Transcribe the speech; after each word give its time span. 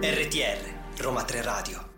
RTR 0.00 0.58
Roma 0.96 1.24
3 1.24 1.42
Radio 1.42 1.93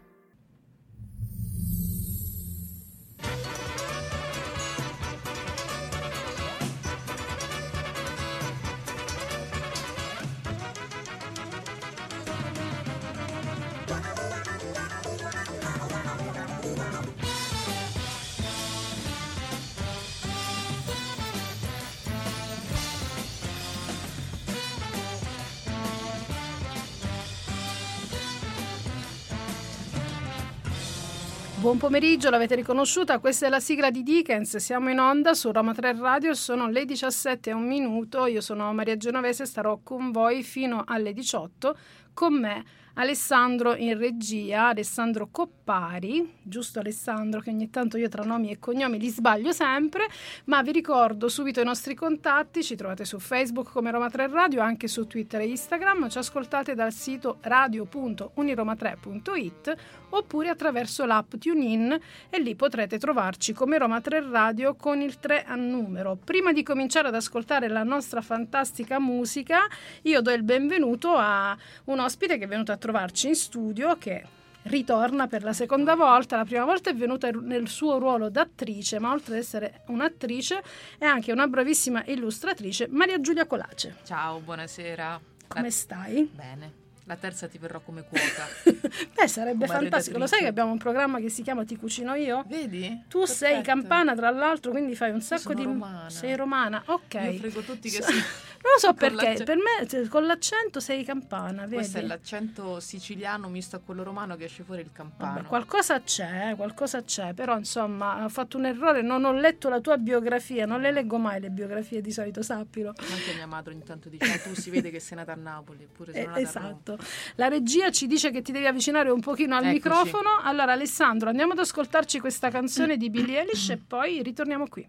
Buon 31.77 31.93
pomeriggio, 31.93 32.31
l'avete 32.31 32.55
riconosciuta? 32.55 33.19
Questa 33.19 33.45
è 33.45 33.49
la 33.51 33.61
sigla 33.61 33.91
di 33.91 34.03
Dickens. 34.03 34.57
Siamo 34.57 34.89
in 34.89 34.99
onda 34.99 35.35
su 35.35 35.53
Roma 35.53 35.75
3 35.75 35.99
Radio, 35.99 36.33
sono 36.33 36.71
le 36.71 36.87
17 36.87 37.51
e 37.51 37.53
un 37.53 37.67
minuto. 37.67 38.25
Io 38.25 38.41
sono 38.41 38.73
Maria 38.73 38.97
Genovese, 38.97 39.45
starò 39.45 39.81
con 39.83 40.11
voi 40.11 40.43
fino 40.43 40.85
alle 40.87 41.13
18 41.13 41.77
con 42.17 42.41
me 42.41 42.65
Alessandro 42.99 43.77
in 43.77 43.99
regia, 43.99 44.69
Alessandro 44.69 45.29
Coppari, 45.31 46.33
giusto 46.43 46.79
Alessandro 46.79 47.41
che 47.41 47.51
ogni 47.51 47.69
tanto 47.69 47.99
io 47.99 48.09
tra 48.09 48.23
nomi 48.23 48.51
e 48.51 48.59
cognomi 48.59 48.99
li 48.99 49.11
sbaglio 49.11 49.53
sempre, 49.53 50.07
ma 50.45 50.63
vi 50.63 50.73
ricordo 50.73 51.29
subito 51.29 51.61
i 51.61 51.65
nostri 51.65 51.95
contatti, 51.95 52.65
ci 52.65 52.75
trovate 52.75 53.05
su 53.05 53.19
Facebook 53.19 53.71
come 53.71 53.91
Roma 53.91 54.09
3 54.09 54.29
Radio, 54.29 54.63
anche 54.63 54.89
su 54.89 55.07
Twitter 55.07 55.43
e 55.43 55.49
Instagram, 55.49 56.09
ci 56.09 56.17
ascoltate 56.17 56.75
dal 56.75 56.91
sito 56.91 57.37
radio.uniroma3.it 57.43 59.75
oppure 60.11 60.49
attraverso 60.49 61.05
l'app 61.05 61.35
TuneIn 61.35 62.01
e 62.31 62.41
lì 62.41 62.55
potrete 62.55 62.99
trovarci 62.99 63.53
come 63.53 63.77
Roma 63.77 64.01
3 64.01 64.31
Radio 64.31 64.75
con 64.75 65.03
il 65.03 65.19
3 65.19 65.45
a 65.45 65.55
numero. 65.55 66.17
Prima 66.17 66.53
di 66.53 66.63
cominciare 66.63 67.09
ad 67.09 67.15
ascoltare 67.15 67.69
la 67.69 67.83
nostra 67.83 68.23
fantastica 68.23 68.99
musica, 68.99 69.67
io 70.03 70.23
do 70.23 70.31
il 70.31 70.45
benvenuto 70.45 71.15
a 71.15 71.55
un 71.85 72.05
ospite 72.07 72.39
che 72.39 72.45
è 72.45 72.49
venuto 72.49 72.73
a 72.73 72.77
trovarci 72.77 73.29
in 73.29 73.35
studio 73.35 73.97
che 73.99 74.25
ritorna 74.63 75.27
per 75.27 75.43
la 75.43 75.53
seconda 75.53 75.95
volta. 75.95 76.37
La 76.37 76.45
prima 76.45 76.65
volta 76.65 76.91
è 76.91 76.95
venuta 76.95 77.31
nel 77.31 77.69
suo 77.69 77.99
ruolo 77.99 78.29
d'attrice, 78.31 78.99
ma 78.99 79.13
oltre 79.13 79.35
ad 79.35 79.41
essere 79.41 79.83
un'attrice 79.89 80.63
è 80.99 81.05
anche 81.05 81.33
una 81.33 81.47
bravissima 81.47 82.05
illustratrice, 82.07 82.89
Maria 82.89 83.21
Giulia 83.21 83.47
Colace. 83.47 83.97
Ciao, 84.05 84.39
buonasera. 84.41 85.21
Come 85.49 85.71
stai? 85.71 86.31
Bene. 86.33 86.86
La 87.09 87.15
terza 87.15 87.47
ti 87.47 87.57
verrò 87.57 87.81
come 87.81 88.03
quota. 88.03 88.49
Beh, 89.15 89.29
sarebbe 89.29 89.67
come 89.67 89.79
fantastico. 89.79 90.19
Lo 90.19 90.27
sai 90.27 90.41
che 90.41 90.49
abbiamo 90.49 90.73
un 90.73 90.79
programma 90.79 91.21
che 91.21 91.29
si 91.29 91.43
chiama 91.43 91.65
Ti 91.65 91.77
cucino 91.77 92.15
io? 92.15 92.43
Vedi? 92.49 93.05
Tu 93.09 93.21
Perfetto. 93.21 93.39
sei 93.39 93.63
campana, 93.63 94.17
tra 94.17 94.31
l'altro, 94.31 94.73
quindi 94.73 94.97
fai 94.97 95.13
un 95.13 95.21
sacco 95.21 95.55
di. 95.55 95.63
Romana. 95.63 96.11
Sei 96.11 96.35
romana, 96.35 96.83
ok. 96.85 97.15
Io 97.15 97.39
frego 97.39 97.61
tutti 97.61 97.91
che 97.91 98.03
so... 98.03 98.11
sì. 98.11 98.23
Non 98.67 98.73
lo 98.75 98.81
so 98.81 98.95
perché, 98.95 99.45
per 99.45 99.57
me 99.59 99.87
cioè, 99.87 100.09
con 100.09 100.27
l'accento 100.27 100.81
sei 100.81 101.05
campana, 101.05 101.63
vedi? 101.63 101.77
Questo 101.77 101.99
è 101.99 102.03
l'accento 102.03 102.81
siciliano 102.81 103.49
misto 103.49 103.77
a 103.77 103.79
quello 103.79 104.03
romano 104.03 104.35
che 104.35 104.45
esce 104.45 104.65
fuori 104.65 104.81
il 104.81 104.91
campano. 104.93 105.35
Vabbè, 105.35 105.47
qualcosa 105.47 106.01
c'è, 106.01 106.55
qualcosa 106.57 107.05
c'è, 107.05 107.33
però 107.33 107.57
insomma 107.57 108.25
ho 108.25 108.29
fatto 108.29 108.57
un 108.57 108.67
errore, 108.67 109.03
non 109.03 109.25
ho 109.25 109.33
letto 109.33 109.69
la 109.69 109.81
tua 109.81 109.99
biografia, 109.99 110.67
non 110.67 110.81
le 110.81 110.91
leggo 110.91 111.17
mai 111.17 111.41
le 111.41 111.51
biografie 111.51 112.01
di 112.01 112.11
solito, 112.11 112.43
sappilo. 112.43 112.93
Anche 112.97 113.35
mia 113.37 113.47
madre 113.47 113.73
ogni 113.73 113.85
tanto 113.85 114.09
dice, 114.09 114.33
ah, 114.33 114.39
tu 114.39 114.53
si 114.57 114.71
vede 114.71 114.91
che 114.91 114.99
sei 114.99 115.19
nata 115.19 115.33
a 115.33 115.37
Napoli, 115.37 115.85
eppure 115.85 116.13
sei 116.13 116.23
eh, 116.25 116.27
nata 116.27 116.41
Esatto. 116.41 116.93
A 116.95 116.96
la 117.37 117.49
regia 117.49 117.91
ci 117.91 118.07
dice 118.07 118.31
che 118.31 118.43
ti 118.43 118.53
devi 118.53 118.67
avvicinare 118.67 119.11
un 119.11 119.21
pochino 119.21 119.55
al 119.57 119.65
Eccoci. 119.65 119.75
microfono. 119.75 120.29
Allora 120.43 120.73
Alessandro, 120.73 121.29
andiamo 121.29 121.53
ad 121.53 121.59
ascoltarci 121.59 122.21
questa 122.21 122.51
canzone 122.51 122.97
di 122.97 123.11
Billie 123.11 123.41
Eilish 123.41 123.71
e 123.71 123.79
poi 123.79 124.23
ritorniamo 124.23 124.67
qui. 124.69 124.87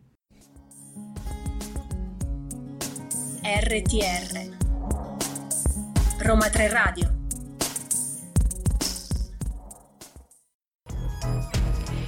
RTR 3.43 4.55
Roma 6.19 6.49
3 6.49 6.67
Radio 6.69 7.15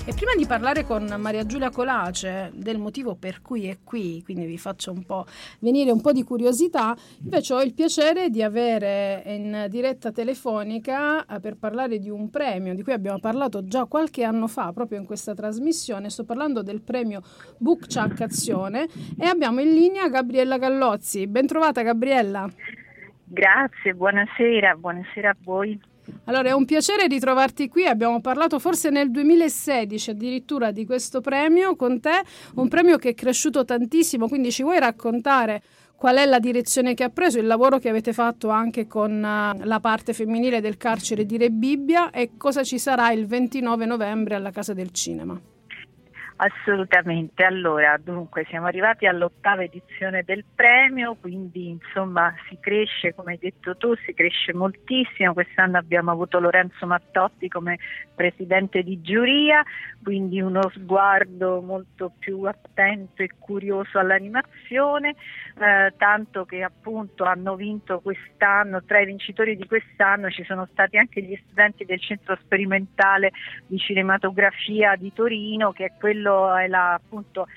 E 0.06 0.14
prima 0.14 0.34
di 0.36 0.48
parlare 0.48 0.86
con 0.86 1.06
Maria 1.20 1.46
Giulia 1.46 1.70
Colace 1.70 2.52
del 2.56 2.80
motivo 2.80 3.16
per 3.16 3.42
cui 3.44 3.68
è 3.68 3.78
qui, 3.84 4.24
quindi 4.24 4.46
vi 4.46 4.58
faccio 4.58 4.92
un 4.92 5.06
po' 5.06 5.26
venire 5.60 5.92
un 5.92 6.02
po' 6.02 6.12
di 6.12 6.24
curiosità, 6.24 6.96
invece 7.22 7.54
ho 7.54 7.62
il 7.62 7.74
piacere 7.76 8.30
di 8.30 8.42
avere 8.42 9.22
in 9.26 9.68
diretta 9.70 10.12
telefonica 10.12 11.26
eh, 11.26 11.40
per 11.40 11.58
parlare 11.58 12.00
di 12.00 12.10
un 12.10 12.30
premio 12.32 12.74
di 12.74 12.82
cui 12.82 12.94
abbiamo 12.94 13.20
parlato 13.20 13.64
già 13.66 13.86
qualche 13.86 14.24
anno 14.24 14.48
fa, 14.48 14.72
proprio 14.74 14.98
in 15.00 15.06
questa 15.06 15.36
trasmissione. 15.36 16.10
Sto 16.10 16.24
parlando 16.24 16.64
del 16.64 16.82
premio 16.82 17.22
Book 17.58 17.86
Chuck 17.88 18.22
Azione 18.22 18.88
e 19.16 19.28
abbiamo 19.28 19.60
in 19.62 19.74
linea 19.74 20.10
Gabriella 20.10 20.58
Gallozzi. 20.58 21.28
Bentrovata 21.28 21.84
Gabriella. 21.84 22.50
Grazie, 23.26 23.94
buonasera, 23.94 24.76
buonasera 24.76 25.30
a 25.30 25.36
voi. 25.44 25.80
Allora, 26.26 26.50
è 26.50 26.52
un 26.54 26.66
piacere 26.66 27.08
ritrovarti 27.08 27.68
qui. 27.68 27.86
Abbiamo 27.86 28.22
parlato 28.22 28.60
forse 28.60 28.90
nel 28.90 29.12
2016 29.12 30.12
addirittura 30.12 30.72
di 30.72 30.86
questo 30.86 31.22
premio 31.22 31.76
con 31.76 32.00
te, 32.00 32.22
un 32.56 32.68
premio 32.68 32.98
che 32.98 33.10
è 33.10 33.14
cresciuto 33.14 33.66
tantissimo, 33.66 34.28
quindi 34.28 34.52
ci 34.52 34.64
vuoi 34.64 34.80
raccontare 34.80 35.62
qual 35.96 36.16
è 36.16 36.26
la 36.26 36.40
direzione 36.40 36.94
che 36.94 37.04
ha 37.04 37.10
preso, 37.10 37.40
il 37.40 37.46
lavoro 37.46 37.78
che 37.78 37.90
avete 37.90 38.14
fatto 38.14 38.48
anche 38.48 38.88
con 38.88 39.12
uh, 39.12 39.66
la 39.66 39.80
parte 39.82 40.14
femminile 40.14 40.62
del 40.62 40.78
carcere 40.78 41.26
di 41.26 41.38
Re 41.38 41.50
Bibbia 41.50 42.10
e 42.10 42.32
cosa 42.38 42.64
ci 42.64 42.80
sarà 42.80 43.12
il 43.12 43.28
29 43.28 43.86
novembre 43.86 44.36
alla 44.36 44.52
Casa 44.52 44.74
del 44.74 44.92
Cinema? 44.92 45.49
Assolutamente, 46.42 47.44
allora 47.44 47.98
dunque 48.02 48.46
siamo 48.48 48.68
arrivati 48.68 49.06
all'ottava 49.06 49.62
edizione 49.64 50.24
del 50.24 50.46
premio, 50.56 51.18
quindi 51.20 51.68
insomma 51.68 52.34
si 52.48 52.58
cresce, 52.62 53.14
come 53.14 53.34
hai 53.34 53.40
detto 53.40 53.76
tu, 53.76 53.94
si 54.06 54.14
cresce 54.14 54.54
moltissimo, 54.54 55.34
quest'anno 55.34 55.78
abbiamo 55.78 56.12
avuto 56.12 56.40
Lorenzo 56.40 56.86
Mattotti 56.86 57.50
come 57.50 57.78
presidente 58.16 58.84
di 58.84 59.02
giuria, 59.02 59.64
quindi 60.02 60.40
uno 60.40 60.70
sguardo 60.74 61.62
molto 61.62 62.14
più 62.18 62.44
attento 62.44 63.22
e 63.22 63.32
curioso 63.38 64.00
all'animazione, 64.00 65.16
eh, 65.60 65.94
tanto 65.98 66.46
che 66.46 66.64
appunto 66.64 67.26
hanno 67.26 67.58
vinto 67.58 68.00
quest'anno, 68.00 68.82
tra 68.86 69.02
i 69.02 69.06
vincitori 69.06 69.58
di 69.58 69.68
quest'anno 69.68 70.30
ci 70.30 70.46
sono 70.46 70.66
stati 70.72 70.98
anche 70.98 71.22
gli 71.22 71.38
studenti 71.48 71.84
del 71.84 72.00
centro 72.00 72.38
sperimentale 72.42 73.32
di 73.68 73.78
cinematografia 73.78 74.96
di 74.96 75.12
Torino, 75.12 75.74
che 75.74 75.84
è 75.86 75.92
quello 76.00 76.28
quello 76.30 76.56
è 76.56 76.68
la, 76.68 76.94
appunto 76.94 77.48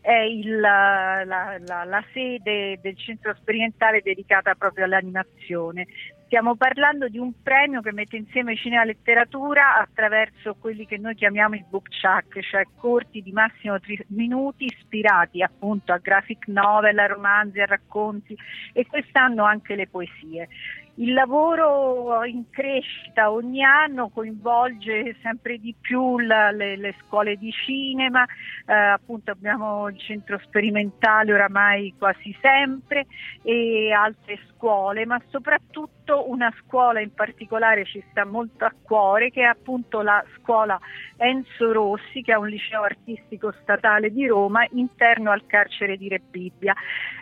è 0.00 0.18
il, 0.18 0.58
la, 0.58 1.24
la, 1.24 1.58
la, 1.84 2.04
sede 2.12 2.78
del 2.82 2.96
centro 2.98 3.34
sperimentale 3.34 4.02
dedicata 4.02 4.54
proprio 4.54 4.84
all'animazione. 4.84 5.86
Stiamo 6.26 6.56
parlando 6.56 7.08
di 7.08 7.18
un 7.18 7.30
premio 7.42 7.82
che 7.82 7.92
mette 7.92 8.16
insieme 8.16 8.56
cinema 8.56 8.82
e 8.82 8.86
letteratura 8.86 9.76
attraverso 9.78 10.56
quelli 10.58 10.86
che 10.86 10.96
noi 10.96 11.14
chiamiamo 11.14 11.54
i 11.54 11.64
book 11.68 11.88
chuck, 11.88 12.40
cioè 12.40 12.66
corti 12.78 13.22
di 13.22 13.32
massimo 13.32 13.78
tre 13.78 14.04
minuti 14.08 14.64
ispirati 14.64 15.42
appunto 15.42 15.92
a 15.92 15.98
graphic 15.98 16.48
novel, 16.48 16.98
a 16.98 17.06
romanzi, 17.06 17.60
a 17.60 17.66
racconti 17.66 18.36
e 18.72 18.86
quest'anno 18.86 19.44
anche 19.44 19.76
le 19.76 19.86
poesie. 19.86 20.48
Il 20.96 21.14
lavoro 21.14 22.22
in 22.24 22.50
crescita 22.50 23.30
ogni 23.30 23.64
anno 23.64 24.10
coinvolge 24.10 25.16
sempre 25.22 25.56
di 25.56 25.74
più 25.80 26.18
la, 26.18 26.50
le, 26.50 26.76
le, 26.76 26.94
scuole 27.00 27.36
di 27.36 27.50
cinema, 27.50 28.26
eh, 28.66 28.74
appunto 28.74 29.30
abbiamo 29.30 29.88
il 29.88 29.98
centro 29.98 30.38
sperimentale 30.44 31.32
oramai 31.32 31.94
quasi 31.98 32.36
sempre 32.42 33.06
e 33.42 33.90
altre 33.90 34.38
scuole, 34.50 35.06
ma 35.06 35.18
soprattutto 35.30 36.01
una 36.20 36.52
scuola 36.60 37.00
in 37.00 37.14
particolare 37.14 37.84
ci 37.84 38.02
sta 38.10 38.24
molto 38.24 38.64
a 38.64 38.72
cuore 38.82 39.30
che 39.30 39.42
è 39.42 39.44
appunto 39.44 40.02
la 40.02 40.24
scuola 40.36 40.78
Enzo 41.16 41.72
Rossi 41.72 42.22
che 42.22 42.32
è 42.32 42.36
un 42.36 42.48
liceo 42.48 42.82
artistico 42.82 43.52
statale 43.62 44.10
di 44.10 44.26
Roma 44.26 44.66
interno 44.72 45.30
al 45.30 45.46
carcere 45.46 45.96
di 45.96 46.08
Rebibbia 46.08 46.74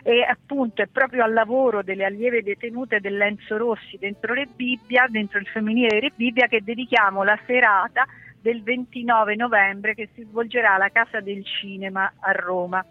e 0.03 0.23
appunto 0.23 0.81
è 0.81 0.87
proprio 0.87 1.23
al 1.23 1.33
lavoro 1.33 1.83
delle 1.83 2.05
allieve 2.05 2.43
detenute 2.43 2.99
dell'Enzo 2.99 3.57
Rossi 3.57 3.97
dentro 3.97 4.33
Re 4.33 4.47
Bibbia, 4.53 5.05
dentro 5.07 5.39
il 5.39 5.47
femminile 5.47 5.99
Re 5.99 6.11
Bibbia 6.15 6.47
che 6.47 6.61
dedichiamo 6.63 7.23
la 7.23 7.39
serata 7.45 8.05
del 8.41 8.63
29 8.63 9.35
novembre 9.35 9.93
che 9.93 10.09
si 10.13 10.23
svolgerà 10.23 10.73
alla 10.73 10.89
Casa 10.89 11.19
del 11.19 11.45
Cinema 11.45 12.11
a 12.19 12.31
Roma. 12.31 12.83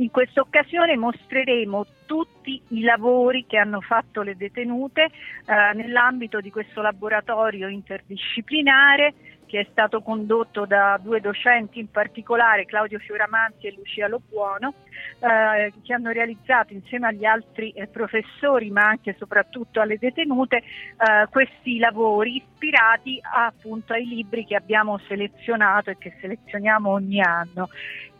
In 0.00 0.10
questa 0.10 0.40
occasione 0.40 0.96
mostreremo 0.96 1.84
tutti 2.06 2.58
i 2.68 2.80
lavori 2.80 3.44
che 3.46 3.58
hanno 3.58 3.82
fatto 3.82 4.22
le 4.22 4.34
detenute 4.34 5.04
eh, 5.04 5.74
nell'ambito 5.74 6.40
di 6.40 6.50
questo 6.50 6.80
laboratorio 6.80 7.68
interdisciplinare 7.68 9.12
che 9.50 9.58
è 9.58 9.66
stato 9.68 10.00
condotto 10.00 10.64
da 10.64 10.96
due 11.02 11.20
docenti 11.20 11.80
in 11.80 11.90
particolare, 11.90 12.66
Claudio 12.66 13.00
Fioramanti 13.00 13.66
e 13.66 13.74
Lucia 13.76 14.06
Lobuono, 14.06 14.74
eh, 15.18 15.72
che 15.82 15.92
hanno 15.92 16.12
realizzato 16.12 16.72
insieme 16.72 17.08
agli 17.08 17.24
altri 17.24 17.72
eh, 17.72 17.88
professori 17.88 18.70
ma 18.70 18.82
anche 18.82 19.10
e 19.10 19.16
soprattutto 19.18 19.80
alle 19.80 19.98
detenute 19.98 20.58
eh, 20.58 21.26
questi 21.30 21.78
lavori 21.78 22.36
ispirati 22.36 23.18
appunto 23.20 23.92
ai 23.92 24.06
libri 24.06 24.46
che 24.46 24.54
abbiamo 24.54 24.98
selezionato 25.08 25.90
e 25.90 25.98
che 25.98 26.14
selezioniamo 26.20 26.88
ogni 26.88 27.20
anno. 27.20 27.70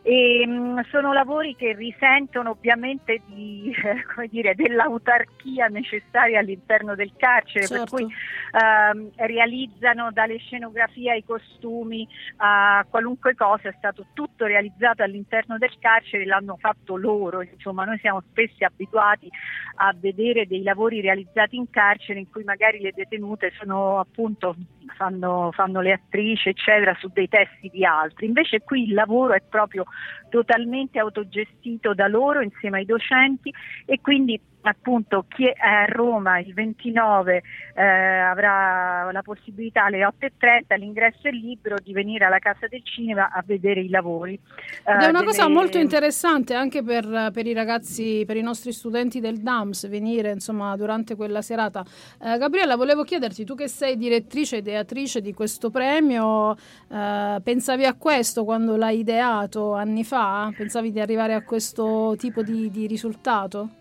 E, 0.02 0.46
mh, 0.46 0.50
mm, 0.50 0.78
sono 0.90 1.12
lavori 1.12 1.54
che 1.56 1.74
risentono 1.74 2.50
ovviamente 2.50 3.20
di, 3.26 3.70
eh, 3.84 4.28
dire, 4.28 4.54
dell'autarchia 4.54 5.66
necessaria 5.66 6.38
all'interno 6.38 6.94
del 6.94 7.12
carcere, 7.16 7.66
certo. 7.66 7.84
per 7.84 8.04
cui 8.06 8.14
ehm, 8.52 9.10
realizzano 9.16 10.10
dalle 10.10 10.38
scenografie 10.38 11.12
ai 11.12 11.24
costumi 11.24 12.08
a 12.36 12.84
qualunque 12.88 13.34
cosa, 13.34 13.68
è 13.68 13.74
stato 13.76 14.06
tutto 14.14 14.46
realizzato 14.46 15.02
all'interno 15.02 15.58
del 15.58 15.76
carcere, 15.78 16.24
l'hanno 16.24 16.56
fatto 16.58 16.96
loro, 16.96 17.42
insomma 17.42 17.84
noi 17.84 17.98
siamo 17.98 18.22
spesso 18.30 18.64
abituati 18.64 19.28
a 19.76 19.94
vedere 19.98 20.46
dei 20.46 20.62
lavori 20.62 21.00
realizzati 21.00 21.56
in 21.56 21.68
carcere 21.70 22.18
in 22.18 22.30
cui 22.30 22.44
magari 22.44 22.80
le 22.80 22.92
detenute 22.94 23.52
sono 23.58 23.98
appunto 23.98 24.56
fanno, 24.96 25.50
fanno 25.52 25.80
le 25.80 25.92
attrici 25.92 26.48
eccetera 26.48 26.94
su 26.98 27.08
dei 27.12 27.28
testi 27.28 27.68
di 27.68 27.84
altri, 27.84 28.26
invece 28.26 28.60
qui 28.60 28.84
il 28.84 28.94
lavoro 28.94 29.34
è 29.34 29.42
proprio 29.46 29.84
totalmente 30.28 30.98
autogestito 30.98 31.94
da 31.94 32.08
loro 32.08 32.40
insieme 32.40 32.78
ai 32.78 32.84
docenti 32.84 33.52
e 33.84 34.00
quindi 34.00 34.40
appunto 34.62 35.24
chi 35.28 35.46
è 35.46 35.54
a 35.58 35.84
Roma 35.86 36.38
il 36.38 36.52
29 36.52 37.42
eh, 37.74 37.82
avrà 37.82 39.10
la 39.10 39.22
possibilità 39.22 39.84
alle 39.84 40.00
8.30 40.00 40.78
l'ingresso 40.78 41.28
è 41.28 41.30
libero 41.30 41.76
di 41.82 41.92
venire 41.92 42.26
alla 42.26 42.38
Casa 42.38 42.66
del 42.68 42.82
Cinema 42.84 43.30
a 43.30 43.42
vedere 43.44 43.80
i 43.80 43.88
lavori. 43.88 44.34
Ed 44.34 44.40
è 44.84 45.06
una 45.06 45.20
delle... 45.20 45.24
cosa 45.24 45.48
molto 45.48 45.78
interessante 45.78 46.54
anche 46.54 46.82
per, 46.82 47.30
per, 47.32 47.46
i 47.46 47.52
ragazzi, 47.52 48.24
per 48.26 48.36
i 48.36 48.42
nostri 48.42 48.72
studenti 48.72 49.20
del 49.20 49.38
DAMS 49.38 49.88
venire 49.88 50.30
insomma 50.30 50.76
durante 50.76 51.14
quella 51.16 51.42
serata. 51.42 51.84
Eh, 52.22 52.36
Gabriella 52.38 52.76
volevo 52.76 53.02
chiederti, 53.02 53.44
tu 53.44 53.54
che 53.54 53.68
sei 53.68 53.96
direttrice 53.96 54.56
e 54.56 54.58
ideatrice 54.58 55.20
di 55.20 55.32
questo 55.32 55.70
premio, 55.70 56.54
eh, 56.90 57.40
pensavi 57.42 57.84
a 57.84 57.94
questo 57.94 58.44
quando 58.44 58.76
l'hai 58.76 58.98
ideato 58.98 59.74
anni 59.74 60.04
fa? 60.04 60.52
Pensavi 60.54 60.92
di 60.92 61.00
arrivare 61.00 61.34
a 61.34 61.42
questo 61.42 62.14
tipo 62.18 62.42
di, 62.42 62.70
di 62.70 62.86
risultato? 62.86 63.79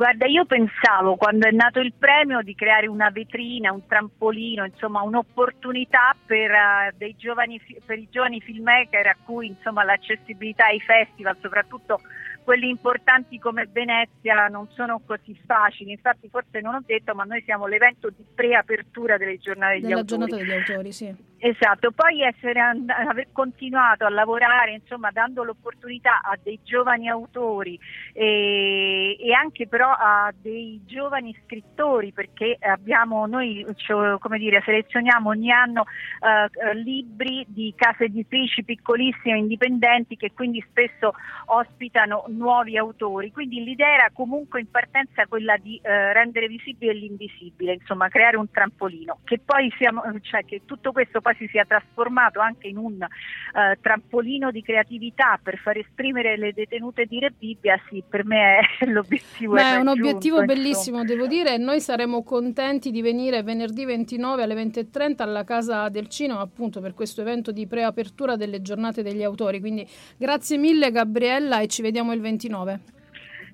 Guarda, 0.00 0.24
io 0.24 0.46
pensavo 0.46 1.16
quando 1.16 1.46
è 1.46 1.50
nato 1.50 1.78
il 1.78 1.92
premio 1.92 2.40
di 2.40 2.54
creare 2.54 2.86
una 2.86 3.10
vetrina, 3.10 3.70
un 3.70 3.86
trampolino, 3.86 4.64
insomma 4.64 5.02
un'opportunità 5.02 6.16
per, 6.24 6.50
uh, 6.50 7.14
giovani, 7.18 7.60
per 7.84 7.98
i 7.98 8.08
giovani 8.10 8.40
filmmaker 8.40 9.08
a 9.08 9.16
cui 9.22 9.48
insomma, 9.48 9.84
l'accessibilità 9.84 10.64
ai 10.64 10.80
festival, 10.80 11.36
soprattutto 11.42 12.00
quelli 12.44 12.70
importanti 12.70 13.38
come 13.38 13.68
Venezia 13.70 14.46
non 14.46 14.68
sono 14.70 15.02
così 15.04 15.38
facili, 15.44 15.90
infatti 15.90 16.30
forse 16.30 16.60
non 16.62 16.76
ho 16.76 16.82
detto 16.86 17.14
ma 17.14 17.24
noi 17.24 17.42
siamo 17.42 17.66
l'evento 17.66 18.08
di 18.08 18.24
preapertura 18.34 19.18
delle 19.18 19.36
giornate 19.36 19.74
degli 19.74 19.82
Della 19.82 20.00
autori. 20.00 20.18
giornata 20.18 20.36
degli 20.42 20.52
autori, 20.56 20.92
sì. 20.92 21.14
Esatto, 21.42 21.90
poi 21.90 22.20
essere 22.20 22.60
and- 22.60 22.90
aver 22.90 23.28
continuato 23.32 24.04
a 24.04 24.10
lavorare, 24.10 24.72
insomma, 24.72 25.10
dando 25.10 25.42
l'opportunità 25.42 26.20
a 26.22 26.38
dei 26.42 26.60
giovani 26.62 27.08
autori 27.08 27.80
e, 28.12 29.16
e 29.18 29.32
anche 29.32 29.66
però 29.66 29.88
a 29.88 30.30
dei 30.38 30.82
giovani 30.84 31.34
scrittori, 31.42 32.12
perché 32.12 32.58
abbiamo 32.60 33.24
noi, 33.24 33.64
cioè, 33.76 34.18
come 34.18 34.36
dire, 34.36 34.60
selezioniamo 34.62 35.30
ogni 35.30 35.50
anno 35.50 35.80
uh, 35.80 36.74
libri 36.74 37.46
di 37.48 37.72
case 37.74 38.04
editrici 38.04 38.62
piccolissime, 38.62 39.38
indipendenti, 39.38 40.18
che 40.18 40.32
quindi 40.34 40.62
spesso 40.68 41.14
ospitano 41.46 42.24
nuovi 42.28 42.76
autori. 42.76 43.32
Quindi 43.32 43.64
l'idea 43.64 43.94
era 43.94 44.10
comunque 44.12 44.60
in 44.60 44.70
partenza 44.70 45.24
quella 45.24 45.56
di 45.56 45.80
uh, 45.82 45.88
rendere 46.12 46.48
visibile 46.48 46.92
l'invisibile, 46.92 47.72
insomma, 47.72 48.08
creare 48.08 48.36
un 48.36 48.50
trampolino, 48.50 49.20
che 49.24 49.38
poi 49.42 49.72
siamo, 49.78 50.02
cioè 50.20 50.44
che 50.44 50.66
tutto 50.66 50.92
questo 50.92 51.22
poi 51.30 51.34
si 51.36 51.48
sia 51.48 51.64
trasformato 51.64 52.40
anche 52.40 52.68
in 52.68 52.76
un 52.76 52.94
uh, 52.94 53.80
trampolino 53.80 54.50
di 54.50 54.62
creatività 54.62 55.38
per 55.42 55.58
far 55.58 55.76
esprimere 55.76 56.36
le 56.36 56.52
detenute 56.52 57.04
di 57.06 57.18
Re 57.18 57.32
Bibbia, 57.36 57.80
sì, 57.88 58.02
per 58.06 58.24
me 58.24 58.58
è 58.78 58.84
l'obiettivo. 58.90 59.54
Beh, 59.54 59.74
è 59.74 59.76
un 59.76 59.88
obiettivo 59.88 60.44
bellissimo, 60.44 61.04
devo 61.04 61.26
dire, 61.26 61.56
noi 61.56 61.80
saremo 61.80 62.22
contenti 62.22 62.90
di 62.90 63.02
venire 63.02 63.42
venerdì 63.42 63.84
29 63.84 64.42
alle 64.42 64.54
20.30 64.54 65.22
alla 65.22 65.44
Casa 65.44 65.88
del 65.88 66.08
Cinema, 66.08 66.40
appunto 66.40 66.80
per 66.80 66.94
questo 66.94 67.20
evento 67.20 67.52
di 67.52 67.66
preapertura 67.66 68.36
delle 68.36 68.62
giornate 68.62 69.02
degli 69.02 69.22
autori. 69.22 69.60
Quindi 69.60 69.86
grazie 70.16 70.58
mille 70.58 70.90
Gabriella 70.90 71.60
e 71.60 71.68
ci 71.68 71.82
vediamo 71.82 72.12
il 72.12 72.20
29. 72.20 72.80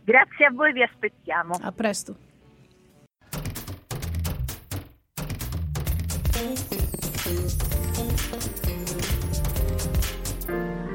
Grazie 0.05 0.47
a 0.47 0.51
voi, 0.53 0.73
vi 0.73 0.83
aspettiamo. 0.83 1.59
A 1.61 1.73
presto. 1.73 2.17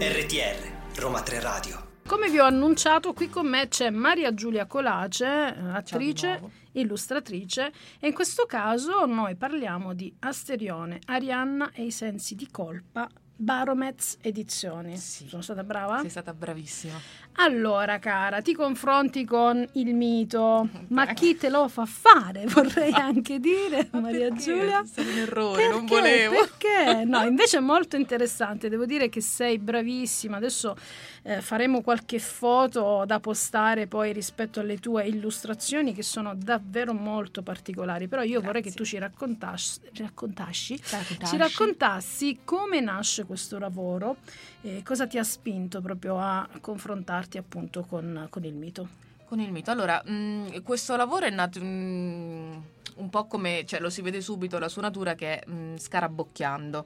RTR, 0.03 0.99
Roma 0.99 1.21
3 1.21 1.39
Radio. 1.41 1.89
Come 2.07 2.27
vi 2.31 2.39
ho 2.39 2.43
annunciato, 2.43 3.13
qui 3.13 3.29
con 3.29 3.47
me 3.47 3.67
c'è 3.67 3.91
Maria 3.91 4.33
Giulia 4.33 4.65
Colace, 4.65 5.25
attrice, 5.25 6.41
illustratrice, 6.71 7.71
e 7.99 8.07
in 8.07 8.13
questo 8.15 8.47
caso 8.47 9.05
noi 9.05 9.35
parliamo 9.35 9.93
di 9.93 10.11
Asterione, 10.17 11.01
Arianna 11.05 11.69
e 11.71 11.83
i 11.83 11.91
sensi 11.91 12.33
di 12.33 12.49
colpa 12.49 13.07
Baromez 13.35 14.17
Edizioni. 14.21 14.97
Sì. 14.97 15.27
Sono 15.27 15.41
stata 15.41 15.63
brava? 15.63 16.01
Sei 16.01 16.09
stata 16.09 16.33
bravissima. 16.33 16.99
Allora, 17.35 17.97
cara, 17.97 18.41
ti 18.41 18.53
confronti 18.53 19.23
con 19.25 19.65
il 19.73 19.95
mito, 19.95 20.67
ma 20.89 21.05
chi 21.07 21.37
te 21.37 21.49
lo 21.49 21.67
fa 21.69 21.85
fare? 21.85 22.45
Vorrei 22.45 22.91
anche 22.93 23.39
dire, 23.39 23.87
ma 23.91 24.01
Maria 24.01 24.27
perché? 24.27 24.43
Giulia. 24.43 24.83
Stato 24.85 25.09
un 25.09 25.17
errore, 25.17 25.61
Perché? 25.61 25.71
non 25.75 25.85
volevo. 25.85 26.35
Perché? 26.35 27.03
No, 27.05 27.23
invece 27.25 27.57
è 27.57 27.61
molto 27.61 27.95
interessante, 27.95 28.69
devo 28.69 28.85
dire 28.85 29.09
che 29.09 29.21
sei 29.21 29.57
bravissima. 29.59 30.37
Adesso 30.37 30.75
eh, 31.23 31.41
faremo 31.41 31.81
qualche 31.81 32.19
foto 32.19 33.03
da 33.07 33.19
postare 33.19 33.87
poi 33.87 34.11
rispetto 34.11 34.59
alle 34.59 34.77
tue 34.77 35.07
illustrazioni 35.07 35.93
che 35.93 36.03
sono 36.03 36.35
davvero 36.35 36.93
molto 36.93 37.41
particolari, 37.41 38.07
però 38.07 38.23
io 38.23 38.41
vorrei 38.41 38.61
che 38.61 38.71
tu 38.71 38.83
ci 38.83 38.97
raccontassi, 38.97 39.79
raccontassi, 39.95 40.81
ci 40.83 41.37
raccontassi 41.37 42.39
come 42.43 42.81
nasce 42.81 43.25
questo 43.31 43.57
lavoro 43.59 44.17
e 44.59 44.83
cosa 44.83 45.07
ti 45.07 45.17
ha 45.17 45.23
spinto 45.23 45.79
proprio 45.79 46.19
a 46.19 46.45
confrontarti 46.59 47.37
appunto 47.37 47.85
con, 47.87 48.27
con 48.29 48.43
il 48.43 48.53
mito. 48.53 48.89
Con 49.23 49.39
il 49.39 49.53
mito. 49.53 49.71
Allora, 49.71 50.03
mh, 50.03 50.63
questo 50.63 50.97
lavoro 50.97 51.25
è 51.25 51.29
nato 51.29 51.63
mh, 51.63 52.63
un 52.95 53.09
po' 53.09 53.27
come, 53.27 53.63
cioè 53.65 53.79
lo 53.79 53.89
si 53.89 54.01
vede 54.01 54.19
subito 54.19 54.59
la 54.59 54.67
sua 54.67 54.81
natura 54.81 55.15
che 55.15 55.39
è 55.39 55.49
mh, 55.49 55.77
scarabocchiando. 55.77 56.85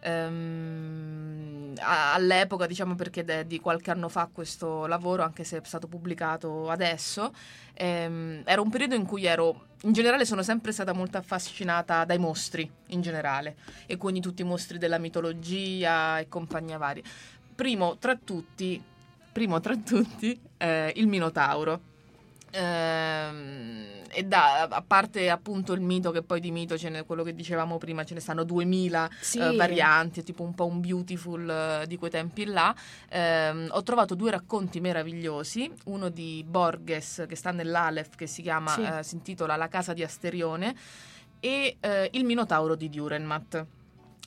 Ehm, 0.00 1.74
all'epoca, 1.80 2.66
diciamo 2.66 2.94
perché 2.94 3.24
è 3.24 3.44
di 3.44 3.60
qualche 3.60 3.90
anno 3.90 4.08
fa 4.08 4.28
questo 4.32 4.86
lavoro, 4.86 5.22
anche 5.22 5.44
se 5.44 5.58
è 5.58 5.60
stato 5.64 5.86
pubblicato 5.86 6.70
adesso, 6.70 7.32
ehm, 7.74 8.42
era 8.44 8.60
un 8.60 8.70
periodo 8.70 8.94
in 8.94 9.04
cui 9.04 9.24
ero, 9.24 9.66
in 9.82 9.92
generale 9.92 10.24
sono 10.24 10.42
sempre 10.42 10.72
stata 10.72 10.92
molto 10.92 11.18
affascinata 11.18 12.04
dai 12.04 12.18
mostri, 12.18 12.70
in 12.88 13.00
generale, 13.00 13.56
e 13.86 13.96
quindi 13.96 14.20
tutti 14.20 14.42
i 14.42 14.44
mostri 14.44 14.78
della 14.78 14.98
mitologia 14.98 16.18
e 16.18 16.28
compagnia 16.28 16.78
varia. 16.78 17.02
Primo 17.54 17.96
tra 17.98 18.16
tutti, 18.16 18.82
primo 19.32 19.60
tra 19.60 19.76
tutti 19.76 20.40
eh, 20.58 20.92
il 20.96 21.06
Minotauro. 21.06 21.96
Ehm, 22.50 23.86
e 24.10 24.22
da, 24.24 24.62
a 24.62 24.82
parte 24.82 25.28
appunto 25.28 25.74
il 25.74 25.80
mito 25.82 26.10
che 26.10 26.22
poi 26.22 26.40
di 26.40 26.50
mito 26.50 26.78
ce 26.78 26.88
n'è 26.88 27.04
quello 27.04 27.22
che 27.22 27.34
dicevamo 27.34 27.76
prima 27.78 28.04
ce 28.04 28.14
ne 28.14 28.20
stanno 28.20 28.42
2000 28.42 29.08
Sì. 29.20 29.38
eh, 29.38 29.54
varianti 29.54 30.22
tipo 30.22 30.42
un 30.42 30.54
po' 30.54 30.64
un 30.66 30.80
beautiful 30.80 31.48
eh, 31.82 31.86
di 31.86 31.96
quei 31.96 32.10
tempi 32.10 32.44
là 32.46 32.74
Ehm, 33.10 33.68
ho 33.70 33.82
trovato 33.82 34.14
due 34.14 34.30
racconti 34.30 34.80
meravigliosi 34.80 35.70
uno 35.86 36.08
di 36.08 36.44
Borges 36.46 37.24
che 37.28 37.36
sta 37.36 37.50
nell'Aleph 37.52 38.16
che 38.16 38.26
si 38.26 38.42
chiama 38.42 38.72
Sì. 38.72 38.82
eh, 38.82 39.02
si 39.02 39.14
intitola 39.16 39.56
La 39.56 39.68
casa 39.68 39.92
di 39.92 40.02
Asterione 40.02 40.74
e 41.40 41.76
Il 42.12 42.24
Minotauro 42.24 42.74
di 42.74 42.88
Durenmat 42.88 43.66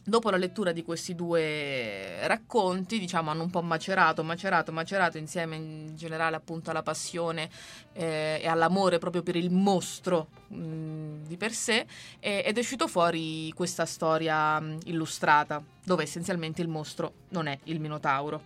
Dopo 0.04 0.32
la 0.32 0.38
lettura 0.38 0.72
di 0.72 0.84
questi 0.84 1.14
due 1.14 2.26
racconti, 2.26 2.98
diciamo, 2.98 3.30
hanno 3.30 3.44
un 3.44 3.52
po' 3.52 3.62
macerato, 3.62 4.24
macerato, 4.24 4.72
macerato 4.72 5.20
insieme 5.20 5.56
in 5.58 5.96
generale 5.96 6.36
appunto 6.36 6.72
alla 6.72 6.82
passione 6.82 7.50
eh, 7.94 8.40
e 8.42 8.48
all'amore 8.48 8.98
proprio 8.98 9.22
per 9.22 9.36
il 9.36 9.52
mostro 9.52 10.30
mh, 10.48 11.28
di 11.28 11.38
per 11.38 11.52
sé 11.52 11.86
e- 12.20 12.44
ed 12.44 12.58
è 12.58 12.60
uscito 12.60 12.88
fuori 12.88 13.52
questa 13.54 13.86
storia 13.86 14.60
mh, 14.60 14.80
illustrata 14.86 15.64
dove 15.84 16.04
essenzialmente 16.04 16.64
il 16.64 16.68
mostro 16.68 17.14
non 17.30 17.46
è 17.46 17.60
il 17.66 17.80
Minotauro. 17.80 18.42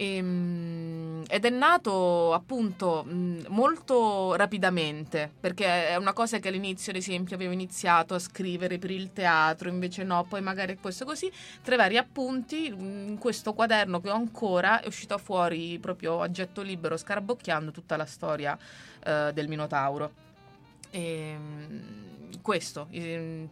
E, 0.00 0.22
mh, 0.22 1.24
ed 1.28 1.44
è 1.44 1.50
nato 1.50 2.32
appunto 2.32 3.02
mh, 3.02 3.46
molto 3.48 4.36
rapidamente, 4.36 5.28
perché 5.40 5.88
è 5.88 5.96
una 5.96 6.12
cosa 6.12 6.38
che 6.38 6.46
all'inizio, 6.46 6.92
ad 6.92 6.98
esempio, 6.98 7.34
avevo 7.34 7.52
iniziato 7.52 8.14
a 8.14 8.20
scrivere 8.20 8.78
per 8.78 8.92
il 8.92 9.12
teatro, 9.12 9.68
invece 9.68 10.04
no, 10.04 10.24
poi 10.28 10.40
magari 10.40 10.76
questo 10.76 11.04
così, 11.04 11.28
tre 11.62 11.74
vari 11.74 11.96
appunti, 11.96 12.66
in 12.66 13.16
questo 13.18 13.54
quaderno 13.54 14.00
che 14.00 14.10
ho 14.10 14.14
ancora 14.14 14.80
è 14.80 14.86
uscita 14.86 15.18
fuori 15.18 15.80
proprio 15.80 16.22
a 16.22 16.30
getto 16.30 16.62
libero, 16.62 16.96
scarabocchiando 16.96 17.72
tutta 17.72 17.96
la 17.96 18.06
storia 18.06 18.56
eh, 19.04 19.32
del 19.34 19.48
Minotauro. 19.48 20.12
E, 20.90 21.36
questo. 22.40 22.86
E, 22.90 23.48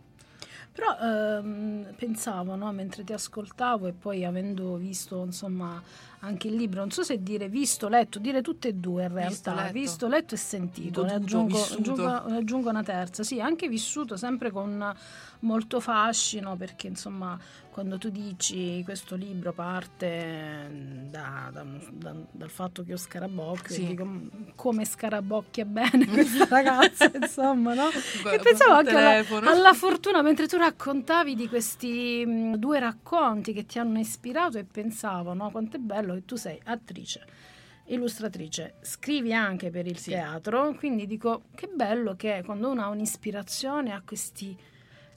però 0.76 0.94
ehm, 1.00 1.94
pensavo, 1.96 2.54
no, 2.54 2.70
mentre 2.70 3.02
ti 3.02 3.14
ascoltavo 3.14 3.86
e 3.86 3.92
poi 3.92 4.26
avendo 4.26 4.76
visto, 4.76 5.24
insomma, 5.24 5.82
anche 6.20 6.49
il 6.49 6.54
libro, 6.54 6.80
non 6.80 6.90
so 6.90 7.02
se 7.02 7.23
dire 7.23 7.49
visto, 7.49 7.88
letto, 7.88 8.18
dire 8.18 8.42
tutte 8.42 8.68
e 8.68 8.75
due 8.75 9.04
in 9.04 9.12
realtà, 9.12 9.30
visto, 9.30 9.54
letto, 9.54 9.73
visto, 9.73 10.08
letto 10.08 10.35
e 10.35 10.38
sentito, 10.38 11.02
Goduto, 11.02 11.18
ne 11.18 11.25
aggiungo, 11.25 11.62
aggiungo, 11.62 12.06
aggiungo, 12.06 12.68
una 12.70 12.82
terza, 12.82 13.23
sì, 13.23 13.40
anche 13.40 13.68
vissuto 13.68 14.16
sempre 14.16 14.50
con 14.50 14.94
molto 15.40 15.80
fascino 15.80 16.56
perché 16.56 16.87
insomma 16.87 17.38
quando 17.70 17.99
tu 17.99 18.08
dici 18.08 18.82
questo 18.85 19.16
libro 19.16 19.52
parte 19.52 21.06
da, 21.11 21.50
da, 21.52 21.64
da, 21.90 22.14
dal 22.30 22.49
fatto 22.49 22.82
che 22.82 22.94
ho 22.94 22.96
scarabocchio 22.96 23.75
sì. 23.75 23.87
dico 23.87 24.08
come 24.54 24.87
scarabocchia 24.87 25.66
bene 25.66 26.06
questa 26.08 26.46
ragazza 26.49 27.11
insomma 27.14 27.75
no? 27.75 27.88
e 27.90 28.38
pensavo 28.38 28.73
anche 28.76 28.96
alla, 28.96 29.50
alla, 29.50 29.73
fortuna 29.75 30.23
mentre 30.23 30.49
tu 30.49 30.56
raccontavi 30.56 31.35
di 31.35 31.49
questi 31.49 32.25
mh, 32.25 32.56
due 32.56 32.78
racconti 32.78 33.52
che 33.52 33.66
ti 33.66 33.78
hanno 33.78 33.99
ispirato 33.99 34.56
e 34.56 34.64
pensavo 34.64 35.35
no? 35.35 35.50
quanto 35.50 35.76
è 35.76 35.80
bello 35.80 36.05
che 36.14 36.25
tu 36.25 36.36
sei 36.36 36.60
attrice 36.64 37.54
illustratrice, 37.86 38.75
scrivi 38.80 39.32
anche 39.32 39.70
per 39.70 39.86
il 39.86 39.98
sì. 39.98 40.10
teatro, 40.10 40.75
quindi 40.75 41.06
dico 41.06 41.44
che 41.54 41.68
bello 41.72 42.16
che 42.16 42.42
quando 42.44 42.70
uno 42.70 42.82
ha 42.82 42.88
un'ispirazione 42.88 43.92
ha 43.92 44.02
questi 44.04 44.56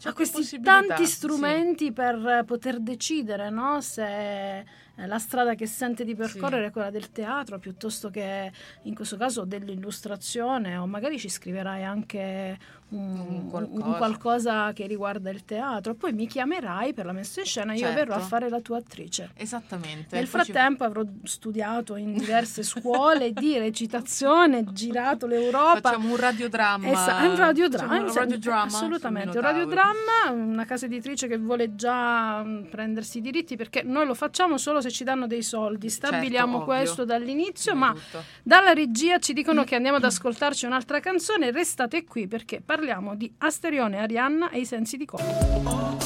ha 0.03 0.13
questi 0.13 0.61
tanti 0.61 1.05
strumenti 1.05 1.85
sì. 1.85 1.91
per 1.91 2.43
poter 2.45 2.79
decidere 2.79 3.49
no? 3.49 3.81
se 3.81 4.65
la 5.05 5.19
strada 5.19 5.55
che 5.55 5.65
sente 5.65 6.03
di 6.03 6.15
percorrere 6.15 6.63
sì. 6.63 6.67
è 6.69 6.71
quella 6.71 6.89
del 6.89 7.11
teatro 7.11 7.59
piuttosto 7.59 8.09
che 8.09 8.51
in 8.83 8.95
questo 8.95 9.17
caso 9.17 9.45
dell'illustrazione 9.45 10.77
o 10.77 10.85
magari 10.85 11.19
ci 11.19 11.29
scriverai 11.29 11.83
anche 11.83 12.57
un, 12.89 13.19
un, 13.19 13.49
qualcosa. 13.49 13.85
un, 13.85 13.95
qualcosa. 13.97 14.73
che 14.73 14.87
riguarda 14.87 15.29
il 15.29 15.45
teatro. 15.45 15.93
Poi 15.93 16.13
mi 16.13 16.27
chiamerai 16.27 16.93
per 16.93 17.05
la 17.05 17.11
messa 17.11 17.39
in 17.41 17.45
scena 17.45 17.73
e 17.73 17.77
certo. 17.77 17.91
io 17.91 17.99
verrò 17.99 18.13
a 18.13 18.19
certo. 18.19 18.29
fare 18.29 18.49
la 18.49 18.59
tua 18.61 18.77
attrice. 18.77 19.31
Esattamente. 19.35 20.15
Nel 20.15 20.27
frattempo 20.27 20.83
ci... 20.83 20.89
avrò 20.89 21.03
studiato 21.23 21.95
in 21.95 22.13
diverse 22.13 22.63
scuole 22.63 23.31
di 23.31 23.57
recitazione, 23.57 24.63
girato 24.73 25.27
l'Europa. 25.27 25.81
Facciamo 25.81 26.09
un 26.09 26.17
radiodramma. 26.17 26.87
Esa- 26.89 27.27
un 27.27 27.35
radiodramma. 27.35 27.99
Un 27.99 28.13
radiodramma 28.13 28.63
assolutamente. 28.65 29.37
Un 29.37 29.43
radiodramma, 29.43 30.31
una 30.31 30.65
casa 30.65 30.85
editrice 30.85 31.27
che 31.27 31.37
vuole 31.37 31.75
già 31.75 32.43
mm, 32.43 32.65
prendersi 32.65 33.19
i 33.19 33.21
diritti 33.21 33.55
perché 33.55 33.83
noi 33.83 34.05
lo 34.05 34.13
facciamo 34.13 34.57
solo 34.57 34.81
se 34.81 34.88
ci 34.91 35.03
danno 35.03 35.25
dei 35.25 35.43
soldi. 35.43 35.89
Certo, 35.89 36.07
Stabiliamo 36.07 36.57
certo, 36.57 36.65
questo 36.65 37.05
dall'inizio, 37.05 37.75
ma 37.75 37.93
tutto. 37.93 38.23
dalla 38.43 38.73
regia 38.73 39.19
ci 39.19 39.33
dicono 39.33 39.63
che 39.65 39.75
andiamo 39.75 39.97
ad 39.97 40.03
ascoltarci 40.03 40.65
un'altra 40.65 40.99
canzone. 40.99 41.51
Restate 41.51 42.03
qui 42.03 42.27
perché 42.27 42.61
parliamo 42.61 42.87
parliamo 42.89 43.15
di 43.15 43.33
Asterione, 43.39 43.99
Arianna 43.99 44.49
e 44.49 44.59
i 44.59 44.65
sensi 44.65 44.97
di 44.97 45.05
colpa. 45.05 45.97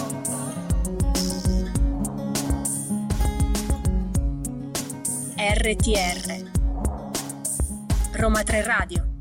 RTR 5.35 6.51
Roma 8.13 8.43
3 8.43 8.63
Radio 8.63 9.12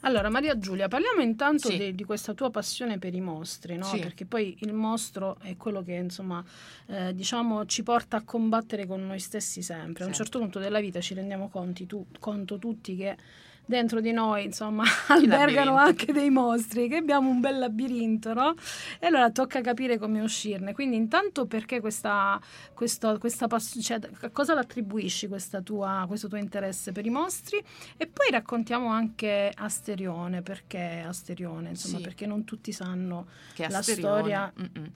allora, 0.00 0.30
Maria 0.30 0.58
Giulia, 0.58 0.88
parliamo 0.88 1.20
intanto 1.20 1.68
sì. 1.68 1.76
di, 1.76 1.94
di, 1.94 2.04
questa 2.04 2.32
tua 2.32 2.50
passione 2.50 2.98
per 2.98 3.14
i 3.14 3.20
mostri, 3.20 3.76
no? 3.76 3.84
sì. 3.84 3.98
Perché 3.98 4.24
poi 4.24 4.56
il 4.60 4.72
mostro 4.72 5.36
è 5.40 5.56
quello 5.56 5.82
che, 5.82 5.92
insomma, 5.92 6.42
eh, 6.86 7.14
diciamo, 7.14 7.66
ci 7.66 7.82
porta 7.82 8.18
a 8.18 8.22
combattere 8.22 8.86
con 8.86 9.06
noi 9.06 9.18
stessi 9.18 9.62
sempre. 9.62 10.04
A 10.04 10.06
un 10.06 10.12
certo 10.12 10.38
punto 10.38 10.58
della 10.58 10.80
vita 10.80 11.00
ci 11.00 11.14
rendiamo 11.14 11.48
conti, 11.48 11.86
tu, 11.86 12.06
conto 12.18 12.58
tutti 12.58 12.96
che 12.96 13.16
dentro 13.70 14.00
di 14.00 14.12
noi, 14.12 14.44
insomma, 14.44 14.84
albergano 15.08 15.76
anche 15.76 16.12
dei 16.12 16.28
mostri, 16.28 16.88
che 16.88 16.96
abbiamo 16.96 17.30
un 17.30 17.40
bel 17.40 17.58
labirinto, 17.58 18.34
no? 18.34 18.54
E 18.98 19.06
allora 19.06 19.30
tocca 19.30 19.62
capire 19.62 19.96
come 19.96 20.20
uscirne. 20.20 20.74
Quindi 20.74 20.96
intanto 20.96 21.46
perché 21.46 21.80
questa, 21.80 22.38
questa, 22.74 23.16
questa 23.16 23.46
passione, 23.46 23.82
cioè, 23.82 24.00
a 24.20 24.30
cosa 24.30 24.52
l'attribuisci 24.52 25.28
tua, 25.62 26.04
questo 26.06 26.28
tuo 26.28 26.36
interesse 26.36 26.92
per 26.92 27.06
i 27.06 27.10
mostri? 27.10 27.62
E 27.96 28.06
poi 28.06 28.30
raccontiamo 28.30 28.88
anche 28.88 29.50
Asterione, 29.54 30.42
perché 30.42 31.02
Asterione, 31.06 31.70
insomma, 31.70 31.98
sì. 31.98 32.02
perché 32.02 32.26
non 32.26 32.44
tutti 32.44 32.72
sanno 32.72 33.28
che 33.54 33.68
la 33.68 33.78
Asterione. 33.78 34.16
storia... 34.16 34.52
Mm-mm. 34.60 34.92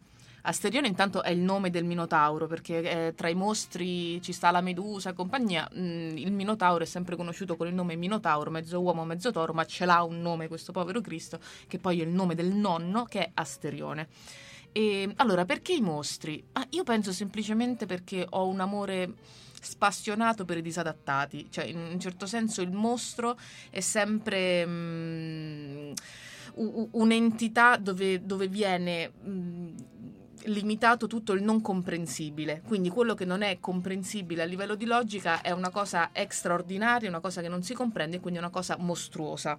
Asterione 0.47 0.89
intanto 0.89 1.23
è 1.23 1.31
il 1.31 1.39
nome 1.39 1.71
del 1.71 1.85
Minotauro 1.85 2.47
perché 2.47 3.07
eh, 3.07 3.15
tra 3.15 3.29
i 3.29 3.35
mostri 3.35 4.21
ci 4.21 4.33
sta 4.33 4.51
la 4.51 4.61
Medusa 4.61 5.11
e 5.11 5.15
compagnia. 5.15 5.67
Mm, 5.75 6.19
il 6.19 6.33
Minotauro 6.33 6.83
è 6.85 6.87
sempre 6.87 7.17
conosciuto 7.17 7.57
con 7.57 7.67
il 7.67 7.73
nome 7.73 7.97
Minotauro, 7.97 8.51
mezzo 8.51 8.79
uomo, 8.81 9.07
mezzo 9.07 9.31
toro, 9.31 9.55
ma 9.55 9.65
ce 9.65 9.87
l'ha 9.87 10.03
un 10.03 10.21
nome 10.21 10.49
questo 10.49 10.71
povero 10.71 11.01
Cristo 11.01 11.41
che 11.67 11.79
poi 11.79 12.01
è 12.01 12.05
il 12.05 12.11
nome 12.11 12.35
del 12.35 12.53
nonno 12.53 13.05
che 13.05 13.21
è 13.21 13.31
Asterione. 13.33 14.09
E, 14.71 15.11
allora, 15.17 15.47
perché 15.47 15.73
i 15.73 15.81
mostri? 15.81 16.45
Ah, 16.53 16.67
io 16.71 16.83
penso 16.83 17.13
semplicemente 17.13 17.87
perché 17.87 18.27
ho 18.29 18.47
un 18.47 18.61
amore 18.61 19.15
spassionato 19.63 20.45
per 20.45 20.59
i 20.59 20.63
disadattati, 20.63 21.47
cioè 21.51 21.65
in 21.65 21.79
un 21.79 21.99
certo 21.99 22.27
senso 22.27 22.61
il 22.61 22.71
mostro 22.71 23.39
è 23.71 23.81
sempre... 23.81 24.67
Mm, 24.67 25.93
un'entità 26.57 27.77
dove, 27.77 28.25
dove 28.25 28.47
viene 28.47 29.11
mm, 29.27 29.77
limitato 30.47 31.07
tutto 31.07 31.33
il 31.33 31.43
non 31.43 31.61
comprensibile, 31.61 32.63
quindi 32.67 32.89
quello 32.89 33.15
che 33.15 33.25
non 33.25 33.43
è 33.43 33.59
comprensibile 33.61 34.43
a 34.43 34.47
livello 34.47 34.75
di 34.75 34.85
logica 34.85 35.41
è 35.41 35.51
una 35.51 35.71
cosa 35.71 36.11
straordinaria, 36.29 37.09
una 37.09 37.21
cosa 37.21 37.41
che 37.41 37.49
non 37.49 37.63
si 37.63 37.75
comprende 37.75 38.17
e 38.17 38.21
quindi 38.21 38.39
una 38.39 38.51
cosa 38.51 38.77
mostruosa. 38.79 39.59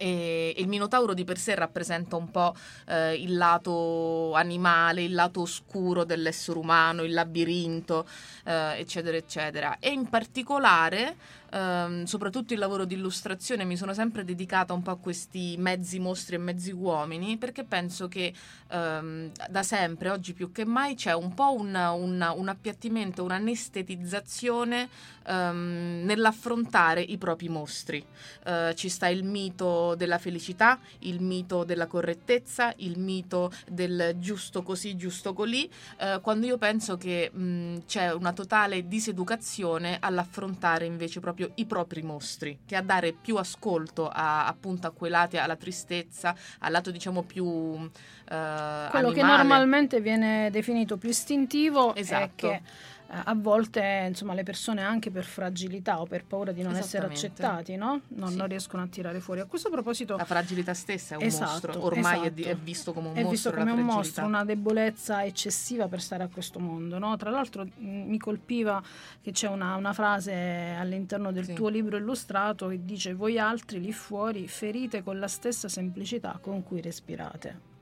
E 0.00 0.54
il 0.56 0.68
Minotauro 0.68 1.12
di 1.12 1.24
per 1.24 1.38
sé 1.38 1.56
rappresenta 1.56 2.14
un 2.14 2.30
po' 2.30 2.54
eh, 2.86 3.14
il 3.14 3.36
lato 3.36 4.32
animale, 4.34 5.02
il 5.02 5.12
lato 5.12 5.40
oscuro 5.40 6.04
dell'essere 6.04 6.58
umano, 6.58 7.02
il 7.02 7.12
labirinto, 7.12 8.06
eh, 8.44 8.78
eccetera, 8.78 9.16
eccetera. 9.16 9.78
E 9.80 9.90
in 9.90 10.08
particolare 10.08 11.16
Um, 11.50 12.04
soprattutto 12.04 12.52
il 12.52 12.58
lavoro 12.58 12.84
di 12.84 12.94
illustrazione 12.94 13.64
mi 13.64 13.78
sono 13.78 13.94
sempre 13.94 14.22
dedicata 14.22 14.74
un 14.74 14.82
po' 14.82 14.90
a 14.90 14.98
questi 14.98 15.54
mezzi 15.56 15.98
mostri 15.98 16.34
e 16.34 16.38
mezzi 16.38 16.72
uomini 16.72 17.38
perché 17.38 17.64
penso 17.64 18.06
che 18.06 18.34
um, 18.70 19.30
da 19.48 19.62
sempre, 19.62 20.10
oggi 20.10 20.34
più 20.34 20.52
che 20.52 20.66
mai, 20.66 20.94
c'è 20.94 21.14
un 21.14 21.32
po' 21.32 21.54
un, 21.54 21.74
un, 21.74 22.34
un 22.36 22.48
appiattimento, 22.48 23.24
un'anestetizzazione 23.24 24.90
um, 25.26 26.02
nell'affrontare 26.04 27.00
i 27.00 27.16
propri 27.16 27.48
mostri. 27.48 28.04
Uh, 28.44 28.74
ci 28.74 28.90
sta 28.90 29.08
il 29.08 29.24
mito 29.24 29.94
della 29.94 30.18
felicità, 30.18 30.78
il 31.00 31.22
mito 31.22 31.64
della 31.64 31.86
correttezza, 31.86 32.74
il 32.78 32.98
mito 32.98 33.52
del 33.66 34.16
giusto 34.18 34.62
così, 34.62 34.96
giusto 34.96 35.32
colì, 35.32 35.70
uh, 36.00 36.20
quando 36.20 36.46
io 36.46 36.58
penso 36.58 36.96
che 36.96 37.30
mh, 37.30 37.84
c'è 37.86 38.12
una 38.12 38.32
totale 38.32 38.86
diseducazione 38.86 39.96
all'affrontare 40.00 40.84
invece 40.84 41.20
proprio 41.20 41.37
proprio 41.38 41.52
i 41.54 41.66
propri 41.66 42.02
mostri, 42.02 42.58
che 42.66 42.74
a 42.74 42.82
dare 42.82 43.12
più 43.12 43.36
ascolto 43.36 44.08
a, 44.08 44.46
appunto 44.46 44.88
a 44.88 44.90
quei 44.90 45.10
lati, 45.10 45.36
alla 45.36 45.56
tristezza, 45.56 46.34
al 46.58 46.72
lato 46.72 46.90
diciamo 46.90 47.22
più... 47.22 47.44
Uh, 47.44 47.88
Quello 48.26 49.08
animale. 49.08 49.12
che 49.12 49.22
normalmente 49.22 50.00
viene 50.00 50.50
definito 50.50 50.96
più 50.96 51.08
istintivo 51.08 51.94
esatto. 51.94 52.24
è 52.24 52.30
che 52.34 52.62
a 53.10 53.34
volte 53.34 54.04
insomma, 54.06 54.34
le 54.34 54.42
persone 54.42 54.82
anche 54.82 55.10
per 55.10 55.24
fragilità 55.24 56.00
o 56.00 56.04
per 56.04 56.24
paura 56.26 56.52
di 56.52 56.62
non 56.62 56.76
essere 56.76 57.06
accettati 57.06 57.74
no? 57.76 58.02
non, 58.08 58.30
sì. 58.30 58.36
non, 58.36 58.46
riescono 58.46 58.82
a 58.82 58.86
tirare 58.86 59.20
fuori. 59.20 59.40
A 59.40 59.46
questo 59.46 59.70
proposito... 59.70 60.16
La 60.16 60.26
fragilità 60.26 60.74
stessa 60.74 61.14
è 61.14 61.16
un 61.16 61.22
esatto, 61.22 61.68
mostro, 61.68 61.84
ormai 61.84 62.26
esatto. 62.26 62.42
è, 62.42 62.50
è, 62.50 62.56
visto 62.56 62.92
come 62.92 63.08
un 63.08 63.14
è 63.14 63.22
mostro. 63.22 63.28
È 63.28 63.30
visto 63.30 63.52
come 63.52 63.70
un 63.70 63.80
mostro, 63.80 64.26
una 64.26 64.44
debolezza 64.44 65.24
eccessiva 65.24 65.88
per 65.88 66.02
stare 66.02 66.22
a 66.22 66.28
questo 66.28 66.58
mondo. 66.58 66.98
No? 66.98 67.16
Tra 67.16 67.30
l'altro 67.30 67.66
mi 67.78 68.18
colpiva 68.18 68.82
che 69.22 69.32
c'è 69.32 69.48
una, 69.48 69.74
una 69.76 69.94
frase 69.94 70.76
all'interno 70.78 71.32
del 71.32 71.46
sì. 71.46 71.54
tuo 71.54 71.68
libro 71.68 71.96
illustrato 71.96 72.68
che 72.68 72.84
dice 72.84 73.14
voi 73.14 73.38
altri 73.38 73.80
lì 73.80 73.92
fuori 73.92 74.46
ferite 74.48 75.02
con 75.02 75.18
la 75.18 75.28
stessa 75.28 75.68
semplicità 75.68 76.38
con 76.42 76.62
cui 76.62 76.82
respirate. 76.82 77.76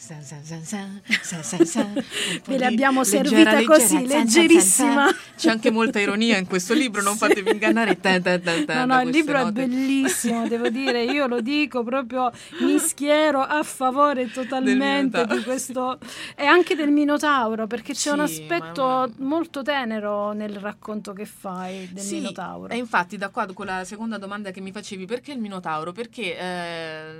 San, 0.00 0.22
san, 0.22 0.44
san, 0.44 0.62
san, 0.64 1.02
san, 1.22 1.42
san, 1.42 1.66
san, 1.66 1.86
un 1.96 2.40
Ve 2.46 2.56
l'abbiamo 2.56 3.00
leggera, 3.02 3.24
servita 3.24 3.50
leggera, 3.56 3.64
così, 3.64 3.86
san, 3.88 4.06
san, 4.06 4.28
san, 4.28 4.42
leggerissima. 4.42 5.06
san. 5.08 5.16
C'è 5.36 5.50
anche 5.50 5.70
molta 5.72 5.98
ironia 5.98 6.36
in 6.38 6.46
questo 6.46 6.72
libro, 6.72 7.02
non 7.02 7.16
fatevi 7.16 7.50
ingannare. 7.50 7.98
Ta, 7.98 8.20
ta, 8.20 8.38
ta, 8.38 8.62
ta, 8.64 8.84
No, 8.84 8.94
no, 8.94 9.00
il 9.02 9.08
libro 9.10 9.38
è 9.38 9.42
note. 9.42 9.66
bellissimo, 9.66 10.46
devo 10.46 10.68
dire, 10.68 11.02
io 11.02 11.26
lo 11.26 11.40
dico 11.40 11.82
proprio, 11.82 12.30
mi 12.60 12.78
schiero 12.78 13.40
a 13.40 13.60
favore 13.64 14.30
totalmente 14.30 15.26
di 15.26 15.42
questo 15.42 15.98
e 16.36 16.44
anche 16.44 16.76
del 16.76 16.90
Minotauro, 16.92 17.66
perché 17.66 17.92
c'è 17.92 18.12
un 18.12 18.24
Sì, 18.28 18.42
aspetto 18.42 18.82
ma- 18.84 19.10
molto 19.18 19.62
tenero 19.62 20.30
nel 20.30 20.54
racconto 20.60 21.12
che 21.12 21.26
fai 21.26 21.88
del 21.92 22.04
Sì, 22.04 22.14
Minotauro. 22.16 22.72
E 22.72 22.76
infatti 22.76 23.16
da 23.16 23.30
qua 23.30 23.46
con 23.52 23.66
la 23.66 23.82
seconda 23.84 24.16
domanda 24.16 24.52
che 24.52 24.60
mi 24.60 24.70
facevi, 24.70 25.06
perché 25.06 25.32
il 25.32 25.40
Minotauro? 25.40 25.90
Perché 25.90 26.38
eh, 26.38 27.10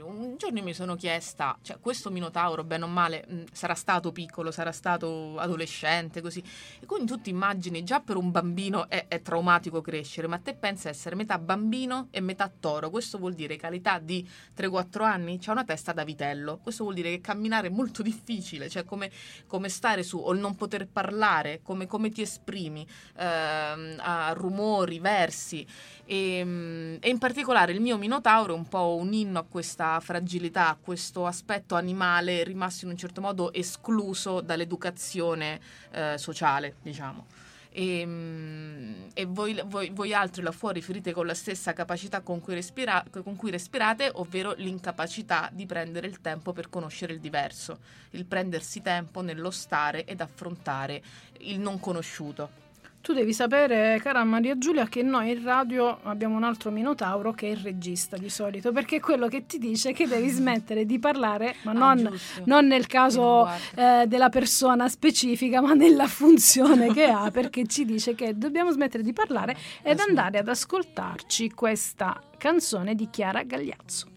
un 0.00 0.36
giorno 0.38 0.62
mi 0.62 0.72
sono 0.74 0.94
chiesta, 0.94 1.58
cioè 1.62 1.78
questo 1.80 2.02
Minotauro, 2.04 2.18
bene 2.64 2.84
o 2.84 2.88
male, 2.88 3.24
mh, 3.26 3.42
sarà 3.52 3.74
stato 3.74 4.12
piccolo, 4.12 4.50
sarà 4.50 4.72
stato 4.72 5.38
adolescente, 5.38 6.20
così. 6.20 6.42
E 6.80 6.86
quindi 6.86 7.10
tu 7.10 7.20
ti 7.20 7.30
immagini, 7.30 7.82
già 7.82 8.00
per 8.00 8.16
un 8.16 8.30
bambino 8.30 8.88
è, 8.88 9.06
è 9.08 9.22
traumatico 9.22 9.80
crescere, 9.80 10.26
ma 10.26 10.38
te 10.38 10.54
pensa 10.54 10.88
essere 10.88 11.14
metà 11.14 11.38
bambino 11.38 12.08
e 12.10 12.20
metà 12.20 12.50
toro. 12.60 12.90
Questo 12.90 13.18
vuol 13.18 13.34
dire 13.34 13.56
che 13.56 13.66
all'età 13.66 13.98
di 13.98 14.28
3-4 14.56 15.02
anni 15.02 15.38
c'ha 15.38 15.52
una 15.52 15.64
testa 15.64 15.92
da 15.92 16.04
vitello. 16.04 16.58
Questo 16.58 16.82
vuol 16.82 16.94
dire 16.94 17.10
che 17.10 17.20
camminare 17.20 17.68
è 17.68 17.70
molto 17.70 18.02
difficile, 18.02 18.68
cioè 18.68 18.84
come, 18.84 19.10
come 19.46 19.68
stare 19.68 20.02
su 20.02 20.18
o 20.18 20.32
il 20.32 20.40
non 20.40 20.56
poter 20.56 20.86
parlare, 20.88 21.60
come, 21.62 21.86
come 21.86 22.10
ti 22.10 22.22
esprimi 22.22 22.86
ehm, 23.16 23.96
a 23.98 24.32
rumori, 24.32 24.98
versi. 24.98 25.66
E, 26.04 26.42
mm, 26.44 26.96
e 27.00 27.08
in 27.08 27.18
particolare 27.18 27.72
il 27.72 27.80
mio 27.80 27.96
Minotauro 27.96 28.54
è 28.54 28.56
un 28.56 28.68
po' 28.68 28.96
un 28.96 29.12
inno 29.12 29.38
a 29.38 29.44
questa 29.48 30.00
fragilità, 30.00 30.68
a 30.68 30.78
questo 30.80 31.26
aspetto 31.26 31.76
animale 31.76 32.09
rimasto 32.18 32.84
in 32.84 32.90
un 32.90 32.96
certo 32.96 33.20
modo 33.20 33.52
escluso 33.52 34.40
dall'educazione 34.40 35.60
eh, 35.92 36.14
sociale, 36.18 36.76
diciamo. 36.82 37.26
E, 37.72 38.04
mm, 38.04 38.94
e 39.14 39.24
voi, 39.26 39.60
voi- 39.66 39.90
voi 39.90 40.12
altri 40.12 40.42
là 40.42 40.50
fuori 40.50 40.82
ferite 40.82 41.12
con 41.12 41.26
la 41.26 41.34
stessa 41.34 41.72
capacità 41.72 42.20
con 42.20 42.40
cui, 42.40 42.54
respira- 42.54 43.04
con 43.22 43.36
cui 43.36 43.50
respirate, 43.50 44.10
ovvero 44.14 44.54
l'incapacità 44.56 45.48
di 45.52 45.66
prendere 45.66 46.08
il 46.08 46.20
tempo 46.20 46.52
per 46.52 46.68
conoscere 46.68 47.12
il 47.12 47.20
diverso, 47.20 47.78
il 48.10 48.26
prendersi 48.26 48.82
tempo 48.82 49.20
nello 49.20 49.50
stare 49.50 50.04
ed 50.04 50.20
affrontare 50.20 51.00
il 51.40 51.60
non 51.60 51.78
conosciuto. 51.78 52.68
Tu 53.02 53.14
devi 53.14 53.32
sapere, 53.32 53.98
cara 54.02 54.22
Maria 54.24 54.58
Giulia, 54.58 54.86
che 54.86 55.02
noi 55.02 55.30
in 55.30 55.42
radio 55.42 55.98
abbiamo 56.02 56.36
un 56.36 56.44
altro 56.44 56.70
Minotauro 56.70 57.32
che 57.32 57.46
è 57.48 57.50
il 57.50 57.56
regista 57.56 58.18
di 58.18 58.28
solito, 58.28 58.72
perché 58.72 58.96
è 58.96 59.00
quello 59.00 59.26
che 59.26 59.46
ti 59.46 59.56
dice 59.58 59.92
che 59.92 60.06
devi 60.06 60.28
smettere 60.30 60.84
di 60.84 60.98
parlare, 60.98 61.54
ma 61.62 61.70
Ah, 61.70 61.94
non, 61.94 62.08
giusto. 62.10 62.42
non 62.44 62.66
nel 62.66 62.86
caso 62.86 63.48
eh, 63.74 64.04
della 64.06 64.28
persona 64.28 64.88
specifica, 64.88 65.62
ma 65.62 65.72
nella 65.72 66.06
funzione 66.06 66.92
che 66.92 67.04
ha, 67.06 67.30
perché 67.30 67.66
ci 67.66 67.86
dice 67.86 68.14
che 68.14 68.36
dobbiamo 68.36 68.70
smettere 68.70 69.02
di 69.02 69.14
parlare 69.14 69.56
ed 69.82 69.98
andare 69.98 70.38
ad 70.38 70.48
ascoltarci 70.48 71.50
questa 71.52 72.20
canzone 72.36 72.94
di 72.94 73.08
Chiara 73.10 73.42
Gagliazzo. 73.44 74.08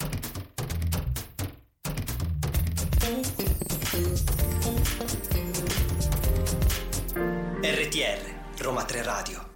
RTR, 7.62 8.43
Roma 8.64 8.86
3 8.86 9.04
Radio. 9.04 9.56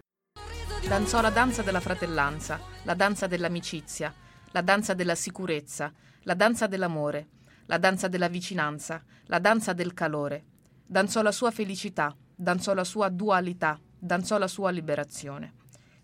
Danzò 0.85 1.21
la 1.21 1.29
danza 1.29 1.61
della 1.61 1.79
fratellanza, 1.79 2.59
la 2.83 2.93
danza 2.93 3.25
dell'amicizia, 3.25 4.13
la 4.51 4.59
danza 4.59 4.93
della 4.93 5.15
sicurezza, 5.15 5.93
la 6.23 6.33
danza 6.33 6.67
dell'amore, 6.67 7.27
la 7.67 7.77
danza 7.77 8.09
della 8.09 8.27
vicinanza, 8.27 9.01
la 9.27 9.39
danza 9.39 9.71
del 9.71 9.93
calore. 9.93 10.43
Danzò 10.85 11.21
la 11.21 11.31
sua 11.31 11.51
felicità, 11.51 12.13
danzò 12.35 12.73
la 12.73 12.83
sua 12.83 13.07
dualità, 13.07 13.79
danzò 13.97 14.37
la 14.37 14.49
sua 14.49 14.71
liberazione. 14.71 15.53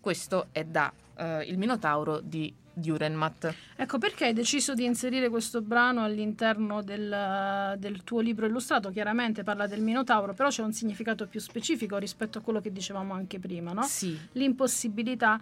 Questo 0.00 0.48
è 0.50 0.64
da 0.64 0.90
eh, 1.18 1.42
Il 1.42 1.58
Minotauro 1.58 2.20
di 2.20 2.56
Dürrenmatt. 2.74 3.54
Ecco 3.76 3.98
perché 3.98 4.26
hai 4.26 4.32
deciso 4.32 4.74
di 4.74 4.84
inserire 4.84 5.28
questo 5.28 5.62
brano 5.62 6.02
all'interno 6.02 6.82
del, 6.82 7.76
del 7.78 8.02
tuo 8.04 8.20
libro 8.20 8.46
illustrato. 8.46 8.90
Chiaramente 8.90 9.42
parla 9.42 9.66
del 9.66 9.80
Minotauro, 9.80 10.34
però 10.34 10.48
c'è 10.48 10.62
un 10.62 10.72
significato 10.72 11.26
più 11.26 11.40
specifico 11.40 11.96
rispetto 11.96 12.38
a 12.38 12.40
quello 12.40 12.60
che 12.60 12.72
dicevamo 12.72 13.14
anche 13.14 13.38
prima, 13.38 13.72
no? 13.72 13.82
Sì, 13.82 14.18
L'impossibilità 14.32 15.40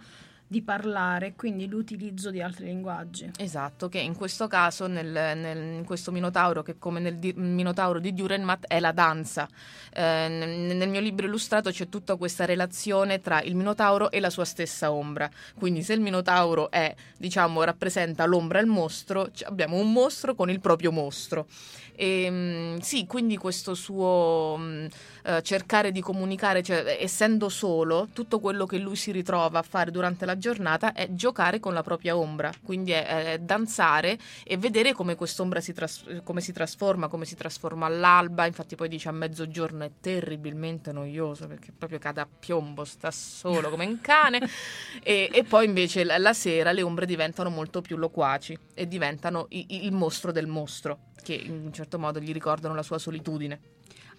di 0.53 0.61
parlare, 0.61 1.33
quindi 1.35 1.67
l'utilizzo 1.67 2.29
di 2.29 2.39
altri 2.39 2.65
linguaggi. 2.65 3.31
Esatto, 3.39 3.89
che 3.89 3.97
in 3.97 4.15
questo 4.15 4.45
caso, 4.47 4.85
nel, 4.85 5.07
nel- 5.07 5.77
in 5.77 5.83
questo 5.83 6.11
Minotauro, 6.11 6.61
che 6.61 6.77
come 6.77 6.99
nel 6.99 7.17
di- 7.17 7.33
Minotauro 7.35 7.99
di 7.99 8.13
Dürrenmatt 8.13 8.65
è 8.67 8.79
la 8.79 8.91
danza. 8.91 9.49
Eh, 9.91 10.27
nel, 10.29 10.75
nel 10.77 10.89
mio 10.89 10.99
libro 10.99 11.25
illustrato 11.25 11.71
c'è 11.71 11.89
tutta 11.89 12.17
questa 12.17 12.45
relazione 12.45 13.19
tra 13.19 13.41
il 13.41 13.55
Minotauro 13.55 14.11
e 14.11 14.19
la 14.19 14.29
sua 14.29 14.45
stessa 14.45 14.91
ombra. 14.91 15.27
Quindi 15.57 15.81
se 15.81 15.93
il 15.93 16.01
Minotauro 16.01 16.69
è, 16.69 16.93
diciamo, 17.17 17.63
rappresenta 17.63 18.25
l'ombra 18.25 18.59
e 18.59 18.61
il 18.61 18.67
mostro, 18.67 19.31
abbiamo 19.45 19.77
un 19.77 19.91
mostro 19.91 20.35
con 20.35 20.51
il 20.51 20.59
proprio 20.59 20.91
mostro. 20.91 21.47
E, 21.95 22.27
mm, 22.29 22.77
sì, 22.77 23.05
quindi 23.05 23.37
questo 23.37 23.75
suo 23.75 24.55
mm, 24.57 24.85
eh, 25.23 25.41
cercare 25.43 25.91
di 25.91 26.01
comunicare, 26.01 26.63
cioè 26.63 26.97
essendo 26.99 27.49
solo, 27.49 28.09
tutto 28.13 28.39
quello 28.39 28.65
che 28.65 28.77
lui 28.77 28.95
si 28.95 29.11
ritrova 29.11 29.59
a 29.59 29.61
fare 29.61 29.91
durante 29.91 30.25
la 30.25 30.37
giornata 30.43 30.91
è 30.91 31.07
giocare 31.13 31.61
con 31.61 31.73
la 31.73 31.83
propria 31.83 32.17
ombra, 32.17 32.51
quindi 32.61 32.91
è, 32.91 33.33
è 33.33 33.39
danzare 33.39 34.17
e 34.43 34.57
vedere 34.57 34.91
come 34.91 35.15
quest'ombra 35.15 35.61
si, 35.61 35.71
tras- 35.71 36.03
come 36.25 36.41
si 36.41 36.51
trasforma, 36.51 37.07
come 37.07 37.23
si 37.23 37.35
trasforma 37.35 37.85
all'alba, 37.85 38.45
infatti 38.45 38.75
poi 38.75 38.89
dice 38.89 39.07
a 39.07 39.13
mezzogiorno 39.13 39.85
è 39.85 39.91
terribilmente 40.01 40.91
noioso 40.91 41.47
perché 41.47 41.71
proprio 41.71 41.97
cade 41.97 42.19
a 42.19 42.27
piombo, 42.27 42.83
sta 42.83 43.09
solo 43.09 43.69
come 43.69 43.85
un 43.85 44.01
cane 44.01 44.41
e, 45.01 45.29
e 45.31 45.43
poi 45.45 45.65
invece 45.65 46.03
la, 46.03 46.17
la 46.17 46.33
sera 46.33 46.73
le 46.73 46.81
ombre 46.81 47.05
diventano 47.05 47.49
molto 47.49 47.79
più 47.79 47.95
loquaci 47.95 48.57
e 48.73 48.85
diventano 48.85 49.45
i- 49.49 49.85
il 49.85 49.93
mostro 49.93 50.33
del 50.33 50.47
mostro 50.47 51.11
che 51.23 51.35
in 51.35 51.51
un 51.67 51.71
certo 51.73 51.97
modo 51.97 52.19
gli 52.19 52.33
ricordano 52.33 52.75
la 52.75 52.83
sua 52.83 52.99
solitudine. 52.99 53.71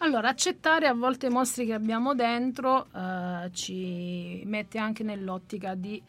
Allora, 0.05 0.29
accettare 0.29 0.87
a 0.87 0.93
volte 0.93 1.29
i 1.29 1.31
mostri 1.31 1.65
che 1.65 1.73
abbiamo 1.73 2.15
dentro 2.15 2.89
eh, 2.95 3.49
ci 3.53 4.43
mette 4.45 4.77
anche 4.77 5.03
nell'ottica 5.03 5.75
di 5.75 6.01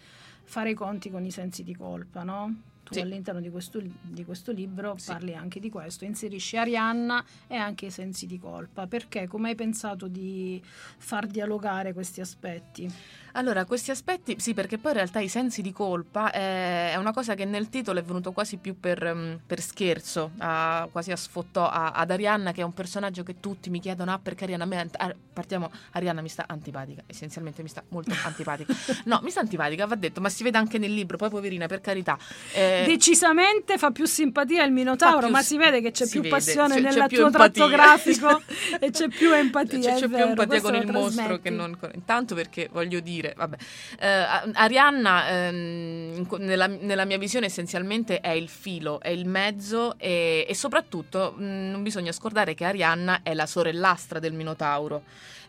fare 0.44 0.72
i 0.72 0.74
conti 0.74 1.10
con 1.10 1.24
i 1.24 1.32
sensi 1.32 1.64
di 1.64 1.74
colpa, 1.74 2.24
no? 2.24 2.54
Tu 2.84 2.94
Sì. 2.96 3.00
all'interno 3.00 3.40
di 3.40 3.50
questo, 3.50 3.82
di 4.02 4.26
questo 4.26 4.52
libro 4.52 4.96
Sì. 4.98 5.12
parli 5.12 5.34
anche 5.34 5.62
di 5.62 5.70
questo, 5.70 6.04
inserisci 6.04 6.58
Arianna 6.58 7.24
e 7.48 7.56
anche 7.56 7.86
i 7.86 7.90
sensi 7.90 8.28
di 8.28 8.38
colpa. 8.38 8.86
Perché? 8.86 9.28
Come 9.28 9.50
hai 9.50 9.56
pensato 9.56 10.10
di 10.10 10.62
far 10.98 11.26
dialogare 11.26 11.94
questi 11.94 12.20
aspetti? 12.20 12.92
Allora, 13.38 13.66
questi 13.66 13.92
aspetti, 13.92 14.36
sì, 14.40 14.54
perché 14.54 14.78
poi 14.78 14.92
in 14.92 14.98
realtà 14.98 15.20
i 15.20 15.28
sensi 15.28 15.62
di 15.62 15.74
colpa 15.74 16.32
eh, 16.32 16.92
è 16.92 16.96
una 16.96 17.12
cosa 17.12 17.34
che 17.36 17.44
nel 17.44 17.68
titolo 17.68 18.00
è 18.00 18.04
venuto 18.04 18.32
quasi 18.32 18.56
più 18.56 18.80
per, 18.80 19.04
ehm, 19.06 19.40
per 19.46 19.60
scherzo, 19.62 20.32
a- 20.38 20.88
quasi 20.90 21.12
a 21.12 21.18
sfottò 21.18 21.68
a- 21.68 21.92
ad 21.92 22.12
Arianna, 22.12 22.54
che 22.54 22.62
è 22.62 22.64
un 22.64 22.74
personaggio 22.74 23.24
che 23.24 23.42
tutti 23.42 23.70
mi 23.70 23.82
chiedono, 23.82 24.14
ah, 24.14 24.20
perché 24.20 24.46
Arianna 24.46 24.64
a 24.64 24.68
me, 24.68 24.90
ah, 24.98 25.14
partiamo, 25.34 25.70
Arianna 25.92 26.22
mi 26.22 26.30
sta 26.30 26.46
antipatica, 26.48 27.04
essenzialmente 27.08 27.62
mi 27.62 27.68
sta 27.68 27.84
molto 27.90 28.14
antipatica. 28.24 28.74
No, 29.04 29.20
mi 29.22 29.30
sta 29.32 29.42
antipatica, 29.42 29.86
va 29.86 29.96
detto, 29.96 30.22
ma 30.22 30.30
si 30.30 30.44
vede 30.44 30.58
anche 30.58 30.78
nel 30.78 30.94
libro, 30.94 31.18
poi 31.18 31.30
poverina, 31.30 31.68
per 31.68 31.82
carità. 31.82 32.18
Eh, 32.54 32.84
Decisamente 32.88 33.78
fa 33.78 33.92
più 33.92 34.06
simpatia 34.06 34.64
il 34.64 34.72
Minotauro, 34.72 35.26
più 35.26 35.30
ma 35.32 35.42
si 35.42 35.58
vede 35.58 35.82
che 35.82 35.92
c'è 35.92 36.08
più 36.08 36.22
vede, 36.22 36.34
passione 36.36 36.76
c'è- 36.76 36.82
nel 36.82 36.94
c'è 36.94 37.08
più 37.08 37.30
tratto 37.30 37.68
grafico 37.68 38.42
e 38.80 38.92
c'è 38.92 39.10
più 39.10 39.34
empatia. 39.36 39.80
C'è, 39.80 40.00
c'è 40.00 40.08
più 40.08 40.18
empatia 40.18 40.62
con 40.62 40.76
il 40.76 40.88
mostro 40.90 41.40
che 41.40 41.50
non 41.50 41.76
con... 41.78 41.92
Intanto 41.94 42.34
perché 42.34 42.70
voglio 42.72 43.00
dire, 43.02 43.24
vabbè. 43.34 43.56
Eh, 44.00 44.52
Arianna, 44.54 45.30
ehm, 45.30 46.28
nella, 46.40 46.68
nella 46.68 47.06
mia 47.06 47.18
visione, 47.18 47.46
essenzialmente 47.46 48.20
è 48.20 48.32
il 48.32 48.50
filo, 48.50 49.00
è 49.00 49.10
il 49.10 49.26
mezzo 49.26 49.96
e, 49.98 50.46
e 50.48 50.54
soprattutto 50.54 51.34
mh, 51.38 51.44
non 51.44 51.84
bisogna 51.84 52.12
scordare 52.12 52.54
che 52.54 52.66
Arianna 52.66 53.22
è 53.24 53.34
la 53.34 53.46
sorellastra 53.46 54.20
del 54.20 54.34
Minotauro. 54.34 55.02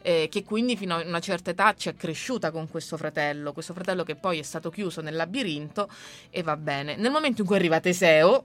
eh, 0.07 0.29
che 0.31 0.45
quindi 0.45 0.77
fino 0.77 0.95
a 0.95 1.03
una 1.05 1.19
certa 1.19 1.51
età 1.51 1.75
ci 1.75 1.89
è 1.89 1.97
cresciuta 1.97 2.53
con 2.53 2.69
questo 2.69 2.97
fratello, 2.97 3.53
questo 3.53 3.75
fratello 3.75 4.05
che 4.05 4.15
poi 4.15 4.39
è 4.39 4.43
stato 4.43 4.71
chiuso 4.71 5.01
nel 5.01 5.17
labirinto 5.17 5.89
e 6.31 6.45
va 6.45 6.57
bene. 6.57 6.95
Nel 6.95 7.11
momento 7.11 7.41
in 7.41 7.47
cui 7.49 7.57
arriva 7.57 7.81
Teseo, 7.81 8.45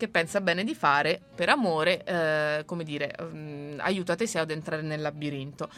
che 0.00 0.08
pensa 0.08 0.40
bene 0.40 0.64
di 0.64 0.74
fare 0.74 1.20
per 1.34 1.50
amore, 1.50 2.02
eh, 2.04 2.62
come 2.64 2.84
dire, 2.84 3.14
mm, 3.20 3.80
aiuta 3.80 4.16
Teseo 4.16 4.40
ad 4.40 4.50
entrare 4.50 4.80
nel 4.80 5.02
labirinto. 5.02 5.68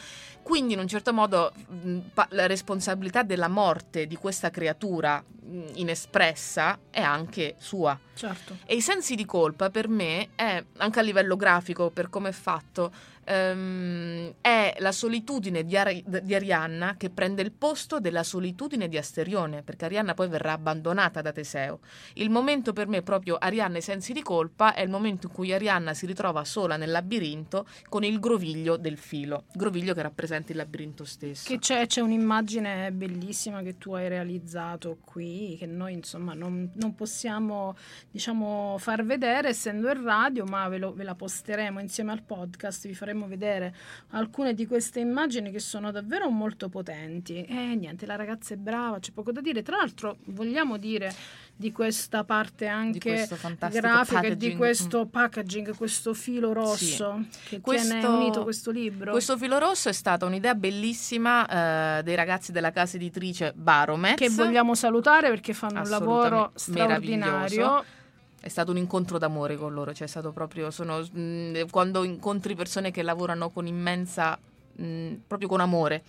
Quindi 0.44 0.74
in 0.74 0.78
un 0.78 0.86
certo 0.86 1.12
modo 1.12 1.52
mh, 1.66 1.98
pa- 2.14 2.28
la 2.30 2.46
responsabilità 2.46 3.24
della 3.24 3.48
morte 3.48 4.06
di 4.06 4.14
questa 4.14 4.50
creatura 4.50 5.20
mh, 5.20 5.70
inespressa 5.74 6.78
è 6.88 7.00
anche 7.00 7.56
sua. 7.58 7.98
Certo. 8.14 8.58
E 8.64 8.76
i 8.76 8.80
sensi 8.80 9.16
di 9.16 9.24
colpa 9.24 9.70
per 9.70 9.88
me 9.88 10.28
è, 10.36 10.64
anche 10.76 11.00
a 11.00 11.02
livello 11.02 11.34
grafico, 11.34 11.90
per 11.90 12.08
come 12.08 12.28
è 12.28 12.32
fatto, 12.32 12.92
ehm, 13.24 14.34
è 14.40 14.76
la 14.78 14.92
solitudine 14.92 15.64
di, 15.64 15.76
Ari- 15.76 16.04
di 16.04 16.34
Arianna 16.34 16.96
che 16.96 17.10
prende 17.10 17.42
il 17.42 17.52
posto 17.52 18.00
della 18.00 18.22
solitudine 18.22 18.88
di 18.88 18.96
Asterione, 18.96 19.62
perché 19.62 19.84
Arianna 19.84 20.14
poi 20.14 20.28
verrà 20.28 20.52
abbandonata 20.52 21.22
da 21.22 21.32
Teseo. 21.32 21.80
Il 22.14 22.30
momento 22.30 22.72
per 22.72 22.86
me 22.88 23.02
proprio 23.02 23.36
Arianna 23.36 23.76
ai 23.76 23.82
sensi 23.82 24.12
di 24.12 24.22
colpa 24.22 24.74
è 24.74 24.82
il 24.82 24.90
momento 24.90 25.26
in 25.26 25.32
cui 25.32 25.52
Arianna 25.52 25.94
si 25.94 26.06
ritrova 26.06 26.44
sola 26.44 26.76
nel 26.76 26.90
labirinto 26.90 27.66
con 27.88 28.04
il 28.04 28.18
groviglio 28.18 28.76
del 28.76 28.98
filo, 28.98 29.44
groviglio 29.52 29.94
che 29.94 30.02
rappresenta 30.02 30.52
il 30.52 30.58
labirinto 30.58 31.04
stesso. 31.04 31.48
Che 31.48 31.58
c'è, 31.58 31.86
c'è 31.86 32.00
un'immagine 32.00 32.90
bellissima 32.92 33.62
che 33.62 33.78
tu 33.78 33.92
hai 33.92 34.08
realizzato 34.08 34.98
qui, 35.04 35.56
che 35.58 35.66
noi 35.66 35.92
insomma 35.92 36.34
non, 36.34 36.70
non 36.74 36.94
possiamo 36.94 37.76
diciamo 38.10 38.76
far 38.78 39.04
vedere 39.04 39.48
essendo 39.48 39.90
in 39.90 40.02
radio, 40.02 40.44
ma 40.44 40.68
ve, 40.68 40.78
lo, 40.78 40.92
ve 40.92 41.04
la 41.04 41.14
posteremo 41.14 41.80
insieme 41.80 42.12
al 42.12 42.22
podcast, 42.22 42.86
vi 42.86 42.94
faremo 42.94 43.11
vedere 43.26 43.74
alcune 44.10 44.54
di 44.54 44.66
queste 44.66 45.00
immagini 45.00 45.50
che 45.50 45.60
sono 45.60 45.90
davvero 45.90 46.28
molto 46.30 46.68
potenti. 46.68 47.44
E 47.44 47.74
niente, 47.74 48.06
la 48.06 48.16
ragazza 48.16 48.54
è 48.54 48.56
brava, 48.56 48.98
c'è 48.98 49.12
poco 49.12 49.32
da 49.32 49.40
dire. 49.40 49.62
Tra 49.62 49.76
l'altro 49.76 50.18
vogliamo 50.26 50.76
dire 50.76 51.14
di 51.54 51.70
questa 51.70 52.24
parte 52.24 52.66
anche 52.66 53.28
grafica 53.70 54.20
e 54.20 54.36
di 54.36 54.56
questo 54.56 55.06
packaging, 55.06 55.76
questo 55.76 56.12
filo 56.14 56.52
rosso 56.52 57.24
sì. 57.30 57.48
che 57.50 57.60
questo, 57.60 57.88
tiene 57.88 58.06
unito 58.06 58.42
questo 58.42 58.70
libro. 58.70 59.12
Questo 59.12 59.36
filo 59.36 59.58
rosso 59.58 59.88
è 59.88 59.92
stata 59.92 60.26
un'idea 60.26 60.54
bellissima 60.54 61.98
eh, 61.98 62.02
dei 62.02 62.16
ragazzi 62.16 62.52
della 62.52 62.72
casa 62.72 62.96
editrice 62.96 63.52
Baromex. 63.54 64.16
Che 64.16 64.30
vogliamo 64.30 64.74
salutare 64.74 65.28
perché 65.28 65.52
fanno 65.52 65.80
un 65.80 65.88
lavoro 65.88 66.50
straordinario. 66.54 67.84
È 68.42 68.48
stato 68.48 68.72
un 68.72 68.76
incontro 68.76 69.18
d'amore 69.18 69.56
con 69.56 69.72
loro, 69.72 69.94
cioè 69.94 70.08
è 70.08 70.10
stato 70.10 70.32
proprio, 70.32 70.72
sono, 70.72 71.00
mm, 71.16 71.68
quando 71.70 72.02
incontri 72.02 72.56
persone 72.56 72.90
che 72.90 73.02
lavorano 73.02 73.50
con 73.50 73.68
immensa 73.68 74.36
proprio 75.26 75.48
con 75.48 75.60
amore. 75.60 76.02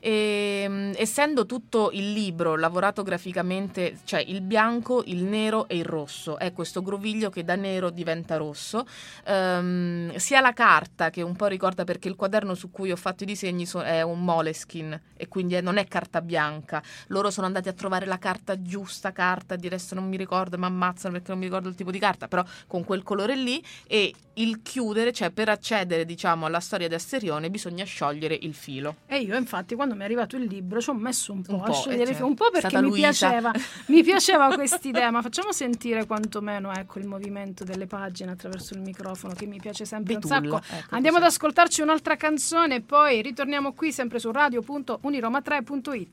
E, 0.00 0.66
mh, 0.68 0.92
essendo 0.96 1.46
tutto 1.46 1.90
il 1.92 2.12
libro 2.12 2.56
lavorato 2.56 3.02
graficamente, 3.02 3.98
cioè 4.04 4.20
il 4.20 4.40
bianco, 4.40 5.02
il 5.06 5.24
nero 5.24 5.68
e 5.68 5.76
il 5.76 5.84
rosso, 5.84 6.38
è 6.38 6.52
questo 6.52 6.82
groviglio 6.82 7.30
che 7.30 7.44
da 7.44 7.56
nero 7.56 7.90
diventa 7.90 8.36
rosso, 8.36 8.86
um, 9.26 10.14
sia 10.16 10.40
la 10.40 10.52
carta 10.52 11.10
che 11.10 11.22
un 11.22 11.34
po' 11.34 11.46
ricorda 11.46 11.84
perché 11.84 12.08
il 12.08 12.16
quaderno 12.16 12.54
su 12.54 12.70
cui 12.70 12.92
ho 12.92 12.96
fatto 12.96 13.22
i 13.24 13.26
disegni 13.26 13.66
so, 13.66 13.82
è 13.82 14.02
un 14.02 14.22
moleskin 14.22 15.00
e 15.16 15.28
quindi 15.28 15.54
è, 15.54 15.60
non 15.60 15.76
è 15.76 15.86
carta 15.86 16.20
bianca. 16.20 16.82
Loro 17.08 17.30
sono 17.30 17.46
andati 17.46 17.68
a 17.68 17.72
trovare 17.72 18.06
la 18.06 18.18
carta 18.18 18.60
giusta, 18.60 19.12
carta, 19.12 19.56
di 19.56 19.68
resto 19.68 19.94
non 19.94 20.08
mi 20.08 20.16
ricordo, 20.16 20.58
mi 20.58 20.64
ammazzano 20.64 21.14
perché 21.14 21.30
non 21.30 21.38
mi 21.38 21.46
ricordo 21.46 21.68
il 21.68 21.74
tipo 21.74 21.90
di 21.90 21.98
carta, 21.98 22.28
però 22.28 22.44
con 22.66 22.84
quel 22.84 23.02
colore 23.02 23.34
lì 23.34 23.62
e 23.86 24.12
il 24.34 24.60
chiudere, 24.62 25.12
cioè 25.12 25.30
per 25.30 25.48
accedere 25.48 26.04
diciamo 26.04 26.46
alla 26.46 26.60
storia 26.60 26.88
di 26.88 26.94
Asterione 26.94 27.50
bisogna 27.50 27.84
sciogliere 27.84 28.05
il 28.12 28.54
filo. 28.54 28.96
E 29.06 29.18
io 29.18 29.36
infatti 29.36 29.74
quando 29.74 29.94
mi 29.94 30.02
è 30.02 30.04
arrivato 30.04 30.36
il 30.36 30.44
libro 30.44 30.80
ci 30.80 30.90
ho 30.90 30.94
messo 30.94 31.32
un 31.32 31.42
po', 31.42 31.54
un 31.54 31.62
po 31.62 31.70
a 31.70 31.74
sciogliere 31.74 32.10
il 32.10 32.14
filo, 32.16 32.26
un 32.26 32.34
po' 32.34 32.50
perché 32.50 32.80
mi 32.80 32.90
piaceva, 32.92 33.52
mi 33.86 34.02
piaceva 34.02 34.54
quest'idea, 34.54 35.10
ma 35.10 35.22
facciamo 35.22 35.52
sentire 35.52 36.06
quantomeno 36.06 36.72
ecco, 36.72 36.98
il 36.98 37.06
movimento 37.06 37.64
delle 37.64 37.86
pagine 37.86 38.32
attraverso 38.32 38.74
il 38.74 38.80
microfono 38.80 39.34
che 39.34 39.46
mi 39.46 39.58
piace 39.58 39.84
sempre 39.84 40.14
Betulla, 40.14 40.38
un 40.38 40.44
sacco. 40.44 40.74
Ecco, 40.76 40.94
Andiamo 40.94 41.18
così. 41.18 41.28
ad 41.28 41.34
ascoltarci 41.34 41.80
un'altra 41.82 42.16
canzone 42.16 42.76
e 42.76 42.80
poi 42.80 43.22
ritorniamo 43.22 43.72
qui 43.72 43.92
sempre 43.92 44.18
su 44.18 44.30
radio.uniroma3.it. 44.30 46.08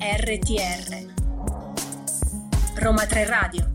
RTR 0.00 1.12
Roma 2.76 3.06
3 3.06 3.24
Radio 3.24 3.73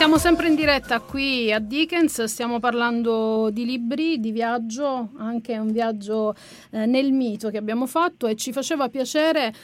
Siamo 0.00 0.16
sempre 0.16 0.48
in 0.48 0.54
diretta 0.54 1.00
qui 1.00 1.52
a 1.52 1.58
Dickens, 1.58 2.24
stiamo 2.24 2.58
parlando 2.58 3.50
di 3.52 3.66
libri, 3.66 4.18
di 4.18 4.30
viaggio, 4.30 5.10
anche 5.18 5.58
un 5.58 5.72
viaggio 5.72 6.34
eh, 6.70 6.86
nel 6.86 7.12
mito 7.12 7.50
che 7.50 7.58
abbiamo 7.58 7.84
fatto 7.84 8.26
e 8.26 8.34
ci 8.34 8.50
faceva 8.50 8.88
piacere 8.88 9.48
eh, 9.48 9.54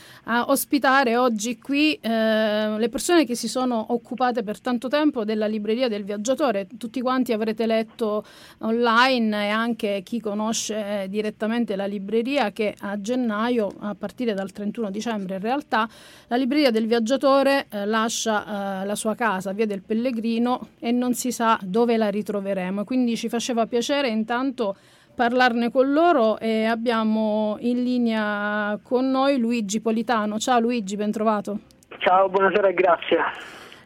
ospitare 0.49 1.17
oggi 1.17 1.59
qui 1.59 1.95
eh, 1.95 2.77
le 2.77 2.89
persone 2.91 3.25
che 3.25 3.35
si 3.35 3.49
sono 3.49 3.87
occupate 3.95 4.43
per 4.43 4.61
tanto 4.61 4.89
tempo 4.89 5.25
della 5.25 5.47
libreria 5.47 5.89
del 5.89 6.05
viaggiatore. 6.05 6.67
Tutti 6.77 7.01
quanti 7.01 7.33
avrete 7.33 7.65
letto 7.65 8.23
online 8.59 9.47
e 9.47 9.49
anche 9.49 10.03
chi 10.05 10.21
conosce 10.21 11.07
direttamente 11.09 11.77
la 11.77 11.87
libreria 11.87 12.53
che 12.53 12.75
a 12.79 13.01
gennaio, 13.01 13.73
a 13.79 13.95
partire 13.95 14.35
dal 14.35 14.53
31 14.53 14.91
dicembre 14.91 15.37
in 15.37 15.41
realtà, 15.41 15.89
la 16.27 16.37
libreria 16.37 16.71
del 16.71 16.87
viaggiatore 16.87 17.69
eh, 17.71 17.87
lascia 17.87 18.83
eh, 18.83 18.85
la 18.85 18.95
sua 18.95 19.15
casa, 19.15 19.53
via 19.53 19.65
del 19.65 19.81
Pellegrino 19.81 20.25
Torino 20.27 20.71
e 20.81 20.91
non 20.91 21.15
si 21.15 21.31
sa 21.31 21.57
dove 21.63 21.97
la 21.97 22.09
ritroveremo. 22.09 22.85
Quindi 22.85 23.17
ci 23.17 23.29
faceva 23.29 23.67
piacere 23.67 24.09
intanto 24.09 24.77
parlarne 25.15 25.71
con 25.71 25.93
loro 25.93 26.39
e 26.39 26.65
abbiamo 26.65 27.57
in 27.61 27.83
linea 27.85 28.79
con 28.83 29.09
noi 29.09 29.39
Luigi 29.39 29.81
Politano. 29.81 30.39
Ciao 30.39 30.59
Luigi, 30.59 30.97
ben 30.97 31.13
trovato. 31.13 31.61
Ciao, 31.99 32.29
buonasera 32.29 32.69
e 32.69 32.75
grazie. 32.75 33.19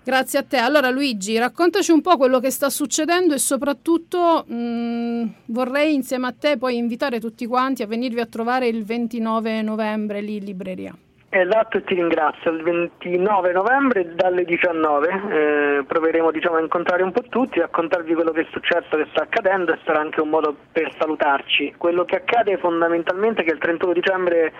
Grazie 0.02 0.38
a 0.38 0.42
te. 0.42 0.56
Allora 0.56 0.88
Luigi, 0.88 1.36
raccontaci 1.38 1.92
un 1.92 2.00
po' 2.00 2.16
quello 2.16 2.40
che 2.40 2.50
sta 2.50 2.70
succedendo 2.70 3.34
e 3.34 3.38
soprattutto 3.38 4.44
mh, 4.46 5.34
vorrei 5.46 5.94
insieme 5.94 6.26
a 6.26 6.34
te 6.36 6.56
poi 6.56 6.78
invitare 6.78 7.20
tutti 7.20 7.46
quanti 7.46 7.82
a 7.82 7.86
venirvi 7.86 8.20
a 8.20 8.26
trovare 8.26 8.66
il 8.66 8.82
29 8.82 9.60
novembre 9.60 10.22
lì 10.22 10.36
in 10.36 10.44
libreria. 10.44 10.96
Esatto, 11.32 11.76
e 11.76 11.84
ti 11.84 11.94
ringrazio. 11.94 12.50
Il 12.50 12.64
29 12.64 13.52
novembre 13.52 14.16
dalle 14.16 14.44
19 14.44 15.08
eh, 15.08 15.84
proveremo 15.86 16.32
diciamo, 16.32 16.56
a 16.56 16.60
incontrare 16.60 17.04
un 17.04 17.12
po' 17.12 17.22
tutti, 17.22 17.60
raccontarvi 17.60 18.14
quello 18.14 18.32
che 18.32 18.40
è 18.40 18.46
successo, 18.50 18.96
che 18.96 19.06
sta 19.10 19.22
accadendo 19.22 19.72
e 19.72 19.78
sarà 19.84 20.00
anche 20.00 20.20
un 20.20 20.28
modo 20.28 20.56
per 20.72 20.92
salutarci. 20.98 21.74
Quello 21.78 22.04
che 22.04 22.16
accade 22.16 22.58
fondamentalmente 22.58 23.42
è 23.42 23.44
che 23.44 23.52
il 23.52 23.60
31 23.60 23.92
dicembre 23.92 24.52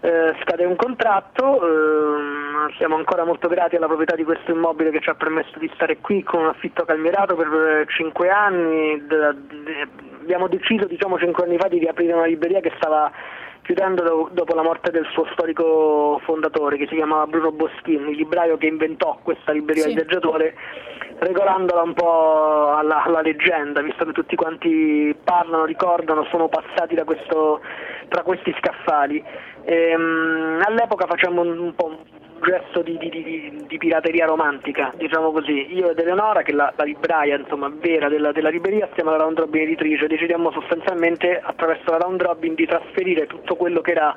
eh, 0.00 0.34
scade 0.42 0.66
un 0.66 0.76
contratto, 0.76 1.62
eh, 1.64 2.74
siamo 2.76 2.96
ancora 2.96 3.24
molto 3.24 3.48
grati 3.48 3.76
alla 3.76 3.86
proprietà 3.86 4.14
di 4.16 4.24
questo 4.24 4.50
immobile 4.50 4.90
che 4.90 5.00
ci 5.00 5.08
ha 5.08 5.14
permesso 5.14 5.58
di 5.58 5.70
stare 5.76 5.96
qui 5.96 6.22
con 6.22 6.42
un 6.42 6.48
affitto 6.48 6.84
calmierato 6.84 7.36
per 7.36 7.86
5 7.88 8.28
anni, 8.28 9.02
d- 9.06 9.32
d- 9.32 9.88
abbiamo 10.20 10.46
deciso 10.46 10.84
diciamo 10.84 11.18
5 11.18 11.42
anni 11.42 11.56
fa 11.56 11.68
di 11.68 11.78
riaprire 11.78 12.12
una 12.12 12.26
libreria 12.26 12.60
che 12.60 12.72
stava 12.76 13.10
chiudendo 13.66 14.30
dopo 14.30 14.54
la 14.54 14.62
morte 14.62 14.92
del 14.92 15.04
suo 15.10 15.26
storico 15.32 16.20
fondatore 16.22 16.76
che 16.76 16.86
si 16.86 16.94
chiamava 16.94 17.26
Bruno 17.26 17.50
Boschini, 17.50 18.10
il 18.10 18.16
libraio 18.16 18.56
che 18.56 18.66
inventò 18.66 19.18
questa 19.24 19.50
libreria 19.50 19.82
sì. 19.82 19.94
del 19.94 20.06
viaggiatore, 20.06 20.54
regolandola 21.18 21.82
un 21.82 21.92
po' 21.92 22.74
alla, 22.76 23.02
alla, 23.02 23.22
leggenda, 23.22 23.82
visto 23.82 24.04
che 24.04 24.12
tutti 24.12 24.36
quanti 24.36 25.16
parlano, 25.24 25.64
ricordano, 25.64 26.24
sono 26.30 26.46
passati 26.46 26.94
questo, 27.04 27.60
tra 28.06 28.22
questi 28.22 28.54
scaffali. 28.56 29.22
E, 29.64 29.96
um, 29.96 30.62
all'epoca 30.64 31.06
facciamo 31.06 31.40
un, 31.40 31.58
un 31.58 31.74
po' 31.74 31.98
gesto 32.42 32.82
di, 32.82 32.96
di, 32.98 33.08
di, 33.10 33.64
di, 33.66 33.78
pirateria 33.78 34.26
romantica, 34.26 34.92
diciamo 34.96 35.32
così. 35.32 35.74
Io 35.74 35.90
ed 35.90 35.98
Eleonora, 35.98 36.42
che 36.42 36.52
è 36.52 36.54
la, 36.54 36.72
la 36.76 36.84
libraia 36.84 37.36
insomma, 37.36 37.68
vera 37.68 38.08
della, 38.08 38.32
della, 38.32 38.48
libreria, 38.48 38.88
stiamo 38.92 39.10
alla 39.10 39.22
round 39.22 39.38
robin 39.38 39.62
editrice, 39.62 40.06
decidiamo 40.06 40.50
sostanzialmente 40.50 41.40
attraverso 41.42 41.90
la 41.90 41.98
round 41.98 42.22
robin 42.22 42.54
di 42.54 42.66
trasferire 42.66 43.26
tutto 43.26 43.56
quello 43.56 43.80
che 43.80 43.90
era 43.92 44.14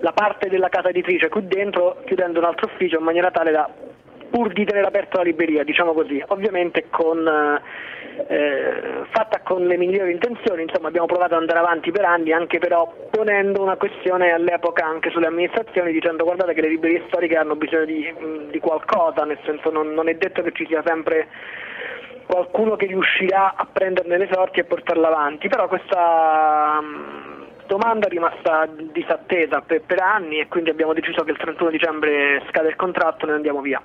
la 0.00 0.12
parte 0.12 0.48
della 0.48 0.68
casa 0.68 0.90
editrice 0.90 1.28
qui 1.28 1.46
dentro, 1.46 2.02
chiudendo 2.04 2.38
un 2.38 2.44
altro 2.44 2.66
ufficio 2.66 2.98
in 2.98 3.04
maniera 3.04 3.30
tale 3.30 3.50
da 3.50 3.68
pur 4.30 4.52
di 4.52 4.64
tenere 4.64 4.86
aperta 4.86 5.18
la 5.18 5.24
libreria, 5.24 5.64
diciamo 5.64 5.92
così, 5.92 6.22
ovviamente 6.28 6.86
con, 6.90 7.26
eh, 8.28 9.04
fatta 9.10 9.40
con 9.40 9.66
le 9.66 9.76
migliori 9.76 10.12
intenzioni, 10.12 10.62
insomma 10.62 10.88
abbiamo 10.88 11.06
provato 11.06 11.34
ad 11.34 11.40
andare 11.40 11.58
avanti 11.58 11.90
per 11.90 12.04
anni, 12.04 12.32
anche 12.32 12.58
però 12.58 12.92
ponendo 13.10 13.62
una 13.62 13.76
questione 13.76 14.32
all'epoca 14.32 14.84
anche 14.84 15.10
sulle 15.10 15.26
amministrazioni, 15.26 15.92
dicendo 15.92 16.24
guardate 16.24 16.54
che 16.54 16.60
le 16.60 16.68
librerie 16.68 17.04
storiche 17.06 17.36
hanno 17.36 17.56
bisogno 17.56 17.84
di, 17.84 18.14
di 18.50 18.58
qualcosa, 18.58 19.24
nel 19.24 19.38
senso 19.44 19.70
non, 19.70 19.92
non, 19.92 20.08
è 20.08 20.14
detto 20.14 20.42
che 20.42 20.52
ci 20.52 20.66
sia 20.66 20.82
sempre 20.84 21.28
qualcuno 22.26 22.76
che 22.76 22.86
riuscirà 22.86 23.54
a 23.54 23.66
prenderne 23.70 24.18
le 24.18 24.28
sorti 24.30 24.60
e 24.60 24.64
portarla 24.64 25.06
avanti, 25.06 25.48
però 25.48 25.68
questa 25.68 26.82
domanda 27.66 28.06
è 28.06 28.10
rimasta 28.10 28.66
disattesa 28.66 29.60
per, 29.60 29.82
per 29.82 30.00
anni 30.00 30.38
e 30.40 30.48
quindi 30.48 30.70
abbiamo 30.70 30.92
deciso 30.92 31.22
che 31.24 31.32
il 31.32 31.36
31 31.36 31.70
dicembre 31.70 32.42
scade 32.48 32.68
il 32.68 32.76
contratto 32.76 33.24
e 33.24 33.28
ne 33.28 33.34
andiamo 33.34 33.60
via. 33.60 33.82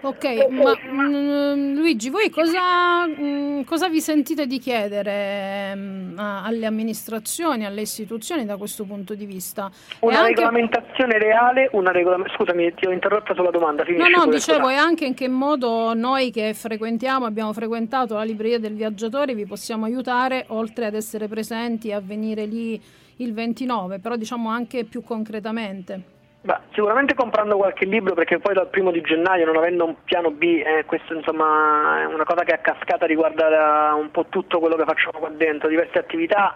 Ok, 0.00 0.48
ma 0.50 0.74
mh, 0.74 1.56
mm, 1.56 1.74
Luigi, 1.76 2.08
voi 2.08 2.30
cosa, 2.30 3.04
mh, 3.06 3.20
mm, 3.20 3.62
cosa, 3.62 3.88
vi 3.88 4.00
sentite 4.00 4.46
di 4.46 4.60
chiedere 4.60 5.74
mh, 5.74 5.80
mm, 5.80 6.18
alle 6.18 6.66
amministrazioni, 6.66 7.66
alle 7.66 7.80
istituzioni 7.80 8.44
da 8.44 8.56
questo 8.56 8.84
punto 8.84 9.14
di 9.14 9.26
vista? 9.26 9.68
Una 10.00 10.20
anche... 10.20 10.28
regolamentazione 10.28 11.18
reale, 11.18 11.68
una 11.72 11.90
regola... 11.90 12.22
scusami 12.36 12.74
ti 12.74 12.86
ho 12.86 12.92
interrotto 12.92 13.34
sulla 13.34 13.50
domanda. 13.50 13.82
No, 13.88 14.08
no, 14.08 14.26
dicevo, 14.26 14.68
e 14.68 14.74
anche 14.74 15.04
in 15.04 15.14
che 15.14 15.26
modo 15.28 15.94
noi 15.94 16.30
che 16.30 16.54
frequentiamo, 16.54 17.26
abbiamo 17.26 17.52
frequentato 17.52 18.14
la 18.14 18.24
libreria 18.24 18.60
del 18.60 18.74
viaggiatore, 18.74 19.34
vi 19.34 19.46
possiamo 19.46 19.84
aiutare, 19.84 20.44
oltre 20.48 20.86
ad 20.86 20.94
essere 20.94 21.26
presenti, 21.26 21.90
a 21.90 22.00
venire 22.00 22.44
lì 22.44 22.80
il 23.16 23.32
29, 23.32 23.98
però 23.98 24.14
diciamo 24.14 24.48
anche 24.48 24.84
più 24.84 25.02
concretamente. 25.02 26.16
Beh, 26.48 26.60
sicuramente 26.72 27.12
comprando 27.12 27.58
qualche 27.58 27.84
libro 27.84 28.14
perché 28.14 28.38
poi 28.38 28.54
dal 28.54 28.70
primo 28.70 28.90
di 28.90 29.02
gennaio 29.02 29.44
non 29.44 29.58
avendo 29.58 29.84
un 29.84 29.96
piano 30.02 30.30
B, 30.30 30.62
eh, 30.64 30.86
questo 30.86 31.12
insomma 31.12 32.00
è 32.00 32.06
una 32.06 32.24
cosa 32.24 32.42
che 32.42 32.54
a 32.54 32.56
cascata 32.56 33.04
riguarda 33.04 33.92
un 33.94 34.10
po' 34.10 34.24
tutto 34.30 34.58
quello 34.58 34.74
che 34.76 34.84
facciamo 34.84 35.18
qua 35.18 35.28
dentro, 35.28 35.68
diverse 35.68 35.98
attività 35.98 36.54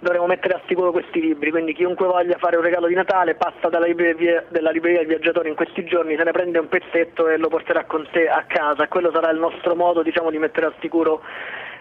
dovremo 0.00 0.26
mettere 0.26 0.54
a 0.54 0.60
sicuro 0.66 0.90
questi 0.90 1.20
libri, 1.20 1.52
quindi 1.52 1.74
chiunque 1.74 2.06
voglia 2.06 2.38
fare 2.38 2.56
un 2.56 2.62
regalo 2.64 2.88
di 2.88 2.94
Natale 2.94 3.36
passa 3.36 3.68
dalla 3.68 3.86
libreria, 3.86 4.44
della 4.48 4.72
libreria 4.72 4.98
del 4.98 5.08
viaggiatore 5.08 5.48
in 5.48 5.54
questi 5.54 5.84
giorni, 5.84 6.16
se 6.16 6.24
ne 6.24 6.32
prende 6.32 6.58
un 6.58 6.68
pezzetto 6.68 7.28
e 7.28 7.36
lo 7.36 7.46
porterà 7.46 7.84
con 7.84 8.04
sé 8.12 8.26
a 8.26 8.42
casa. 8.48 8.88
Quello 8.88 9.12
sarà 9.12 9.30
il 9.30 9.38
nostro 9.38 9.76
modo 9.76 10.02
diciamo, 10.02 10.30
di 10.30 10.38
mettere 10.38 10.66
a 10.66 10.72
sicuro 10.80 11.22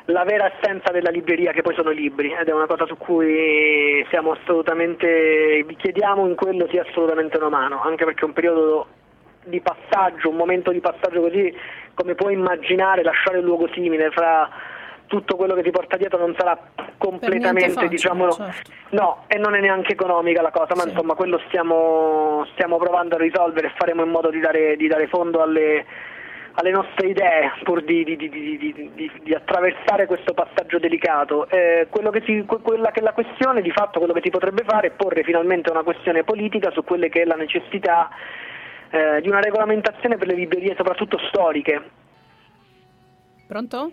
la 0.10 0.24
vera 0.24 0.52
essenza 0.52 0.92
della 0.92 1.10
libreria 1.10 1.52
che 1.52 1.62
poi 1.62 1.76
sono 1.76 1.92
i 1.92 1.96
libri 1.96 2.32
ed 2.34 2.48
è 2.48 2.54
una 2.54 2.66
cosa 2.66 2.86
su 2.86 2.98
cui 2.98 4.06
siamo 4.10 4.32
assolutamente, 4.32 5.64
vi 5.66 5.76
chiediamo 5.76 6.28
in 6.28 6.36
quello 6.36 6.68
sia 6.70 6.84
assolutamente 6.88 7.38
una 7.38 7.50
mano, 7.50 7.82
anche 7.82 8.06
perché 8.06 8.22
è 8.22 8.26
un 8.26 8.34
periodo 8.34 8.88
di 9.46 9.62
passaggio, 9.62 10.30
un 10.30 10.36
momento 10.36 10.72
di 10.72 10.80
passaggio 10.80 11.22
così 11.22 11.56
come 11.94 12.16
puoi 12.16 12.34
immaginare 12.34 13.04
lasciare 13.04 13.40
un 13.40 13.46
luogo 13.46 13.68
simile 13.74 14.10
fra 14.12 14.50
tutto 15.08 15.36
quello 15.36 15.56
che 15.56 15.64
ti 15.64 15.72
porta 15.72 15.98
dietro 15.98 16.20
non 16.20 16.36
sarà 16.38 16.58
completamente 16.98 17.70
facile, 17.70 17.88
diciamo 17.88 18.32
certo. 18.32 18.72
no 18.90 19.24
e 19.28 19.38
non 19.38 19.56
è 19.56 19.60
neanche 19.60 19.94
economica 19.94 20.42
la 20.42 20.52
cosa 20.52 20.76
ma 20.76 20.84
Sì. 20.84 20.90
insomma 20.90 21.16
quello 21.16 21.42
stiamo, 21.48 22.46
stiamo 22.52 22.78
provando 22.78 23.16
a 23.16 23.20
risolvere 23.20 23.68
e 23.68 23.74
faremo 23.76 24.04
in 24.04 24.10
modo 24.10 24.30
di 24.30 24.40
dare, 24.40 24.76
di 24.76 24.88
dare 24.88 25.08
fondo 25.08 25.42
alle, 25.42 25.86
alle 26.54 26.72
nostre 26.72 27.08
idee 27.10 27.52
pur 27.64 27.84
di, 27.84 28.04
di- 28.04 28.16
di- 28.18 28.30
di- 29.24 29.34
attraversare 29.34 30.06
questo 30.06 30.34
passaggio 30.34 30.80
delicato 30.80 31.48
Eh, 31.50 31.88
che 31.90 32.24
si- 32.26 32.44
que- 32.46 32.60
quella 32.60 32.92
che 32.92 33.00
è 33.00 33.04
la 33.04 33.14
questione 33.14 33.62
di 33.62 33.72
fatto 33.72 34.00
quello 34.00 34.14
che 34.14 34.22
si 34.24 34.30
potrebbe 34.30 34.64
fare 34.66 34.88
è 34.88 34.92
porre 34.92 35.24
finalmente 35.24 35.70
una 35.72 35.84
questione 35.84 36.24
politica 36.24 36.72
su 36.72 36.84
quelle 36.84 37.10
che 37.10 37.22
è 37.22 37.26
la 37.26 37.36
necessità 37.36 38.10
eh, 38.92 39.22
di 39.22 39.28
una 39.30 39.40
regolamentazione 39.40 40.18
per 40.18 40.28
le 40.28 40.34
librerie 40.36 40.76
soprattutto 40.76 41.18
storiche 41.30 41.82
Pronto? 43.48 43.92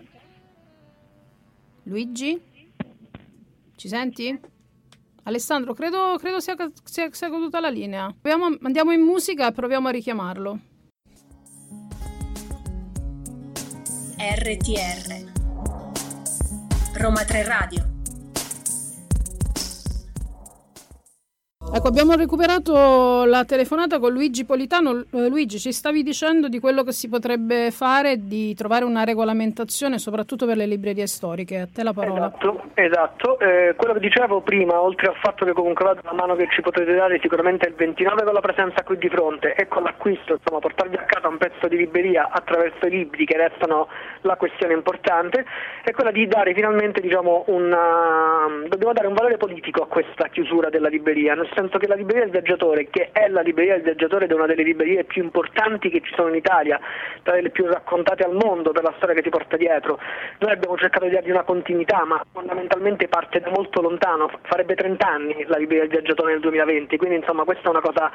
Luigi? 1.83 2.39
Ci 3.75 3.87
senti? 3.87 4.39
Alessandro, 5.23 5.73
credo, 5.73 6.15
credo 6.19 6.39
sia, 6.39 6.55
sia, 6.83 7.07
sia 7.11 7.29
caduta 7.29 7.59
la 7.59 7.69
linea. 7.69 8.13
Proviamo- 8.21 8.57
andiamo 8.61 8.91
in 8.91 9.01
musica 9.01 9.47
e 9.47 9.51
proviamo 9.51 9.87
a 9.87 9.91
richiamarlo. 9.91 10.59
RTR 14.19 15.25
Roma 16.95 17.23
3 17.23 17.43
Radio 17.43 17.96
Ecco, 21.69 21.89
abbiamo 21.89 22.15
recuperato 22.15 23.25
la 23.25 23.43
telefonata 23.43 23.99
con 23.99 24.13
Luigi 24.13 24.45
Politano. 24.45 25.03
Eh, 25.11 25.27
Luigi, 25.27 25.59
ci 25.59 25.73
stavi 25.73 26.01
dicendo 26.01 26.47
di 26.47 26.59
quello 26.59 26.81
che 26.81 26.93
si 26.93 27.09
potrebbe 27.09 27.71
fare 27.71 28.25
di 28.25 28.55
trovare 28.55 28.85
una 28.85 29.03
regolamentazione, 29.03 29.99
soprattutto 29.99 30.45
per 30.45 30.55
le 30.55 30.65
librerie 30.65 31.05
storiche. 31.07 31.59
A 31.59 31.67
te 31.71 31.83
la 31.83 31.91
parola. 31.91 32.27
Esatto, 32.27 32.63
esatto. 32.73 33.39
Eh, 33.39 33.75
quello 33.75 33.93
che 33.93 33.99
dicevo 33.99 34.41
prima, 34.41 34.81
oltre 34.81 35.07
al 35.07 35.17
fatto 35.21 35.43
che 35.43 35.51
comunque 35.51 35.83
vado 35.83 35.99
la 36.03 36.13
mano 36.13 36.35
che 36.35 36.47
ci 36.49 36.61
potete 36.61 36.93
dare 36.95 37.19
sicuramente 37.21 37.65
è 37.65 37.69
il 37.69 37.75
29 37.75 38.23
con 38.23 38.33
la 38.33 38.41
presenza 38.41 38.81
qui 38.83 38.97
di 38.97 39.09
fronte 39.09 39.53
e 39.53 39.67
con 39.67 39.83
l'acquisto, 39.83 40.39
insomma, 40.39 40.59
portarvi 40.59 40.95
a 40.95 41.03
casa 41.03 41.27
un 41.27 41.37
pezzo 41.37 41.67
di 41.67 41.75
libreria 41.75 42.29
attraverso 42.31 42.87
i 42.87 42.91
libri 42.91 43.25
che 43.25 43.35
restano 43.35 43.89
la 44.21 44.37
questione 44.37 44.73
importante, 44.73 45.45
è 45.83 45.91
quella 45.91 46.11
di 46.11 46.25
dare 46.27 46.53
finalmente, 46.53 47.01
diciamo, 47.01 47.43
una... 47.47 48.47
dobbiamo 48.67 48.93
dare 48.93 49.07
un 49.07 49.13
valore 49.13 49.35
politico 49.35 49.83
a 49.83 49.87
questa 49.87 50.29
chiusura 50.29 50.69
della 50.69 50.87
libreria, 50.87 51.35
nel 51.35 51.49
senso 51.57 51.79
che 51.79 51.87
la 51.87 51.95
libreria 51.95 52.23
del 52.23 52.31
viaggiatore, 52.31 52.87
che 52.89 53.09
è 53.11 53.27
la 53.29 53.41
libreria 53.41 53.73
del 53.73 53.83
viaggiatore 53.83 54.25
ed 54.25 54.31
è 54.31 54.35
una 54.35 54.45
delle 54.45 54.61
librerie 54.61 55.03
più 55.03 55.23
importanti 55.23 55.89
che 55.89 56.01
ci 56.01 56.13
sono 56.13 56.29
in 56.29 56.35
Italia, 56.35 56.79
tra 57.23 57.39
le 57.39 57.49
più 57.49 57.65
raccontate 57.65 58.23
al 58.23 58.33
mondo 58.33 58.71
per 58.71 58.83
la 58.83 58.93
storia 58.97 59.15
che 59.15 59.23
ti 59.23 59.29
porta 59.29 59.57
dietro, 59.57 59.99
noi 60.39 60.51
abbiamo 60.51 60.77
cercato 60.77 61.05
di 61.05 61.11
dargli 61.11 61.31
una 61.31 61.43
continuità, 61.43 62.05
ma 62.05 62.23
fondamentalmente 62.31 63.07
parte 63.07 63.39
da 63.39 63.49
molto 63.49 63.81
lontano, 63.81 64.29
farebbe 64.43 64.75
30 64.75 65.07
anni 65.07 65.45
la 65.47 65.57
libreria 65.57 65.87
del 65.87 65.99
viaggiatore 65.99 66.33
nel 66.33 66.41
2020, 66.41 66.97
quindi 66.97 67.15
insomma 67.17 67.43
questa 67.43 67.67
è 67.67 67.69
una 67.69 67.81
cosa 67.81 68.11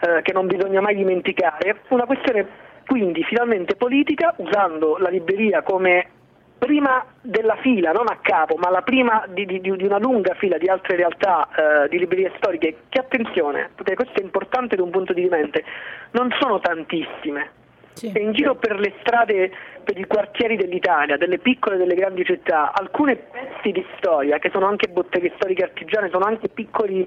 eh, 0.00 0.22
che 0.22 0.32
non 0.32 0.46
bisogna 0.46 0.80
mai 0.80 0.94
dimenticare. 0.94 1.80
Una 1.88 2.04
questione 2.04 2.68
quindi 2.86 3.22
finalmente 3.24 3.76
politica, 3.76 4.34
usando 4.38 4.96
la 4.98 5.08
libreria 5.08 5.62
come 5.62 6.18
prima 6.60 7.02
della 7.22 7.56
fila, 7.56 7.90
non 7.90 8.06
a 8.08 8.18
capo, 8.20 8.56
ma 8.56 8.68
la 8.70 8.82
prima 8.82 9.24
di, 9.28 9.46
di- 9.46 9.60
di 9.60 9.70
una 9.70 9.98
lunga 9.98 10.34
fila 10.34 10.58
di 10.58 10.68
altre 10.68 10.96
realtà 10.96 11.48
eh, 11.48 11.88
di 11.88 11.98
librerie 11.98 12.32
storiche, 12.36 12.82
che 12.90 12.98
attenzione, 13.00 13.70
perché 13.74 13.94
questo 13.94 14.20
è 14.20 14.22
importante 14.22 14.76
da 14.76 14.82
un 14.82 14.90
punto 14.90 15.14
di 15.14 15.24
mente, 15.24 15.64
non 16.12 16.28
sono 16.38 16.60
tantissime. 16.60 17.59
Sì. 17.92 18.12
In 18.16 18.32
giro 18.32 18.54
per 18.54 18.78
le 18.78 18.94
strade, 19.00 19.50
per 19.84 19.98
i 19.98 20.06
quartieri 20.06 20.56
dell'Italia, 20.56 21.16
delle 21.16 21.38
piccole 21.38 21.74
e 21.74 21.78
delle 21.78 21.94
grandi 21.94 22.24
città, 22.24 22.72
alcune 22.72 23.16
pezzi 23.16 23.72
di 23.72 23.84
storia, 23.98 24.38
che 24.38 24.50
sono 24.50 24.66
anche 24.66 24.88
botteghe 24.88 25.32
storiche 25.36 25.64
artigiane, 25.64 26.08
sono 26.10 26.24
anche 26.24 26.48
piccoli 26.48 27.06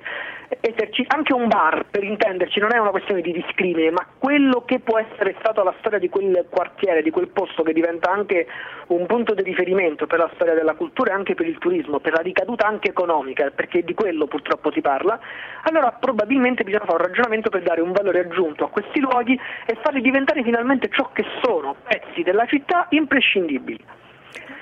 esercizi, 0.60 1.08
anche 1.08 1.34
un 1.34 1.48
bar, 1.48 1.86
per 1.90 2.04
intenderci, 2.04 2.60
non 2.60 2.74
è 2.74 2.78
una 2.78 2.92
questione 2.92 3.22
di 3.22 3.32
discrimine, 3.32 3.90
ma 3.92 4.06
quello 4.20 4.64
che 4.66 4.80
può 4.80 5.00
essere 5.00 5.36
stato 5.40 5.64
la 5.64 5.74
storia 5.80 6.00
di 6.00 6.10
quel 6.10 6.46
quartiere, 6.50 7.02
di 7.02 7.10
quel 7.10 7.30
posto 7.30 7.64
che 7.64 7.74
diventa 7.74 8.12
anche 8.12 8.46
un 8.88 9.06
punto 9.06 9.34
di 9.34 9.42
riferimento 9.42 10.06
per 10.06 10.20
la 10.20 10.30
storia 10.36 10.54
della 10.54 10.76
cultura 10.76 11.12
e 11.12 11.16
anche 11.16 11.34
per 11.34 11.48
il 11.48 11.58
turismo, 11.58 12.00
per 12.00 12.14
la 12.14 12.22
ricaduta 12.22 12.68
anche 12.68 12.90
economica, 12.90 13.50
perché 13.50 13.84
di 13.84 13.94
quello 13.94 14.28
purtroppo 14.28 14.72
si 14.72 14.82
parla, 14.82 15.20
allora 15.64 15.92
probabilmente 15.92 16.64
bisogna 16.64 16.86
fare 16.86 17.02
un 17.02 17.08
ragionamento 17.08 17.50
per 17.50 17.64
dare 17.64 17.82
un 17.82 17.92
valore 17.92 18.20
aggiunto 18.20 18.66
a 18.66 18.70
questi 18.70 19.00
luoghi 19.00 19.40
e 19.66 19.78
farli 19.82 20.02
diventare 20.02 20.44
finalmente 20.44 20.73
ciò 20.90 21.12
che 21.12 21.24
sono, 21.42 21.76
pezzi 21.84 22.24
della 22.24 22.46
città 22.46 22.88
imprescindibili. 22.90 23.84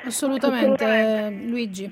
Assolutamente, 0.05 1.29
Luigi. 1.45 1.89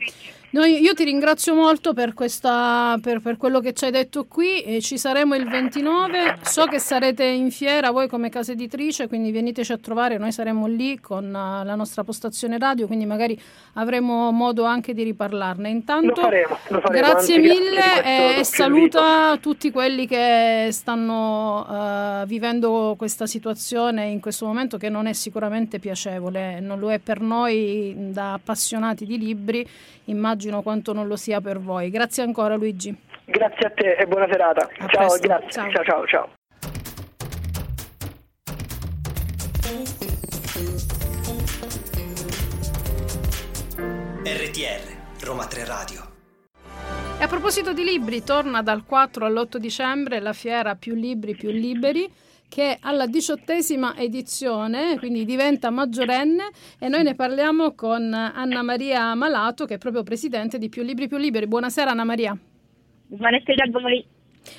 Noi- 0.51 0.81
io 0.81 0.95
ti 0.95 1.03
ringrazio 1.03 1.53
molto 1.53 1.93
per, 1.93 2.15
questa, 2.15 2.97
per, 3.01 3.19
per 3.19 3.37
quello 3.37 3.59
che 3.59 3.73
ci 3.73 3.85
hai 3.85 3.91
detto 3.91 4.25
qui. 4.25 4.61
e 4.61 4.81
ci 4.81 4.97
saremo 4.97 5.35
il 5.35 5.47
29. 5.47 6.39
So 6.41 6.65
che 6.65 6.79
sarete 6.79 7.23
in 7.23 7.51
fiera 7.51 7.91
voi 7.91 8.07
come 8.07 8.29
casa 8.29 8.53
editrice, 8.53 9.07
quindi 9.07 9.31
veniteci 9.31 9.71
a 9.71 9.77
trovare. 9.77 10.17
Noi 10.17 10.31
saremo 10.31 10.65
lì 10.65 10.99
con 10.99 11.25
eh, 11.25 11.63
la 11.63 11.75
nostra 11.75 12.03
postazione 12.03 12.57
radio, 12.57 12.87
quindi 12.87 13.05
magari 13.05 13.39
avremo 13.73 14.31
modo 14.31 14.63
anche 14.63 14.93
di 14.93 15.03
riparlarne. 15.03 15.69
Intanto, 15.69 16.07
Lo 16.07 16.15
faremo, 16.15 16.57
lo 16.69 16.79
faremo, 16.79 17.03
grazie 17.03 17.35
anzi, 17.35 17.47
mille 17.47 18.03
e, 18.03 18.39
e 18.39 18.43
saluta 18.43 19.37
tutti 19.39 19.69
quelli 19.71 20.07
che 20.07 20.69
stanno 20.71 21.67
eh, 21.69 22.25
vivendo 22.25 22.95
questa 22.97 23.27
situazione 23.27 24.05
in 24.05 24.19
questo 24.19 24.47
momento 24.47 24.77
che 24.77 24.89
non 24.89 25.05
è 25.05 25.13
sicuramente 25.13 25.77
piacevole, 25.77 26.59
non 26.59 26.79
lo 26.79 26.91
è 26.91 26.97
per 26.97 27.21
noi 27.21 27.93
da 27.95 28.33
appassionati 28.33 29.05
di 29.05 29.17
libri, 29.19 29.67
immagino 30.05 30.38
quanto 30.63 30.93
non 30.93 31.07
lo 31.07 31.15
sia 31.15 31.41
per 31.41 31.59
voi. 31.59 31.89
Grazie 31.89 32.23
ancora 32.23 32.55
Luigi. 32.55 32.95
Grazie 33.25 33.67
a 33.67 33.69
te 33.71 33.95
e 33.95 34.07
buona 34.07 34.27
serata. 34.29 34.61
A 34.61 34.87
ciao, 34.87 35.07
presto, 35.07 35.27
grazie. 35.27 35.49
ciao. 35.51 35.71
ciao, 35.71 35.83
ciao. 35.83 36.05
ciao. 36.07 36.29
RTR, 44.23 45.25
Roma 45.25 45.45
3 45.45 45.65
Radio. 45.65 46.01
E 47.19 47.23
a 47.23 47.27
proposito 47.27 47.73
di 47.73 47.83
libri, 47.83 48.23
torna 48.23 48.61
dal 48.61 48.85
4 48.85 49.25
all'8 49.25 49.57
dicembre 49.57 50.19
la 50.19 50.33
fiera 50.33 50.75
Più 50.75 50.95
Libri 50.95 51.35
Più 51.35 51.49
Liberi 51.49 52.09
che 52.49 52.71
è 52.71 52.77
alla 52.81 53.05
diciottesima 53.05 53.95
edizione, 53.95 54.97
quindi 54.97 55.23
diventa 55.23 55.69
maggiorenne 55.69 56.49
e 56.79 56.89
noi 56.89 57.03
ne 57.03 57.15
parliamo 57.15 57.75
con 57.75 58.11
Anna 58.13 58.63
Maria 58.63 59.13
Malato 59.13 59.65
che 59.65 59.75
è 59.75 59.77
proprio 59.77 60.03
presidente 60.03 60.57
di 60.57 60.67
Più 60.67 60.83
Libri 60.83 61.07
Più 61.07 61.17
Liberi. 61.17 61.47
Buonasera 61.47 61.91
Anna 61.91 62.03
Maria. 62.03 62.37
Buonasera 63.07 63.63
a 63.63 63.79
voi. 63.79 64.05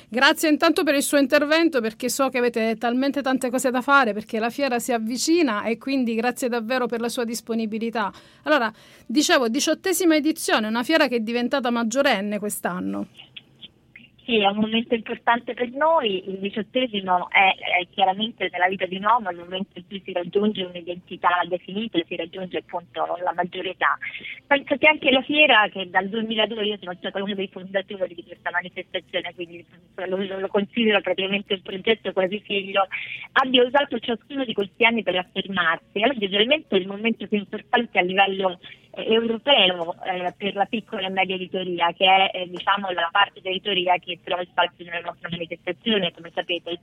Grazie 0.07 0.49
intanto 0.49 0.83
per 0.83 0.95
il 0.95 1.01
suo 1.01 1.17
intervento 1.17 1.81
perché 1.81 2.07
so 2.07 2.29
che 2.29 2.37
avete 2.37 2.75
talmente 2.77 3.21
tante 3.21 3.49
cose 3.49 3.71
da 3.71 3.81
fare 3.81 4.13
perché 4.13 4.39
la 4.39 4.49
fiera 4.49 4.79
si 4.79 4.93
avvicina 4.93 5.63
e 5.63 5.77
quindi 5.77 6.15
grazie 6.15 6.47
davvero 6.47 6.85
per 6.85 7.01
la 7.01 7.09
sua 7.09 7.25
disponibilità. 7.25 8.11
Allora, 8.43 8.71
dicevo, 9.05 9.49
diciottesima 9.49 10.15
edizione, 10.15 10.67
una 10.67 10.83
fiera 10.83 11.07
che 11.07 11.17
è 11.17 11.19
diventata 11.19 11.69
maggiorenne 11.71 12.39
quest'anno. 12.39 13.07
Sì, 14.23 14.37
è 14.39 14.45
un 14.45 14.57
momento 14.57 14.93
importante 14.93 15.55
per 15.55 15.71
noi, 15.71 16.29
il 16.29 16.37
diciottesimo 16.37 17.27
è, 17.31 17.55
è 17.81 17.87
chiaramente 17.89 18.49
nella 18.51 18.67
vita 18.67 18.85
di 18.85 18.97
un 18.97 19.05
uomo 19.05 19.31
il 19.31 19.37
momento 19.37 19.79
in 19.79 19.87
cui 19.87 19.99
si 20.05 20.11
raggiunge 20.11 20.63
un'identità 20.63 21.29
definita, 21.47 21.97
si 22.05 22.15
raggiunge 22.15 22.59
appunto 22.59 23.17
la 23.23 23.33
maggiore 23.33 23.71
età. 23.71 23.97
Penso 24.45 24.77
che 24.77 24.87
anche 24.87 25.09
la 25.09 25.23
fiera, 25.23 25.67
che 25.69 25.89
dal 25.89 26.07
2002 26.07 26.65
io 26.65 26.77
sono 26.79 26.93
stata 26.99 27.21
uno 27.21 27.33
dei 27.33 27.47
fondatori 27.47 28.13
di 28.13 28.23
questa 28.23 28.51
manifestazione, 28.51 29.33
quindi 29.33 29.65
lo, 29.95 30.17
lo- 30.17 30.47
considero 30.49 31.01
praticamente 31.01 31.55
un 31.55 31.61
progetto 31.63 32.13
quasi 32.13 32.39
figlio, 32.41 32.85
abbia 33.31 33.63
usato 33.63 33.97
ciascuno 33.97 34.45
di 34.45 34.53
questi 34.53 34.85
anni 34.85 35.01
per 35.01 35.15
affermarsi. 35.15 35.99
Ovviamente 35.99 36.75
è 36.75 36.79
il 36.79 36.87
momento 36.87 37.25
più 37.27 37.39
importante 37.39 37.97
a 37.97 38.03
livello 38.03 38.59
europeo 38.93 39.95
eh, 40.03 40.33
per 40.37 40.55
la 40.55 40.65
piccola 40.65 41.07
e 41.07 41.09
media 41.09 41.35
editoria, 41.35 41.91
che 41.93 42.05
è 42.05 42.31
eh, 42.37 42.49
diciamo, 42.49 42.89
la 42.91 43.09
parte 43.11 43.41
dell'editoria 43.41 43.97
che 43.97 44.19
trova 44.23 44.43
spazio 44.43 44.85
nella 44.85 44.99
nostra 44.99 45.29
manifestazione, 45.29 46.11
come 46.13 46.31
sapete. 46.33 46.79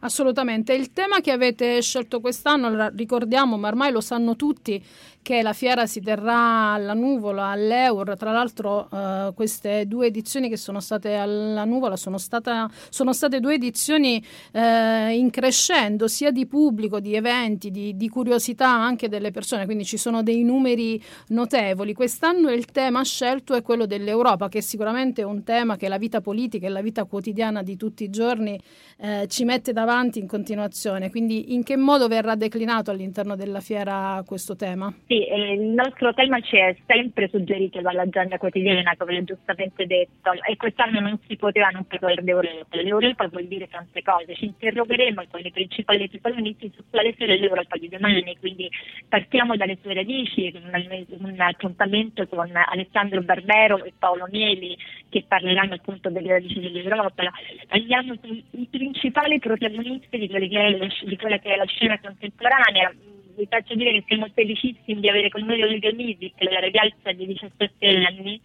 Assolutamente. 0.00 0.74
Il 0.74 0.92
tema 0.92 1.20
che 1.20 1.32
avete 1.32 1.82
scelto 1.82 2.20
quest'anno, 2.20 2.88
ricordiamo, 2.94 3.56
ma 3.56 3.68
ormai 3.68 3.90
lo 3.90 4.00
sanno 4.00 4.36
tutti, 4.36 4.82
che 5.28 5.42
la 5.42 5.52
fiera 5.52 5.86
si 5.86 6.00
terrà 6.00 6.72
alla 6.72 6.94
Nuvola, 6.94 7.48
all'Eur. 7.48 8.16
Tra 8.16 8.32
l'altro 8.32 8.88
eh, 8.90 9.32
queste 9.34 9.86
due 9.86 10.06
edizioni 10.06 10.48
che 10.48 10.56
sono 10.56 10.80
state 10.80 11.16
alla 11.16 11.64
Nuvola 11.64 11.96
sono, 11.96 12.16
stata, 12.16 12.70
sono 12.88 13.12
state 13.12 13.38
due 13.38 13.54
edizioni 13.54 14.24
eh, 14.52 15.14
in 15.14 15.28
crescendo, 15.28 16.08
sia 16.08 16.30
di 16.30 16.46
pubblico, 16.46 16.98
di 16.98 17.14
eventi, 17.14 17.70
di, 17.70 17.94
di, 17.94 18.08
curiosità 18.08 18.70
anche 18.70 19.10
delle 19.10 19.30
persone, 19.30 19.66
quindi 19.66 19.84
ci 19.84 19.98
sono 19.98 20.22
dei 20.22 20.42
numeri 20.44 21.02
notevoli. 21.28 21.92
Quest'anno 21.92 22.50
il 22.50 22.64
tema 22.64 23.04
scelto 23.04 23.54
è 23.54 23.60
quello 23.60 23.84
dell'Europa, 23.84 24.48
che 24.48 24.58
è 24.58 24.62
sicuramente 24.62 25.22
un 25.22 25.44
tema 25.44 25.76
che 25.76 25.88
la 25.88 25.98
vita 25.98 26.22
politica 26.22 26.66
e 26.66 26.70
la 26.70 26.80
vita 26.80 27.04
quotidiana 27.04 27.62
di 27.62 27.76
tutti 27.76 28.02
i 28.02 28.08
giorni 28.08 28.58
eh, 28.96 29.26
ci 29.28 29.44
mette 29.44 29.74
davanti 29.74 29.96
avanti 29.98 30.18
in 30.20 30.26
continuazione. 30.26 31.10
Quindi 31.10 31.54
in 31.54 31.62
che 31.62 31.76
modo 31.76 32.08
verrà 32.08 32.34
declinato 32.34 32.90
all'interno 32.90 33.36
della 33.36 33.60
fiera 33.60 34.22
questo 34.26 34.54
tema? 34.56 34.92
Sì, 35.06 35.17
eh, 35.26 35.52
il 35.54 35.60
nostro 35.60 36.12
tema 36.14 36.40
ci 36.40 36.56
è 36.56 36.76
sempre 36.86 37.28
suggerito 37.28 37.80
dall'agenda 37.80 38.38
quotidiana, 38.38 38.94
come 38.96 39.24
giustamente 39.24 39.86
detto, 39.86 40.32
e 40.48 40.56
quest'anno 40.56 41.00
non 41.00 41.18
si 41.26 41.36
poteva 41.36 41.68
non 41.68 41.84
parlare 41.84 42.22
d'Europa. 42.22 42.80
L'Europa 42.80 43.28
vuol 43.28 43.46
dire 43.46 43.68
tante 43.68 44.02
cose, 44.02 44.34
ci 44.34 44.46
interrogeremo 44.46 45.22
con 45.30 45.40
i 45.44 45.50
principali 45.50 46.08
protagonisti 46.08 46.72
su 46.74 46.82
quale 46.90 47.14
sia 47.16 47.26
l'Europa 47.26 47.76
di 47.76 47.88
domani, 47.88 48.36
quindi 48.38 48.68
partiamo 49.08 49.56
dalle 49.56 49.78
sue 49.82 49.94
radici, 49.94 50.52
un, 50.54 51.06
un 51.18 51.40
appuntamento 51.40 52.26
con 52.26 52.50
Alessandro 52.54 53.22
Barbero 53.22 53.84
e 53.84 53.92
Paolo 53.98 54.26
Mieli 54.30 54.76
che 55.08 55.24
parleranno 55.26 55.74
appunto 55.74 56.10
delle 56.10 56.32
radici 56.32 56.60
dell'Europa. 56.60 57.30
Andiamo 57.68 58.14
sui 58.20 58.44
principali 58.70 59.38
protagonisti 59.38 59.66
protagonisti 59.68 60.18
di, 60.18 60.28
di 60.28 61.16
quella 61.16 61.38
che 61.38 61.54
è 61.54 61.56
la 61.56 61.66
scena 61.66 61.98
contemporanea. 62.00 62.92
Vi 63.38 63.46
faccio 63.48 63.76
dire 63.76 63.92
che 63.92 64.04
siamo 64.08 64.26
felicissimi 64.34 64.98
di 64.98 65.08
avere 65.08 65.28
con 65.28 65.44
noi 65.44 65.62
Olga 65.62 65.92
Misic, 65.92 66.32
la 66.38 66.58
ragazza 66.58 67.12
di 67.12 67.24
17 67.24 67.86
anni, 67.86 68.40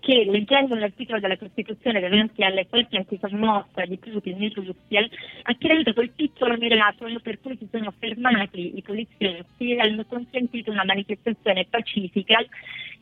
che 0.00 0.24
leggendo 0.24 0.74
un 0.74 0.82
articolo 0.82 1.20
della 1.20 1.36
Costituzione 1.36 2.00
davanti 2.00 2.42
alle 2.42 2.64
forti 2.64 2.96
anticommossa 2.96 3.84
di 3.86 3.98
Putin 3.98 4.42
in 4.42 4.50
Russia 4.54 5.06
ha 5.42 5.54
creato 5.54 5.92
quel 5.92 6.12
piccolo 6.16 6.56
miracolo 6.56 7.20
per 7.20 7.40
cui 7.42 7.58
si 7.58 7.68
sono 7.70 7.92
fermati 7.98 8.78
i 8.78 8.80
poliziotti 8.80 9.72
e 9.72 9.80
hanno 9.80 10.06
consentito 10.06 10.70
una 10.70 10.84
manifestazione 10.86 11.66
pacifica 11.68 12.38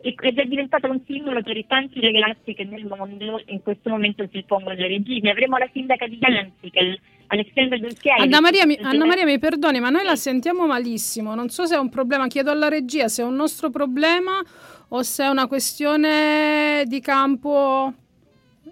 ed 0.01 0.39
è 0.39 0.45
diventato 0.47 0.91
un 0.91 1.01
simbolo 1.07 1.43
per 1.43 1.57
i 1.57 1.67
tanti 1.67 2.01
ragazzi 2.01 2.55
che 2.55 2.65
nel 2.65 2.87
mondo 2.87 3.41
in 3.47 3.63
questo 3.63 3.89
momento 3.89 4.27
si 4.33 4.39
oppongono 4.39 4.75
ai 4.75 4.89
regimi. 4.89 5.31
Avremo 5.31 5.59
la 5.59 5.69
sindaca 5.73 6.07
di 6.07 6.19
Danzig, 6.19 6.99
Alessandra 7.29 7.79
Dulchieri. 7.79 8.23
Anna 8.23 8.41
Maria, 8.41 8.67
mi, 8.67 8.79
Anna 8.81 9.05
Maria 9.05 9.25
mi 9.25 9.39
perdoni, 9.39 9.81
ma 9.81 9.91
noi 9.91 10.05
la 10.05 10.17
sentiamo 10.17 10.67
malissimo. 10.67 11.35
Non 11.37 11.51
so 11.51 11.67
se 11.67 11.75
è 11.75 11.79
un 11.79 11.91
problema, 11.91 12.29
chiedo 12.29 12.51
alla 12.51 12.69
regia 12.69 13.09
se 13.09 13.21
è 13.21 13.25
un 13.25 13.35
nostro 13.35 13.69
problema 13.69 14.43
o 14.89 15.03
se 15.03 15.23
è 15.23 15.29
una 15.29 15.47
questione 15.47 16.85
di 16.87 16.99
campo 17.01 17.93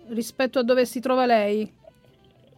rispetto 0.08 0.60
a 0.60 0.62
dove 0.62 0.86
si 0.86 0.98
trova 0.98 1.26
lei. 1.26 1.70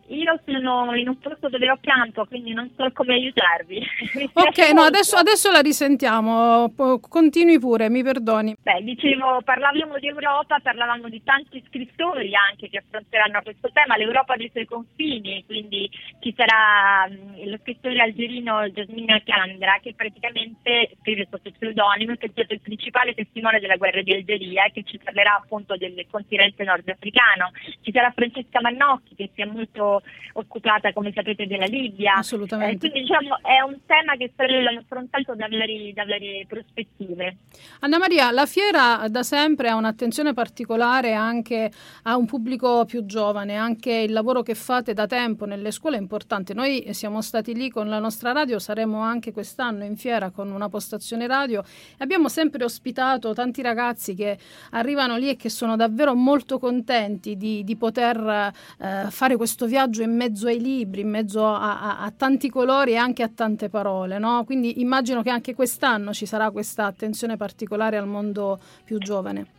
Io 0.09 0.38
sono 0.45 0.95
in 0.95 1.09
un 1.09 1.19
posto 1.19 1.49
dove 1.49 1.71
ho 1.71 1.77
pianto, 1.79 2.25
quindi 2.27 2.53
non 2.53 2.71
so 2.77 2.90
come 2.92 3.14
aiutarvi. 3.14 3.83
ok, 4.33 4.73
no, 4.73 4.83
adesso, 4.83 5.16
adesso, 5.16 5.51
la 5.51 5.61
risentiamo. 5.61 6.73
Continui 7.09 7.59
pure, 7.59 7.88
mi 7.88 8.03
perdoni. 8.03 8.55
Beh, 8.61 8.83
dicevo, 8.83 9.40
parlavamo 9.42 9.99
di 9.99 10.07
Europa, 10.07 10.59
parlavamo 10.62 11.09
di 11.09 11.23
tanti 11.25 11.62
scrittori 11.66 12.33
anche 12.35 12.69
che 12.69 12.79
affronteranno 12.79 13.42
questo 13.42 13.71
tema, 13.73 13.97
l'Europa 13.97 14.37
dei 14.37 14.51
suoi 14.53 14.64
confini, 14.64 15.42
quindi 15.47 15.90
ci 16.21 16.33
sarà 16.37 17.09
mh, 17.09 17.49
lo 17.49 17.59
scrittore 17.62 18.01
algerino 18.01 18.69
Jasmine 18.69 19.23
Candra 19.25 19.79
che 19.83 19.95
praticamente 19.95 20.97
scrive 21.01 21.27
sotto 21.31 21.51
pseudonimo, 21.51 22.14
che 22.14 22.27
è 22.27 22.31
stato 22.31 22.53
il 22.53 22.61
principale 22.61 23.14
testimone 23.14 23.59
della 23.59 23.77
guerra 23.77 24.03
di 24.03 24.12
Algeria, 24.12 24.71
che 24.73 24.85
ci 24.85 24.99
parlerà 25.03 25.40
appunto 25.42 25.77
del 25.77 26.07
continente 26.11 26.62
nordafricano. 26.62 27.51
Ci 27.81 27.90
sarà 27.92 28.12
Francesca 28.14 28.61
Mannocchi 28.61 29.14
che 29.16 29.31
sia 29.35 29.47
molto 29.47 29.96
occupata, 30.35 30.93
come 30.93 31.13
sapete, 31.15 31.47
della 31.47 31.67
Libia. 31.67 32.15
Assolutamente. 32.15 32.87
Eh, 32.87 32.91
quindi 32.91 33.01
diciamo 33.01 33.39
è 33.43 33.61
un 33.61 33.79
tema 33.87 34.17
che 34.17 34.31
sta 34.33 34.45
affrontato 34.45 35.35
da 35.35 35.49
varie, 35.49 35.93
da 35.93 36.05
varie 36.05 36.47
prospettive. 36.47 37.37
Anna 37.81 37.99
Maria, 37.99 38.31
la 38.31 38.47
fiera 38.47 39.07
da 39.09 39.23
sempre 39.23 39.69
ha 39.69 39.77
un'attenzione 39.77 40.33
particolare 40.33 41.15
anche 41.15 41.71
a 42.03 42.17
un 42.17 42.27
pubblico 42.27 42.85
più 42.85 43.05
giovane, 43.05 43.57
anche 43.57 43.93
il 43.93 44.13
lavoro 44.13 44.43
che 44.43 44.55
fate 44.55 44.93
da 44.93 45.07
tempo 45.07 45.45
nelle 45.45 45.71
scuole 45.71 45.97
è 45.97 46.01
importante. 46.01 46.55
Noi 46.55 46.93
siamo 46.93 47.23
stati 47.23 47.55
lì 47.55 47.71
con 47.71 47.89
la 47.89 47.99
nostra 47.99 48.33
radio, 48.33 48.59
saremo 48.59 49.01
anche 49.01 49.33
quest'anno 49.33 49.85
in 49.85 49.97
fiera 49.97 50.31
con 50.31 50.51
una 50.51 50.69
postazione 50.69 51.27
radio 51.27 51.63
e 51.63 51.97
abbiamo 51.99 52.29
sempre 52.29 52.65
ospitato 52.65 53.33
tanti 53.35 53.63
ragazzi 53.63 54.15
che 54.15 54.39
arrivano 54.71 55.17
lì 55.17 55.31
e 55.31 55.37
che 55.37 55.49
sono 55.49 55.77
davvero 55.77 56.15
molto 56.15 56.59
contenti 56.59 57.37
di, 57.37 57.65
di 57.65 57.77
poter 57.77 58.53
eh, 58.79 59.11
fare 59.11 59.37
questo 59.37 59.67
viaggio 59.67 59.85
viaggio 59.87 60.03
in 60.03 60.16
mezzo 60.16 60.49
ai 60.49 60.61
libri, 60.61 61.03
in 61.03 61.09
mezzo 61.09 61.46
a, 61.46 61.81
a, 61.81 61.99
a 62.01 62.12
tanti 62.14 62.51
colori 62.51 62.92
e 62.92 62.96
anche 62.96 63.22
a 63.22 63.31
tante 63.33 63.68
parole, 63.68 64.18
no? 64.18 64.44
Quindi 64.44 64.81
immagino 64.81 65.22
che 65.22 65.31
anche 65.31 65.55
quest'anno 65.55 66.12
ci 66.12 66.27
sarà 66.27 66.51
questa 66.51 66.87
attenzione 66.87 67.37
particolare 67.37 67.96
al 67.96 68.07
mondo 68.07 68.59
più 68.85 68.99
giovane. 68.99 69.56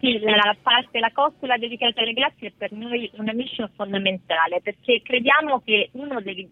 Sì, 0.00 0.18
la 0.18 0.56
parte, 0.62 0.98
la 0.98 1.10
costola 1.12 1.58
dedicata 1.58 2.00
alle 2.00 2.14
grazie 2.14 2.48
è 2.48 2.52
per 2.56 2.72
noi 2.72 3.10
una 3.18 3.34
mission 3.34 3.70
fondamentale 3.76 4.62
perché 4.62 5.02
crediamo 5.02 5.60
che 5.62 5.90
uno 5.92 6.22
dei 6.22 6.48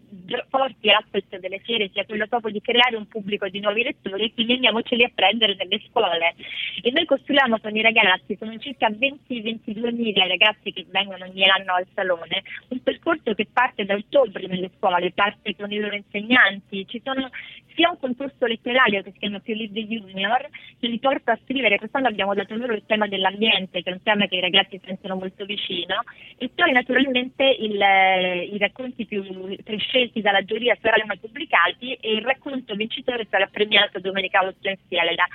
forti 0.49 0.91
asset 0.91 1.39
delle 1.39 1.57
fiere 1.57 1.89
sia 1.91 2.05
quello 2.05 2.27
proprio 2.27 2.51
di 2.51 2.61
creare 2.61 2.95
un 2.95 3.07
pubblico 3.07 3.49
di 3.49 3.59
nuovi 3.59 3.81
lettori 3.81 4.25
e 4.25 4.33
quindi 4.35 4.53
andiamoceli 4.53 5.03
a 5.03 5.11
prendere 5.15 5.55
nelle 5.55 5.81
scuole. 5.89 6.35
E 6.83 6.91
noi 6.91 7.05
costruiamo 7.05 7.59
con 7.59 7.75
i 7.75 7.81
ragazzi, 7.81 8.37
sono 8.37 8.55
circa 8.59 8.87
20-22 8.87 9.95
mila 9.95 10.27
ragazzi 10.27 10.71
che 10.71 10.85
vengono 10.87 11.25
ogni 11.25 11.49
anno 11.49 11.73
al 11.73 11.87
salone, 11.95 12.43
un 12.67 12.83
percorso 12.83 13.33
che 13.33 13.47
parte 13.51 13.83
da 13.83 13.95
ottobre 13.95 14.45
nelle 14.45 14.69
scuole, 14.77 15.11
parte 15.11 15.55
con 15.55 15.71
i 15.71 15.79
loro 15.79 15.95
insegnanti, 15.95 16.85
ci 16.87 17.01
sono 17.03 17.27
sia 17.79 17.89
un 17.89 17.97
concorso 17.97 18.45
letterario 18.45 19.01
che 19.01 19.11
si 19.13 19.19
chiama 19.19 19.39
Più 19.39 19.55
Libri 19.55 19.87
Junior 19.87 20.49
che 20.79 20.87
li 20.87 20.99
porta 20.99 21.31
a 21.31 21.39
scrivere, 21.45 21.77
quest'anno 21.77 22.07
abbiamo 22.07 22.33
dato 22.33 22.53
loro 22.55 22.73
il 22.73 22.83
tema 22.85 23.07
dell'ambiente 23.39 23.81
che 23.81 23.89
è 23.89 23.93
un 23.93 24.03
tema 24.03 24.27
che 24.27 24.35
i 24.35 24.41
ragazzi 24.41 24.79
sentono 24.83 25.15
molto 25.15 25.45
vicino 25.45 26.03
e 26.37 26.49
poi 26.53 26.71
naturalmente 26.73 27.43
il, 27.43 27.79
i 28.53 28.57
racconti 28.57 29.05
più 29.05 29.23
prescelti 29.63 30.21
dalla 30.21 30.43
giuria 30.43 30.77
saranno 30.81 31.15
pubblicati 31.19 31.93
e 31.93 32.13
il 32.13 32.21
racconto 32.21 32.75
vincitore 32.75 33.25
sarà 33.29 33.47
premiato 33.47 33.99
domenica 33.99 34.45
8 34.45 34.67
in 34.67 34.77
Fielera. 34.87 35.25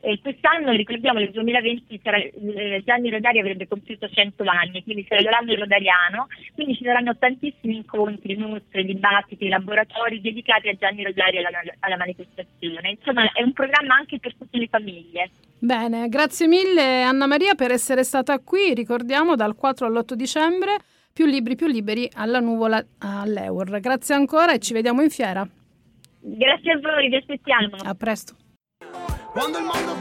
Eh, 0.00 0.18
quest'anno 0.20 0.72
ricordiamo 0.72 1.20
nel 1.20 1.30
2020 1.30 2.00
sarà, 2.02 2.18
eh, 2.18 2.82
Gianni 2.84 3.10
Rodari 3.10 3.38
avrebbe 3.38 3.68
compiuto 3.68 4.08
100 4.08 4.42
anni, 4.44 4.82
quindi 4.82 5.06
sarà 5.08 5.22
l'anno 5.22 5.54
rodariano, 5.54 6.26
quindi 6.54 6.74
ci 6.74 6.84
saranno 6.84 7.16
tantissimi 7.16 7.76
incontri, 7.76 8.36
mostre, 8.36 8.84
dibattiti, 8.84 9.48
laboratori 9.48 10.20
dedicati 10.20 10.68
a 10.68 10.74
Gianni 10.74 11.04
Rodari 11.04 11.38
alla, 11.38 11.62
alla 11.80 11.96
manifestazione. 11.96 12.90
Insomma 12.90 13.30
è 13.32 13.42
un 13.42 13.52
programma 13.52 13.94
anche 13.94 14.18
per 14.18 14.34
tutte 14.34 14.58
le 14.58 14.66
famiglie. 14.66 15.30
Bene, 15.64 16.08
grazie 16.08 16.48
mille 16.48 17.02
Anna 17.02 17.28
Maria 17.28 17.51
per 17.54 17.70
essere 17.70 18.04
stata 18.04 18.38
qui, 18.38 18.74
ricordiamo 18.74 19.34
dal 19.34 19.54
4 19.54 19.86
all'8 19.86 20.14
dicembre, 20.14 20.78
più 21.12 21.26
libri 21.26 21.56
più 21.56 21.66
liberi 21.66 22.10
alla 22.14 22.40
nuvola 22.40 22.82
all'Eur. 22.98 23.80
Grazie 23.80 24.14
ancora 24.14 24.52
e 24.52 24.58
ci 24.58 24.72
vediamo 24.72 25.02
in 25.02 25.10
fiera. 25.10 25.46
Grazie 26.20 26.72
a 26.72 26.78
voi, 26.78 27.08
vi 27.08 27.16
aspettiamo. 27.16 27.76
A 27.82 27.94
presto. 27.94 28.34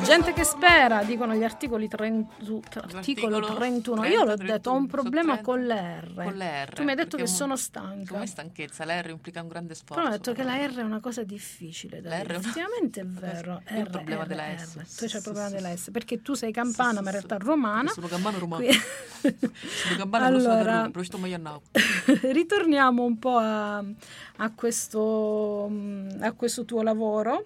Gente 0.04 0.34
che 0.34 0.44
spera, 0.44 1.04
dicono 1.04 1.34
gli 1.34 1.44
articoli 1.44 1.88
30, 1.88 2.34
articolo 2.82 3.39
31. 3.39 4.06
Io 4.06 4.26
l'ho 4.26 4.36
detto, 4.36 4.72
ho 4.72 4.74
un 4.74 4.88
problema 4.88 5.39
con 5.39 5.65
l'R. 5.65 6.13
Con 6.13 6.34
l'R. 6.34 6.74
Tu 6.74 6.84
mi 6.84 6.89
hai 6.89 6.96
detto 6.98 7.15
che 7.15 7.28
sono 7.28 7.56
stanca. 7.56 8.13
Come 8.13 8.28
stanchezza? 8.28 8.84
La 8.84 9.00
R 9.00 9.10
implica 9.10 9.41
un 9.41 9.48
grande 9.48 9.74
sforzo. 9.74 10.02
Però 10.02 10.08
ho 10.08 10.17
detto 10.17 10.34
che 10.34 10.44
la 10.44 10.58
R 10.58 10.76
è 10.76 10.82
una 10.82 11.00
cosa 11.00 11.24
difficile. 11.24 12.02
Da 12.02 12.17
dire. 12.17 12.36
Effettivamente 12.36 13.00
è 13.00 13.06
vero. 13.08 13.62
È 13.63 13.78
il 13.78 13.89
problema 13.89 14.26
della 14.26 14.58
S. 14.58 14.98
Tu 14.98 15.06
c'hai 15.08 15.17
il 15.17 15.24
problema 15.24 15.50
della 15.50 15.78
S. 15.78 15.91
Perché 15.91 16.22
tu 16.22 16.34
sei 16.34 16.52
campana, 16.52 17.00
ma 17.00 17.08
in 17.08 17.15
realtà 17.15 17.38
romana. 17.38 17.89
Sono 17.89 18.08
campana 18.08 18.38
romana. 18.38 18.65
sono 19.22 19.96
campana 19.98 20.26
allora, 20.26 20.89
sto 21.04 21.20
ritorniamo 22.22 23.04
un 23.04 23.17
po' 23.17 23.38
a, 23.38 23.78
a, 23.78 24.52
questo, 24.54 25.72
a 26.20 26.32
questo 26.34 26.65
tuo 26.65 26.82
lavoro 26.82 27.46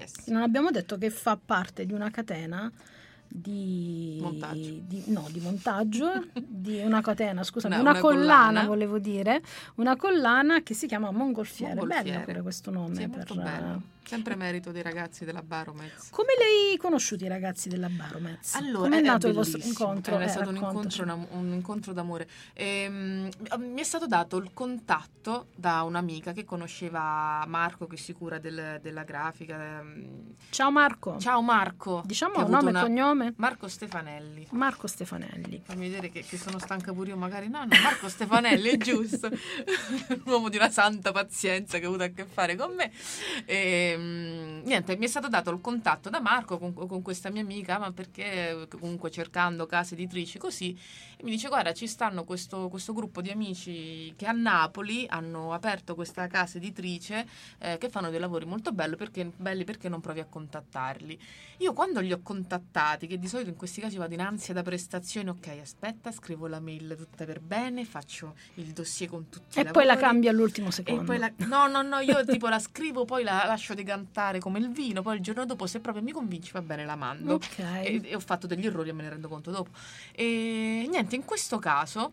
Yes. 0.00 0.26
Non 0.28 0.42
abbiamo 0.42 0.70
detto 0.70 0.96
che 0.98 1.10
fa 1.10 1.38
parte 1.42 1.84
di 1.86 1.92
una 1.92 2.10
catena 2.10 2.70
di 3.32 4.18
Montaggio. 4.20 4.60
di- 4.86 5.04
no, 5.06 5.28
di 5.30 5.40
montaggio 5.40 6.24
di 6.34 6.80
una 6.82 7.00
catena, 7.00 7.44
scusami, 7.44 7.74
Una- 7.74 7.82
una, 7.82 7.90
una 7.92 8.00
collana, 8.00 8.26
collana. 8.34 8.66
volevo 8.66 8.98
dire, 8.98 9.40
una 9.76 9.94
collana 9.96 10.62
che 10.62 10.74
si 10.74 10.86
chiama 10.88 11.10
Mongolfiere. 11.12 11.74
Mongolfiere. 11.74 12.10
Bello 12.10 12.24
pure 12.24 12.42
questo 12.42 12.70
nome. 12.72 12.94
Sì, 12.96 13.08
per- 13.08 13.34
bello. 13.34 13.82
Sempre 14.10 14.34
merito 14.34 14.72
dei 14.72 14.82
ragazzi 14.82 15.24
della 15.24 15.40
Baromez. 15.40 16.08
Come 16.10 16.32
li 16.36 16.70
hai 16.72 16.76
conosciuti 16.78 17.26
i 17.26 17.28
ragazzi 17.28 17.68
della 17.68 17.88
Baromez? 17.88 18.56
Allora, 18.56 18.88
Come 18.88 18.98
è 18.98 19.02
nato 19.02 19.28
il 19.28 19.34
vostro 19.34 19.60
incontro? 19.62 20.18
È 20.18 20.24
Eh, 20.24 20.28
stato 20.28 20.48
un 20.48 20.56
incontro, 20.56 21.26
un 21.30 21.52
incontro 21.52 21.92
d'amore. 21.92 22.28
Ehm, 22.54 23.28
mi 23.58 23.80
è 23.80 23.84
stato 23.84 24.08
dato 24.08 24.36
il 24.38 24.50
contatto 24.52 25.46
da 25.54 25.82
un'amica 25.82 26.32
che 26.32 26.44
conosceva 26.44 27.44
Marco, 27.46 27.86
che 27.86 27.96
si 27.96 28.12
cura 28.12 28.38
del- 28.40 28.80
della 28.82 29.04
grafica. 29.04 29.78
ehm. 29.78 30.34
Ciao 30.50 30.72
Marco. 30.72 31.16
Ciao 31.20 31.40
Marco. 31.40 32.02
Diciamo 32.04 32.34
avuto 32.34 32.50
nome 32.50 32.66
e 32.66 32.70
una- 32.70 32.80
cognome? 32.82 33.34
Marco 33.36 33.68
Stefanelli. 33.68 34.48
Marco 34.50 34.88
Stefanelli. 34.88 35.62
Fammi 35.64 35.88
vedere 35.88 36.10
che, 36.10 36.24
che 36.24 36.36
sono 36.36 36.58
stanca 36.58 36.92
pure 36.92 37.10
io, 37.10 37.16
magari. 37.16 37.46
No, 37.48 37.60
no, 37.60 37.68
Marco 37.80 38.08
Stefanelli 38.08 38.70
è 38.70 38.76
giusto. 38.76 39.28
Un 40.10 40.22
uomo 40.24 40.48
di 40.48 40.56
una 40.56 40.68
santa 40.70 41.12
pazienza 41.12 41.78
che 41.78 41.84
ha 41.84 41.88
avuto 41.88 42.02
a 42.02 42.08
che 42.08 42.24
fare 42.24 42.56
con 42.56 42.74
me. 42.74 42.90
E, 43.44 43.98
niente, 44.00 44.96
mi 44.96 45.04
è 45.04 45.08
stato 45.08 45.28
dato 45.28 45.50
il 45.50 45.60
contatto 45.60 46.08
da 46.10 46.20
Marco 46.20 46.58
con, 46.58 46.72
con 46.74 47.02
questa 47.02 47.30
mia 47.30 47.42
amica, 47.42 47.78
ma 47.78 47.92
perché 47.92 48.66
comunque 48.78 49.10
cercando 49.10 49.66
case 49.66 49.94
editrici 49.94 50.38
così. 50.38 50.76
E 51.16 51.22
mi 51.24 51.30
dice: 51.30 51.48
Guarda, 51.48 51.72
ci 51.72 51.86
stanno 51.86 52.24
questo, 52.24 52.68
questo 52.68 52.92
gruppo 52.92 53.20
di 53.20 53.30
amici 53.30 54.12
che 54.16 54.26
a 54.26 54.32
Napoli 54.32 55.06
hanno 55.08 55.52
aperto 55.52 55.94
questa 55.94 56.26
casa 56.26 56.58
editrice 56.58 57.26
eh, 57.58 57.78
che 57.78 57.88
fanno 57.88 58.10
dei 58.10 58.20
lavori 58.20 58.44
molto 58.46 58.72
bello 58.72 58.96
perché, 58.96 59.30
belli 59.36 59.64
perché 59.64 59.88
non 59.88 60.00
provi 60.00 60.20
a 60.20 60.24
contattarli. 60.26 61.18
Io 61.58 61.72
quando 61.72 62.00
li 62.00 62.12
ho 62.12 62.20
contattati, 62.22 63.06
che 63.06 63.18
di 63.18 63.28
solito 63.28 63.50
in 63.50 63.56
questi 63.56 63.80
casi 63.80 63.96
vado 63.96 64.14
in 64.14 64.20
ansia 64.20 64.54
da 64.54 64.62
prestazioni, 64.62 65.28
ok, 65.28 65.58
aspetta, 65.60 66.10
scrivo 66.10 66.46
la 66.46 66.58
mail 66.60 66.94
tutta 66.96 67.24
per 67.24 67.40
bene, 67.40 67.84
faccio 67.84 68.34
il 68.54 68.66
dossier 68.72 69.10
con 69.10 69.28
tutti 69.28 69.58
i 69.58 69.62
E 69.62 69.64
poi 69.66 69.84
la 69.84 69.92
lavori. 69.94 70.06
cambi 70.06 70.28
all'ultimo 70.28 70.68
E 70.68 70.72
secondo. 70.72 71.12
la- 71.18 71.32
no, 71.46 71.66
no, 71.66 71.82
no, 71.82 71.98
io 71.98 72.24
tipo 72.24 72.48
la 72.48 72.58
scrivo, 72.58 73.04
poi 73.04 73.22
la 73.24 73.44
lascio 73.46 73.74
decantare 73.90 74.38
come 74.38 74.58
il 74.58 74.70
vino, 74.70 75.02
poi 75.02 75.16
il 75.16 75.22
giorno 75.22 75.44
dopo 75.44 75.66
se 75.66 75.80
proprio 75.80 76.02
mi 76.02 76.12
convinci 76.12 76.52
va 76.52 76.62
bene 76.62 76.84
la 76.84 76.96
mando. 76.96 77.34
Ok. 77.34 77.58
E, 77.58 78.00
e 78.04 78.14
ho 78.14 78.20
fatto 78.20 78.46
degli 78.46 78.66
errori 78.66 78.90
e 78.90 78.92
me 78.92 79.02
ne 79.02 79.10
rendo 79.10 79.28
conto 79.28 79.50
dopo. 79.50 79.70
E 80.12 80.86
niente, 80.88 81.16
in 81.16 81.24
questo 81.24 81.58
caso 81.58 82.12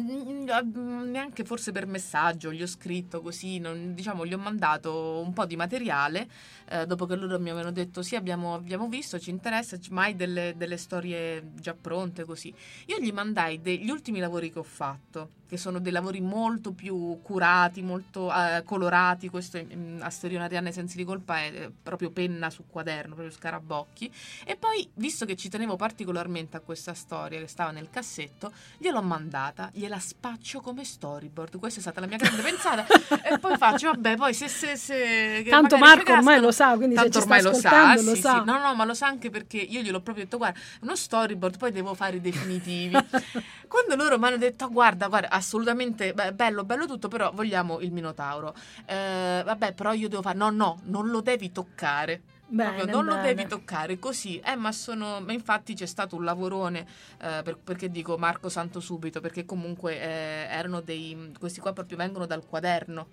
neanche 0.00 1.44
forse 1.44 1.72
per 1.72 1.86
messaggio 1.86 2.52
gli 2.52 2.62
ho 2.62 2.66
scritto 2.66 3.20
così, 3.20 3.58
non- 3.58 3.94
diciamo 3.94 4.24
gli 4.24 4.32
ho 4.32 4.38
mandato 4.38 5.20
un 5.20 5.32
po' 5.32 5.44
di 5.44 5.56
materiale 5.56 6.28
eh, 6.68 6.86
dopo 6.86 7.06
che 7.06 7.16
loro 7.16 7.38
mi 7.38 7.50
avevano 7.50 7.72
detto 7.72 8.02
sì 8.02 8.16
abbiamo, 8.16 8.54
abbiamo 8.54 8.88
visto, 8.88 9.18
ci 9.18 9.30
interessa, 9.30 9.76
mai 9.90 10.16
delle, 10.16 10.54
delle 10.56 10.76
storie 10.76 11.52
già 11.54 11.74
pronte 11.74 12.24
così. 12.24 12.52
Io 12.86 12.98
gli 12.98 13.12
mandai 13.12 13.60
degli 13.60 13.90
ultimi 13.90 14.20
lavori 14.20 14.50
che 14.50 14.58
ho 14.58 14.64
fatto, 14.64 15.40
che 15.52 15.58
sono 15.58 15.80
dei 15.80 15.92
lavori 15.92 16.22
molto 16.22 16.72
più 16.72 17.20
curati, 17.20 17.82
molto 17.82 18.32
eh, 18.32 18.62
colorati, 18.64 19.28
questo 19.28 19.58
in, 19.58 19.98
a 20.00 20.10
Arianna 20.22 20.68
ai 20.68 20.72
sensi 20.72 20.96
di 20.96 21.04
colpa 21.04 21.40
è 21.40 21.70
proprio 21.82 22.10
penna 22.10 22.48
su 22.48 22.64
quaderno, 22.66 23.14
proprio 23.14 23.36
scarabocchi. 23.36 24.10
E 24.46 24.56
poi, 24.56 24.88
visto 24.94 25.26
che 25.26 25.36
ci 25.36 25.50
tenevo 25.50 25.76
particolarmente 25.76 26.56
a 26.56 26.60
questa 26.60 26.94
storia 26.94 27.38
che 27.38 27.48
stava 27.48 27.70
nel 27.70 27.90
cassetto, 27.90 28.50
gliel'ho 28.78 29.02
mandata, 29.02 29.70
gliela 29.82 29.98
spaccio 29.98 30.60
come 30.60 30.84
storyboard. 30.84 31.58
Questa 31.58 31.80
è 31.80 31.82
stata 31.82 31.98
la 31.98 32.06
mia 32.06 32.16
grande 32.16 32.40
pensata. 32.40 32.86
e 33.24 33.38
poi 33.38 33.56
faccio, 33.56 33.90
vabbè, 33.90 34.16
poi 34.16 34.32
se... 34.32 34.46
se, 34.46 34.76
se 34.76 35.44
Tanto 35.48 35.76
Marco 35.76 36.12
ormai 36.12 36.40
lo 36.40 36.52
sa, 36.52 36.76
quindi 36.76 36.94
Tanto 36.94 37.18
se 37.18 37.18
ormai 37.18 37.42
lo 37.42 37.52
sa, 37.52 37.94
lo 37.94 38.14
sì, 38.14 38.20
sa. 38.20 38.38
sì. 38.38 38.44
No, 38.44 38.58
no, 38.58 38.74
ma 38.76 38.84
lo 38.84 38.94
sa 38.94 39.06
anche 39.08 39.28
perché 39.30 39.56
io 39.56 39.80
gliel'ho 39.80 40.00
proprio 40.00 40.24
detto, 40.24 40.36
guarda, 40.36 40.58
uno 40.82 40.94
storyboard, 40.94 41.56
poi 41.58 41.72
devo 41.72 41.94
fare 41.94 42.16
i 42.16 42.20
definitivi. 42.20 42.94
Quando 43.66 43.96
loro 43.96 44.18
mi 44.18 44.26
hanno 44.26 44.36
detto, 44.36 44.64
"Ah, 44.64 44.68
guarda, 44.68 45.08
guarda, 45.08 45.30
assolutamente 45.30 46.12
beh, 46.14 46.32
bello, 46.32 46.64
bello 46.64 46.86
tutto, 46.86 47.08
però 47.08 47.32
vogliamo 47.32 47.80
il 47.80 47.90
Minotauro. 47.90 48.54
Eh, 48.86 49.42
vabbè, 49.44 49.72
però 49.72 49.92
io 49.92 50.08
devo 50.08 50.22
fare, 50.22 50.36
no, 50.38 50.50
no, 50.50 50.80
non 50.84 51.08
lo 51.08 51.20
devi 51.20 51.50
toccare. 51.50 52.22
Bene, 52.52 52.84
non 52.84 53.04
lo 53.06 53.14
bene. 53.14 53.34
devi 53.34 53.48
toccare 53.48 53.98
così. 53.98 54.38
Eh, 54.40 54.56
ma 54.56 54.72
sono. 54.72 55.20
Ma 55.20 55.32
infatti 55.32 55.74
c'è 55.74 55.86
stato 55.86 56.16
un 56.16 56.24
lavorone. 56.24 56.86
eh, 57.20 57.40
per- 57.42 57.56
perché 57.62 57.88
dico 57.90 58.18
Marco 58.18 58.48
Santo 58.48 58.80
subito? 58.80 59.20
Perché 59.20 59.44
comunque 59.44 59.94
eh, 60.00 60.46
erano 60.50 60.80
dei. 60.80 61.32
Questi 61.38 61.60
qua 61.60 61.72
proprio 61.72 61.96
vengono 61.96 62.26
dal 62.26 62.44
quaderno. 62.46 63.06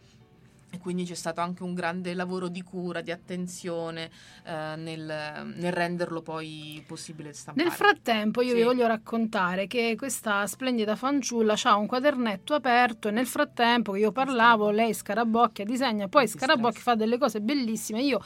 E 0.71 0.77
quindi 0.77 1.03
c'è 1.03 1.15
stato 1.15 1.41
anche 1.41 1.63
un 1.63 1.73
grande 1.73 2.13
lavoro 2.13 2.47
di 2.47 2.61
cura, 2.61 3.01
di 3.01 3.09
attenzione 3.09 4.11
eh, 4.45 4.75
nel, 4.77 5.51
nel 5.55 5.71
renderlo 5.73 6.21
poi 6.21 6.83
possibile 6.85 7.33
stampare. 7.33 7.67
Nel 7.67 7.75
frattempo 7.75 8.43
io 8.43 8.49
Sì. 8.51 8.57
vi 8.57 8.61
voglio 8.63 8.85
raccontare 8.85 9.65
che 9.65 9.95
questa 9.97 10.45
splendida 10.45 10.95
fanciulla 10.95 11.55
ha 11.63 11.75
un 11.75 11.87
quadernetto 11.87 12.53
aperto 12.53 13.07
e 13.07 13.11
nel 13.11 13.25
frattempo 13.25 13.93
che 13.93 13.99
io 13.99 14.11
parlavo 14.11 14.69
lei 14.69 14.93
scarabocchia 14.93 15.65
disegna, 15.65 16.07
poi 16.07 16.27
scarabocchia 16.27 16.81
fa 16.81 16.93
delle 16.93 17.17
cose 17.17 17.41
bellissime. 17.41 18.03
Io 18.03 18.21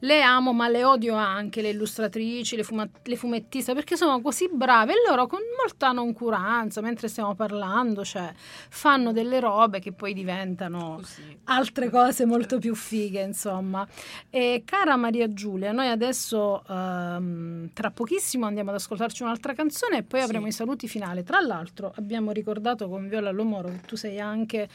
le 0.00 0.20
amo 0.22 0.52
ma 0.52 0.68
le 0.68 0.84
odio 0.84 1.14
anche 1.14 1.62
le 1.62 1.70
illustratrici, 1.70 2.54
le, 2.56 2.62
fuma- 2.64 2.88
le 3.02 3.16
fumettiste 3.16 3.72
perché 3.74 3.96
sono 3.96 4.20
così 4.20 4.48
brave 4.52 4.92
e 4.92 4.96
loro 5.08 5.26
con 5.26 5.40
molta 5.58 5.90
noncuranza 5.92 6.80
mentre 6.82 7.08
stiamo 7.08 7.34
parlando 7.34 8.04
cioè, 8.04 8.30
fanno 8.68 9.12
delle 9.12 9.40
robe 9.40 9.80
che 9.80 9.92
poi 9.92 10.12
diventano 10.12 10.96
Così. 10.96 11.38
altre 11.44 11.88
cose 11.90 12.26
molto 12.26 12.58
più 12.58 12.74
fighe, 12.74 13.22
insomma. 13.22 13.86
E 14.28 14.62
cara 14.64 14.96
Maria 14.96 15.32
Giulia, 15.32 15.72
noi 15.72 15.88
adesso 15.88 16.62
ehm, 16.68 17.70
tra 17.72 17.90
pochissimo 17.90 18.46
andiamo 18.46 18.70
ad 18.70 18.76
ascoltarci 18.76 19.22
un'altra 19.22 19.54
canzone 19.54 19.98
e 19.98 20.02
poi 20.02 20.20
Sì. 20.20 20.26
avremo 20.26 20.46
i 20.46 20.52
saluti 20.52 20.88
finali. 20.88 21.22
Tra 21.24 21.40
l'altro 21.40 21.92
abbiamo 21.96 22.32
ricordato 22.32 22.88
con 22.88 23.08
Viola 23.08 23.30
Lomoro 23.30 23.68
che 23.68 23.80
tu 23.86 23.96
sei 23.96 24.20
anche 24.20 24.68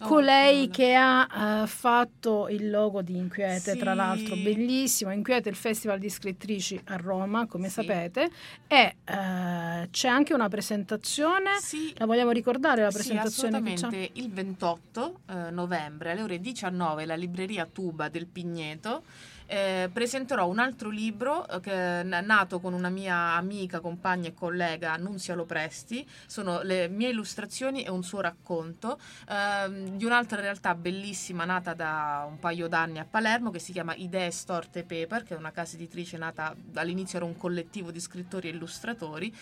Oh, 0.00 0.06
colei 0.08 0.66
Viola. 0.68 0.72
che 0.74 0.94
ha 0.94 1.62
eh, 1.62 1.66
fatto 1.66 2.48
il 2.48 2.70
logo 2.70 3.02
di 3.02 3.16
Inquiete, 3.16 3.76
tra 3.76 3.90
Sì. 3.92 3.96
l'altro 3.96 4.36
bellissimo. 4.36 5.12
Inquiete 5.12 5.48
è 5.48 5.52
il 5.52 5.56
festival 5.58 5.98
di 5.98 6.08
scrittrici 6.10 6.80
a 6.86 6.96
Roma, 6.96 7.46
come 7.46 7.68
Sì. 7.68 7.74
sapete, 7.74 8.30
e 8.66 8.96
eh, 9.04 9.88
c'è 9.90 10.08
anche 10.08 10.34
una 10.34 10.48
presentazione. 10.48 11.58
Sì, 11.60 11.92
La 11.98 12.06
vogliamo 12.06 12.30
ricordare 12.32 12.82
la 12.82 12.90
Sì, 12.90 12.96
presentazione 12.96 13.62
c'è? 13.62 13.68
assolutamente. 13.70 14.10
Il 14.20 14.30
28 14.32 15.20
eh, 15.28 15.50
novembre 15.50 16.10
alle 16.12 16.22
ore 16.22 16.40
19 16.40 17.02
alla 17.04 17.14
libreria 17.14 17.66
Tuba 17.70 18.08
del 18.08 18.26
Pigneto 18.26 19.02
eh, 19.46 19.90
presenterò 19.92 20.48
un 20.48 20.58
altro 20.58 20.88
libro 20.88 21.46
eh, 21.46 21.60
che 21.60 21.72
è 22.00 22.02
nato 22.02 22.58
con 22.58 22.72
una 22.72 22.88
mia 22.88 23.34
amica, 23.34 23.80
compagna 23.80 24.28
e 24.28 24.34
collega, 24.34 24.96
Nunzia 24.96 25.34
Lopresti. 25.34 26.08
Sono 26.26 26.62
le 26.62 26.88
mie 26.88 27.10
illustrazioni 27.10 27.82
e 27.82 27.90
un 27.90 28.02
suo 28.02 28.20
racconto 28.20 28.98
ehm, 29.28 29.81
di 29.96 30.04
un'altra 30.04 30.40
realtà 30.40 30.74
bellissima 30.74 31.44
nata 31.44 31.74
da 31.74 32.26
un 32.28 32.38
paio 32.38 32.68
d'anni 32.68 32.98
a 32.98 33.06
Palermo 33.08 33.50
che 33.50 33.58
si 33.58 33.72
chiama 33.72 33.94
Idee 33.94 34.30
Storte 34.30 34.84
Paper, 34.84 35.22
che 35.22 35.34
è 35.34 35.36
una 35.36 35.52
casa 35.52 35.76
editrice 35.76 36.16
nata 36.16 36.54
all'inizio 36.74 37.18
era 37.18 37.26
un 37.26 37.36
collettivo 37.36 37.90
di 37.90 38.00
scrittori 38.00 38.48
e 38.48 38.52
illustratori 38.52 39.32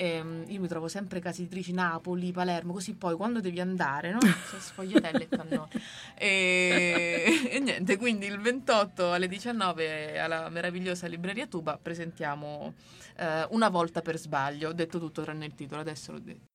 Ehm, 0.00 0.44
io 0.46 0.60
mi 0.60 0.68
trovo 0.68 0.86
sempre 0.86 1.18
case 1.18 1.40
editrici 1.40 1.72
Napoli, 1.72 2.30
Palermo, 2.30 2.72
così 2.72 2.94
poi 2.94 3.16
quando 3.16 3.40
devi 3.40 3.58
andare, 3.58 4.12
no? 4.12 4.18
C'è 4.22 4.60
sfogliatelle 4.60 5.24
e 5.24 5.28
cannone. 5.28 5.68
E, 6.14 7.48
e 7.50 7.58
niente, 7.58 7.96
quindi 7.96 8.26
il 8.26 8.38
28 8.38 9.12
alle 9.12 9.26
19 9.26 10.20
alla 10.20 10.48
meravigliosa 10.50 11.08
libreria 11.08 11.48
Tuba 11.48 11.78
presentiamo 11.80 12.74
eh, 13.16 13.46
Una 13.50 13.68
volta 13.68 14.00
per 14.00 14.18
sbaglio. 14.18 14.68
Ho 14.68 14.72
detto 14.72 15.00
tutto 15.00 15.22
tranne 15.22 15.46
il 15.46 15.54
titolo, 15.54 15.80
adesso 15.80 16.12
l'ho 16.12 16.20
detto. 16.20 16.47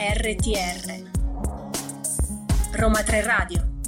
RTR 0.00 1.04
Roma 2.72 3.02
3 3.02 3.20
Radio 3.20 3.79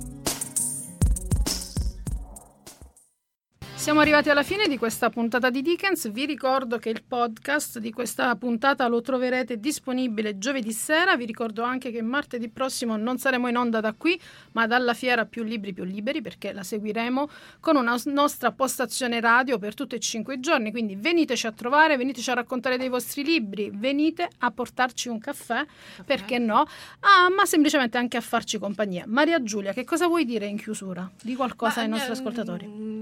Siamo 3.82 3.98
arrivati 3.98 4.30
alla 4.30 4.44
fine 4.44 4.68
di 4.68 4.78
questa 4.78 5.10
puntata 5.10 5.50
di 5.50 5.60
Dickens. 5.60 6.08
Vi 6.12 6.24
ricordo 6.24 6.78
che 6.78 6.88
il 6.88 7.02
podcast 7.02 7.80
di 7.80 7.90
questa 7.90 8.36
puntata 8.36 8.86
lo 8.86 9.00
troverete 9.00 9.58
disponibile 9.58 10.38
giovedì 10.38 10.70
sera. 10.70 11.16
Vi 11.16 11.24
ricordo 11.24 11.64
anche 11.64 11.90
che 11.90 12.00
martedì 12.00 12.48
prossimo 12.48 12.96
non 12.96 13.18
saremo 13.18 13.48
in 13.48 13.56
onda 13.56 13.80
da 13.80 13.92
qui, 13.92 14.18
ma 14.52 14.68
dalla 14.68 14.94
fiera 14.94 15.26
Più 15.26 15.42
Libri 15.42 15.72
Più 15.72 15.82
Liberi, 15.82 16.22
perché 16.22 16.52
la 16.52 16.62
seguiremo 16.62 17.28
con 17.58 17.74
una 17.74 17.96
nostra 18.04 18.52
postazione 18.52 19.18
radio 19.18 19.58
per 19.58 19.74
tutti 19.74 19.96
e 19.96 19.98
cinque 19.98 20.34
i 20.34 20.40
giorni. 20.40 20.70
Quindi 20.70 20.94
veniteci 20.94 21.48
a 21.48 21.52
trovare, 21.52 21.96
veniteci 21.96 22.30
a 22.30 22.34
raccontare 22.34 22.78
dei 22.78 22.88
vostri 22.88 23.24
libri, 23.24 23.72
venite 23.74 24.28
a 24.38 24.52
portarci 24.52 25.08
un 25.08 25.18
caffè, 25.18 25.66
perché 26.04 26.38
no? 26.38 26.64
Ah, 27.00 27.28
ma 27.36 27.44
semplicemente 27.46 27.98
anche 27.98 28.16
a 28.16 28.20
farci 28.20 28.60
compagnia. 28.60 29.02
Maria 29.08 29.42
Giulia, 29.42 29.72
che 29.72 29.82
cosa 29.82 30.06
vuoi 30.06 30.24
dire 30.24 30.46
in 30.46 30.56
chiusura? 30.56 31.10
Di 31.20 31.34
qualcosa 31.34 31.80
ai 31.80 31.88
Ma, 31.88 31.96
nostri 31.96 32.12
eh, 32.12 32.16
ascoltatori. 32.16 33.01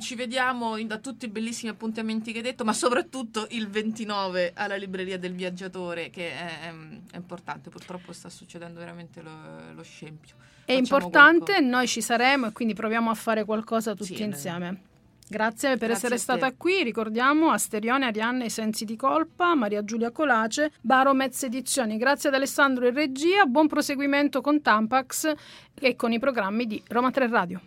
Ci, 0.00 0.14
vediamo 0.14 0.76
in- 0.76 0.86
da 0.86 0.98
tutti 0.98 1.26
i 1.26 1.28
bellissimi 1.28 1.70
appuntamenti 1.70 2.32
che 2.32 2.38
hai 2.38 2.44
detto, 2.44 2.64
ma 2.64 2.72
soprattutto 2.72 3.46
il 3.50 3.68
29 3.68 4.52
alla 4.54 4.76
libreria 4.76 5.18
del 5.18 5.32
viaggiatore, 5.34 6.10
che 6.10 6.30
è, 6.32 6.72
è 7.10 7.16
importante. 7.16 7.70
Purtroppo 7.70 8.12
sta 8.12 8.28
succedendo 8.28 8.78
veramente 8.80 9.22
lo, 9.22 9.30
lo 9.74 9.82
scempio. 9.82 10.34
È 10.64 10.72
Facciamo 10.74 10.78
importante, 10.80 11.44
qualcosa. 11.52 11.68
noi 11.68 11.86
ci 11.86 12.00
saremo 12.00 12.46
e 12.46 12.52
quindi 12.52 12.74
proviamo 12.74 13.10
a 13.10 13.14
fare 13.14 13.44
qualcosa 13.44 13.94
tutti 13.94 14.16
Sì, 14.16 14.22
insieme. 14.22 14.80
Grazie 15.28 15.78
per 15.78 15.88
Grazie 15.88 15.94
essere 15.94 16.18
stata 16.18 16.52
qui. 16.52 16.82
Ricordiamo 16.82 17.50
Asterione, 17.52 18.04
Arianna, 18.04 18.44
I 18.44 18.50
Sensi 18.50 18.84
di 18.84 18.96
Colpa, 18.96 19.54
Maria 19.54 19.82
Giulia 19.82 20.10
Colace, 20.10 20.72
Baro 20.82 21.14
Mezze 21.14 21.46
Edizioni. 21.46 21.96
Grazie 21.96 22.28
ad 22.28 22.34
Alessandro 22.34 22.86
in 22.86 22.92
regia. 22.94 23.46
Buon 23.46 23.66
proseguimento 23.66 24.42
con 24.42 24.60
Tampax 24.60 25.32
e 25.80 25.96
con 25.96 26.12
i 26.12 26.18
programmi 26.18 26.66
di 26.66 26.82
Roma 26.88 27.10
3 27.10 27.28
Radio. 27.28 27.60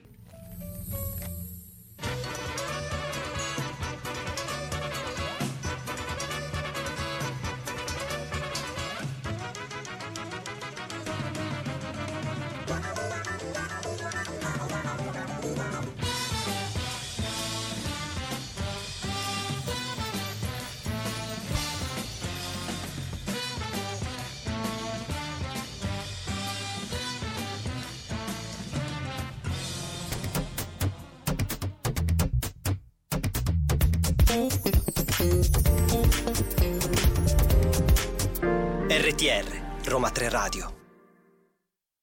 Roma 39.96 40.10
3 40.10 40.28
Radio. 40.28 40.75